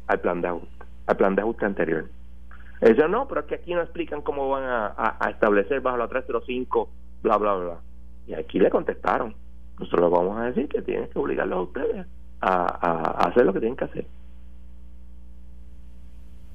al 0.08 0.20
plan 0.20 0.42
de 0.42 0.50
ajuste, 0.50 0.86
al 1.08 1.18
plan 1.18 1.36
de 1.36 1.42
ajuste 1.42 1.66
anterior. 1.66 2.06
Eso 2.82 3.08
no, 3.08 3.28
pero 3.28 3.42
es 3.42 3.48
que 3.48 3.56
aquí 3.56 3.74
no 3.74 3.82
explican 3.82 4.22
cómo 4.22 4.50
van 4.50 4.64
a, 4.66 5.30
establecer 5.30 5.82
bajo 5.82 5.98
la 5.98 6.08
305, 6.08 6.90
bla, 7.22 7.38
bla, 7.38 7.54
bla. 7.56 7.78
Y 8.28 8.34
aquí 8.34 8.60
le 8.60 8.70
contestaron. 8.70 9.36
Nosotros 9.80 10.12
vamos 10.12 10.40
a 10.40 10.46
decir 10.46 10.68
que 10.68 10.82
tienen 10.82 11.10
que 11.10 11.20
obligarlos 11.20 11.58
a 11.58 11.62
ustedes 11.62 12.08
a, 12.42 13.28
hacer 13.28 13.46
lo 13.46 13.54
que 13.54 13.60
tienen 13.60 13.78
que 13.78 13.86
hacer. 13.86 14.06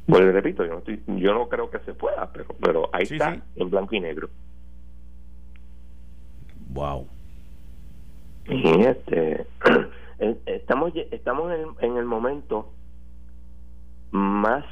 Bueno, 0.08 0.30
repito, 0.32 0.64
yo 0.64 0.72
no, 0.72 0.78
estoy, 0.78 1.02
yo 1.06 1.34
no 1.34 1.48
creo 1.48 1.70
que 1.70 1.78
se 1.80 1.94
pueda, 1.94 2.30
pero, 2.32 2.46
pero 2.60 2.90
ahí 2.92 3.04
está, 3.04 3.40
en 3.56 3.70
blanco 3.70 3.94
y 3.94 4.00
negro. 4.00 4.28
Wow. 6.68 7.08
Y 8.48 8.80
este, 8.82 9.46
estamos, 10.46 10.92
estamos 11.10 11.52
en, 11.52 11.66
en 11.80 11.96
el 11.96 12.04
momento 12.04 12.70
más 14.10 14.64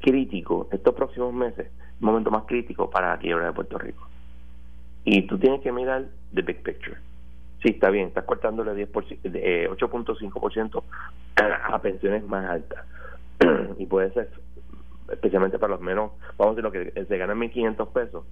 crítico, 0.00 0.68
estos 0.72 0.94
próximos 0.94 1.32
meses, 1.32 1.70
un 2.00 2.06
momento 2.06 2.30
más 2.30 2.44
crítico 2.44 2.90
para 2.90 3.10
la 3.10 3.18
quiebra 3.18 3.46
de 3.46 3.52
Puerto 3.52 3.78
Rico. 3.78 4.06
Y 5.04 5.22
tú 5.22 5.38
tienes 5.38 5.60
que 5.60 5.72
mirar 5.72 6.06
the 6.34 6.42
big 6.42 6.62
picture. 6.62 6.96
Sí, 7.62 7.70
está 7.70 7.90
bien, 7.90 8.08
estás 8.08 8.24
cortándole 8.24 8.72
10%, 8.72 9.18
eh, 9.34 9.68
8.5% 9.70 10.82
a, 11.36 11.74
a 11.74 11.78
pensiones 11.80 12.24
más 12.26 12.48
altas. 12.48 12.84
y 13.78 13.86
puede 13.86 14.12
ser, 14.12 14.30
especialmente 15.10 15.58
para 15.58 15.72
los 15.74 15.80
menos, 15.80 16.12
vamos 16.36 16.52
a 16.52 16.62
decir, 16.62 16.64
lo 16.64 16.72
que 16.72 17.04
se 17.04 17.18
ganan 17.18 17.38
1.500 17.40 17.88
pesos, 17.88 18.24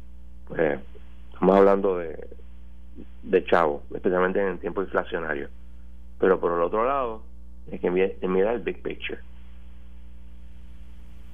pues 0.49 0.81
estamos 1.33 1.57
hablando 1.57 1.99
de, 1.99 2.28
de 3.23 3.45
chavo, 3.45 3.83
especialmente 3.95 4.41
en 4.41 4.49
el 4.49 4.59
tiempo 4.59 4.83
inflacionario. 4.83 5.49
Pero 6.19 6.39
por 6.41 6.53
el 6.53 6.63
otro 6.63 6.87
lado, 6.87 7.23
es 7.71 7.81
que 7.81 7.91
mirar 7.91 8.55
el 8.55 8.61
big 8.61 8.83
picture. 8.83 9.21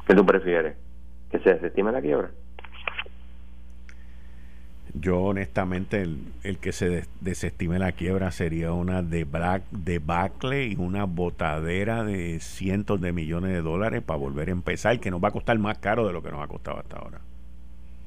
¿Qué 0.06 0.14
tú 0.14 0.24
prefieres? 0.24 0.76
¿Que 1.30 1.38
se 1.40 1.54
desestime 1.54 1.92
la 1.92 2.00
quiebra? 2.00 2.30
Yo 4.98 5.20
honestamente 5.20 6.00
el, 6.00 6.58
que 6.58 6.72
se 6.72 7.04
desestime 7.20 7.78
la 7.78 7.92
quiebra 7.92 8.30
sería 8.30 8.72
una 8.72 9.02
debacle 9.02 10.68
y 10.68 10.76
una 10.76 11.04
botadera 11.04 12.02
de 12.02 12.40
cientos 12.40 13.00
de 13.00 13.12
millones 13.12 13.52
de 13.52 13.60
dólares 13.60 14.02
para 14.02 14.18
volver 14.18 14.48
a 14.48 14.52
empezar, 14.52 14.98
que 14.98 15.10
nos 15.10 15.22
va 15.22 15.28
a 15.28 15.32
costar 15.32 15.58
más 15.58 15.78
caro 15.78 16.06
de 16.06 16.14
lo 16.14 16.22
que 16.22 16.30
nos 16.30 16.42
ha 16.42 16.46
costado 16.46 16.78
hasta 16.78 16.96
ahora. 16.96 17.20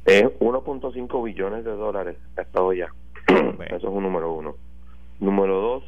Es 0.06 0.24
1.5 0.24 1.24
billones 1.24 1.64
de 1.64 1.72
dólares 1.72 2.18
ha 2.38 2.42
estado 2.42 2.74
Eso 3.68 3.76
es 3.76 3.84
un 3.84 4.04
número 4.04 4.34
uno. 4.34 4.56
Número 5.20 5.56
dos, 5.60 5.84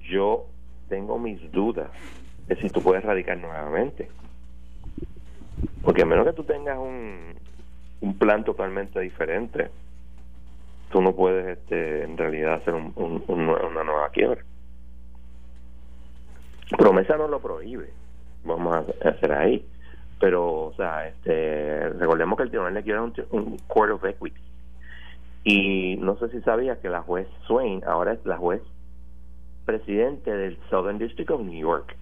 yo 0.00 0.46
tengo 0.88 1.18
mis 1.18 1.50
dudas 1.52 1.90
de 2.46 2.56
si 2.56 2.68
tú 2.70 2.82
puedes 2.82 3.04
radicar 3.04 3.38
nuevamente. 3.38 4.08
Porque 5.82 6.02
a 6.02 6.06
menos 6.06 6.26
que 6.26 6.32
tú 6.32 6.44
tengas 6.44 6.78
un, 6.78 7.34
un 8.00 8.18
plan 8.18 8.44
totalmente 8.44 9.00
diferente, 9.00 9.70
tú 10.90 11.00
no 11.00 11.14
puedes 11.14 11.58
este, 11.58 12.04
en 12.04 12.16
realidad 12.16 12.54
hacer 12.54 12.74
un, 12.74 12.92
una 13.26 13.84
nueva 13.84 14.08
quiebra. 14.10 14.42
Promesa 16.76 17.16
no 17.16 17.28
lo 17.28 17.40
prohíbe, 17.40 17.90
vamos 18.44 18.76
a 18.76 19.08
hacer 19.08 19.32
ahí. 19.32 19.66
Pero, 20.20 20.66
o 20.66 20.74
sea, 20.74 21.06
este, 21.06 21.90
recordemos 21.90 22.36
que 22.36 22.42
el 22.42 22.50
tribunal 22.50 22.74
le 22.74 22.82
quiere 22.82 23.00
un, 23.00 23.14
un 23.30 23.56
court 23.68 23.92
of 23.92 24.04
equity. 24.04 24.40
Y 25.50 25.96
no 25.96 26.18
sé 26.18 26.28
si 26.28 26.42
sabía 26.42 26.78
que 26.78 26.90
la 26.90 27.00
juez 27.00 27.26
Swain 27.46 27.82
ahora 27.86 28.12
es 28.12 28.26
la 28.26 28.36
juez 28.36 28.60
presidente 29.64 30.30
del 30.30 30.58
Southern 30.68 30.98
District 30.98 31.30
of 31.30 31.40
New 31.40 31.58
York, 31.58 31.96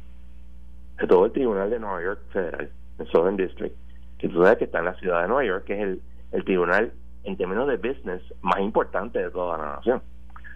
de 1.00 1.06
todo 1.06 1.26
el 1.26 1.30
tribunal 1.30 1.70
de 1.70 1.78
Nueva 1.78 2.02
York 2.02 2.18
federal 2.32 2.68
el 2.98 3.06
Southern 3.06 3.36
District, 3.36 3.76
que 4.18 4.28
tú 4.28 4.42
sabes 4.42 4.58
que 4.58 4.64
está 4.64 4.80
en 4.80 4.86
la 4.86 4.94
ciudad 4.94 5.22
de 5.22 5.28
Nueva 5.28 5.44
York, 5.44 5.64
que 5.64 5.74
es 5.74 5.80
el, 5.80 6.02
el 6.32 6.44
tribunal 6.44 6.92
en 7.22 7.36
términos 7.36 7.68
de 7.68 7.76
business 7.76 8.20
más 8.42 8.58
importante 8.58 9.20
de 9.20 9.30
toda 9.30 9.58
la 9.58 9.76
nación. 9.76 10.02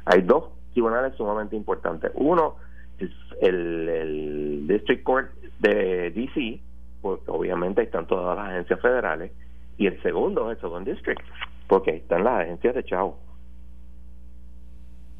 Hay 0.07 0.22
dos 0.22 0.49
tribunales 0.72 1.14
sumamente 1.14 1.55
importantes. 1.55 2.11
Uno 2.16 2.57
es 2.99 3.11
el, 3.41 3.88
el 3.88 4.66
District 4.66 5.05
Court 5.05 5.30
de 5.61 6.11
DC, 6.11 6.61
porque 7.03 7.30
obviamente 7.30 7.82
están 7.82 8.09
todas 8.09 8.36
las 8.36 8.49
agencias 8.49 8.80
federales, 8.80 9.30
y 9.78 9.86
el 9.86 10.03
segundo 10.03 10.51
es 10.51 10.57
el 10.57 10.62
Southern 10.62 10.84
District, 10.84 11.22
porque 11.70 11.92
ahí 11.92 11.96
están 11.98 12.24
las 12.24 12.42
agencias 12.42 12.74
de 12.74 12.84
Chavo. 12.84 13.16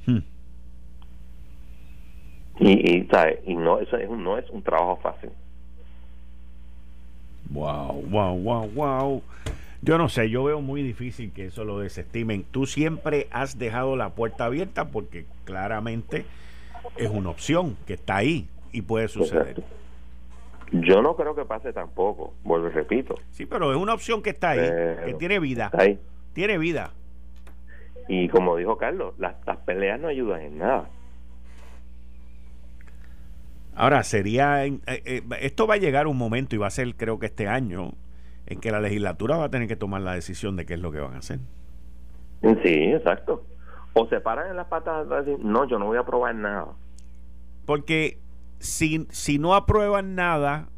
Hmm. 0.05 0.19
Y, 2.59 2.97
y, 2.97 3.09
y 3.47 3.55
no, 3.55 3.79
eso 3.79 3.97
es 3.97 4.11
no 4.11 4.37
es 4.37 4.51
un 4.51 4.61
trabajo 4.61 4.99
fácil. 5.01 5.31
Wow, 7.51 8.03
wow, 8.03 8.37
wow, 8.37 8.69
wow. 8.75 9.23
Yo 9.81 9.97
no 9.97 10.09
sé, 10.09 10.29
yo 10.29 10.43
veo 10.43 10.61
muy 10.61 10.83
difícil 10.83 11.33
que 11.33 11.47
eso 11.47 11.63
lo 11.65 11.79
desestimen. 11.79 12.45
Tú 12.51 12.67
siempre 12.67 13.29
has 13.31 13.57
dejado 13.57 13.95
la 13.95 14.11
puerta 14.11 14.47
abierta 14.47 14.89
porque 14.89 15.27
claramente 15.45 16.25
es 16.97 17.11
una 17.11 17.31
opción 17.31 17.77
que 17.87 17.95
está 17.95 18.17
ahí 18.17 18.49
y 18.73 18.83
puede 18.83 19.07
suceder. 19.07 19.63
Yo 20.73 21.01
no 21.01 21.15
creo 21.15 21.37
que 21.37 21.45
pase 21.45 21.73
tampoco, 21.73 22.35
vuelvo 22.43 22.67
y 22.67 22.71
repito. 22.71 23.15
Sí, 23.31 23.47
pero 23.47 23.71
es 23.71 23.79
una 23.79 23.95
opción 23.95 24.21
que 24.21 24.31
está 24.31 24.51
ahí, 24.51 24.69
que 25.05 25.15
tiene 25.17 25.39
vida. 25.39 25.71
Tiene 26.33 26.59
vida. 26.59 26.93
Y 28.09 28.29
como 28.29 28.57
dijo 28.57 28.77
Carlos, 28.77 29.15
las 29.19 29.35
peleas 29.65 30.01
no 30.01 30.09
ayudan 30.09 30.41
en 30.41 30.59
nada. 30.59 30.89
Ahora, 33.75 34.03
sería. 34.03 34.67
Eh, 34.67 34.81
eh, 34.87 35.23
esto 35.41 35.67
va 35.67 35.75
a 35.75 35.79
llegar 35.79 36.07
un 36.07 36.19
momento 36.19 36.55
y 36.55 36.59
va 36.59 36.67
a 36.67 36.71
ser, 36.71 36.95
creo 36.97 37.19
que 37.19 37.27
este 37.27 37.49
año, 37.49 37.93
en 38.47 38.61
que 38.61 38.71
la 38.71 38.81
legislatura 38.81 39.37
va 39.37 39.45
a 39.45 39.49
tener 39.51 39.69
que 39.69 39.77
tomar 39.77 40.03
la 40.03 40.13
decisión 40.13 40.57
de 40.57 40.67
qué 40.67 40.75
es 40.75 40.81
lo 40.81 40.93
que 40.93 41.01
van 41.01 41.15
a 41.15 41.19
hacer. 41.19 41.39
Sí, 42.43 42.75
exacto. 42.93 43.45
O 43.95 44.07
se 44.09 44.21
paran 44.21 44.51
en 44.51 44.57
las 44.57 44.67
patas 44.67 45.07
y 45.07 45.15
decir, 45.15 45.45
no, 45.45 45.67
yo 45.67 45.79
no 45.79 45.87
voy 45.87 45.97
a 45.97 46.01
aprobar 46.01 46.35
nada. 46.35 46.69
Porque 47.65 48.19
si, 48.59 49.07
si 49.11 49.39
no 49.39 49.55
aprueban 49.55 50.15
nada, 50.15 50.69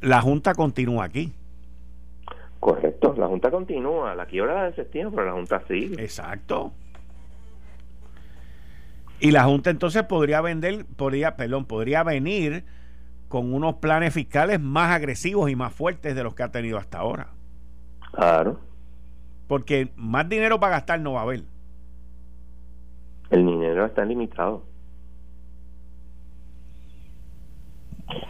la 0.00 0.20
Junta 0.20 0.54
continúa 0.54 1.04
aquí. 1.04 1.32
Correcto, 2.62 3.12
la 3.18 3.26
Junta 3.26 3.50
continúa. 3.50 4.14
La 4.14 4.26
quiebra 4.26 4.66
de 4.66 4.74
septiembre, 4.76 5.16
pero 5.16 5.26
la 5.26 5.32
Junta 5.32 5.60
sigue. 5.66 6.00
Exacto. 6.00 6.70
Y 9.18 9.32
la 9.32 9.42
Junta 9.42 9.70
entonces 9.70 10.04
podría 10.04 10.40
vender, 10.40 10.86
podría, 10.96 11.34
perdón, 11.34 11.64
podría 11.64 12.04
venir 12.04 12.64
con 13.26 13.52
unos 13.52 13.74
planes 13.78 14.14
fiscales 14.14 14.60
más 14.60 14.92
agresivos 14.92 15.50
y 15.50 15.56
más 15.56 15.74
fuertes 15.74 16.14
de 16.14 16.22
los 16.22 16.36
que 16.36 16.44
ha 16.44 16.52
tenido 16.52 16.78
hasta 16.78 16.98
ahora. 16.98 17.30
Claro. 18.12 18.60
Porque 19.48 19.90
más 19.96 20.28
dinero 20.28 20.60
para 20.60 20.76
gastar 20.76 21.00
no 21.00 21.14
va 21.14 21.18
a 21.18 21.22
haber. 21.24 21.42
El 23.30 23.44
dinero 23.44 23.86
está 23.86 24.04
limitado. 24.04 24.62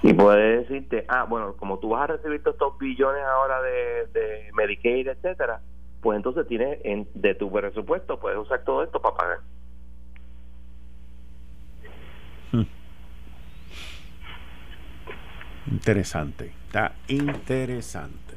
Y 0.02 0.12
puede 0.12 0.58
decirte, 0.58 1.04
ah, 1.08 1.24
bueno, 1.24 1.54
como 1.56 1.78
tú 1.78 1.90
vas 1.90 2.02
a 2.02 2.06
recibir 2.14 2.42
todos 2.42 2.54
estos 2.54 2.78
billones 2.78 3.22
ahora 3.24 3.62
de, 3.62 4.06
de 4.12 4.50
Medicaid, 4.54 5.08
etcétera, 5.08 5.60
pues 6.00 6.16
entonces 6.16 6.46
tienes 6.46 6.78
en, 6.84 7.08
de 7.14 7.34
tu 7.34 7.50
presupuesto, 7.50 8.18
puedes 8.18 8.38
usar 8.38 8.64
todo 8.64 8.82
esto 8.82 9.00
para 9.00 9.16
pagar. 9.16 9.38
Interesante, 15.70 16.52
está 16.66 16.92
interesante. 17.06 18.34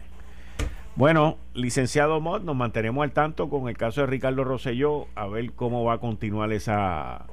Bueno, 0.95 1.37
licenciado 1.53 2.21
Mott, 2.21 2.43
nos 2.43 2.55
mantenemos 2.55 3.03
al 3.03 3.11
tanto 3.11 3.49
con 3.49 3.67
el 3.67 3.75
caso 3.75 4.01
de 4.01 4.07
Ricardo 4.07 4.43
Rosselló, 4.43 5.07
a 5.15 5.27
ver 5.27 5.51
cómo 5.53 5.83
va 5.83 5.93
a 5.93 5.97
continuar 5.97 6.53
esa, 6.53 7.25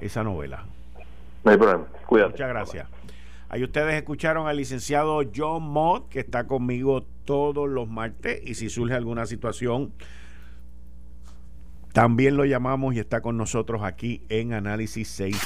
esa 0.00 0.22
novela. 0.22 0.64
No 1.42 1.50
hay 1.50 1.56
problema, 1.56 1.86
cuídate. 2.06 2.32
Muchas 2.32 2.48
gracias. 2.48 2.88
Ahí 3.50 3.64
ustedes 3.64 3.94
escucharon 3.94 4.46
al 4.46 4.56
licenciado 4.58 5.22
John 5.34 5.64
Mott, 5.64 6.08
que 6.08 6.20
está 6.20 6.46
conmigo 6.46 7.02
todos 7.24 7.68
los 7.68 7.88
martes, 7.88 8.40
y 8.44 8.54
si 8.54 8.70
surge 8.70 8.94
alguna 8.94 9.26
situación, 9.26 9.92
también 11.92 12.36
lo 12.36 12.44
llamamos 12.44 12.94
y 12.94 13.00
está 13.00 13.20
con 13.20 13.36
nosotros 13.36 13.82
aquí 13.82 14.22
en 14.28 14.52
Análisis 14.52 15.08
6. 15.08 15.36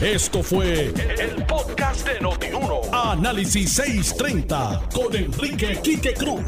Esto 0.00 0.42
fue 0.42 0.86
el 0.86 1.44
podcast 1.44 2.08
de 2.08 2.18
Notiuno. 2.20 2.80
Análisis 2.94 3.74
630 3.74 4.88
con 4.94 5.14
Enrique 5.14 5.78
Quique 5.82 6.14
Cruz. 6.14 6.40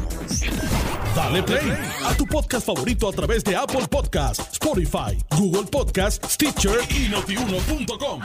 Dale 1.15 1.43
play 1.43 1.77
a 2.05 2.17
tu 2.17 2.25
podcast 2.25 2.65
favorito 2.65 3.07
a 3.07 3.11
través 3.11 3.43
de 3.43 3.55
Apple 3.55 3.87
Podcasts, 3.87 4.53
Spotify, 4.53 5.15
Google 5.37 5.69
Podcasts, 5.69 6.33
Stitcher 6.33 6.79
y 6.89 7.07
notiuno.com. 7.09 8.19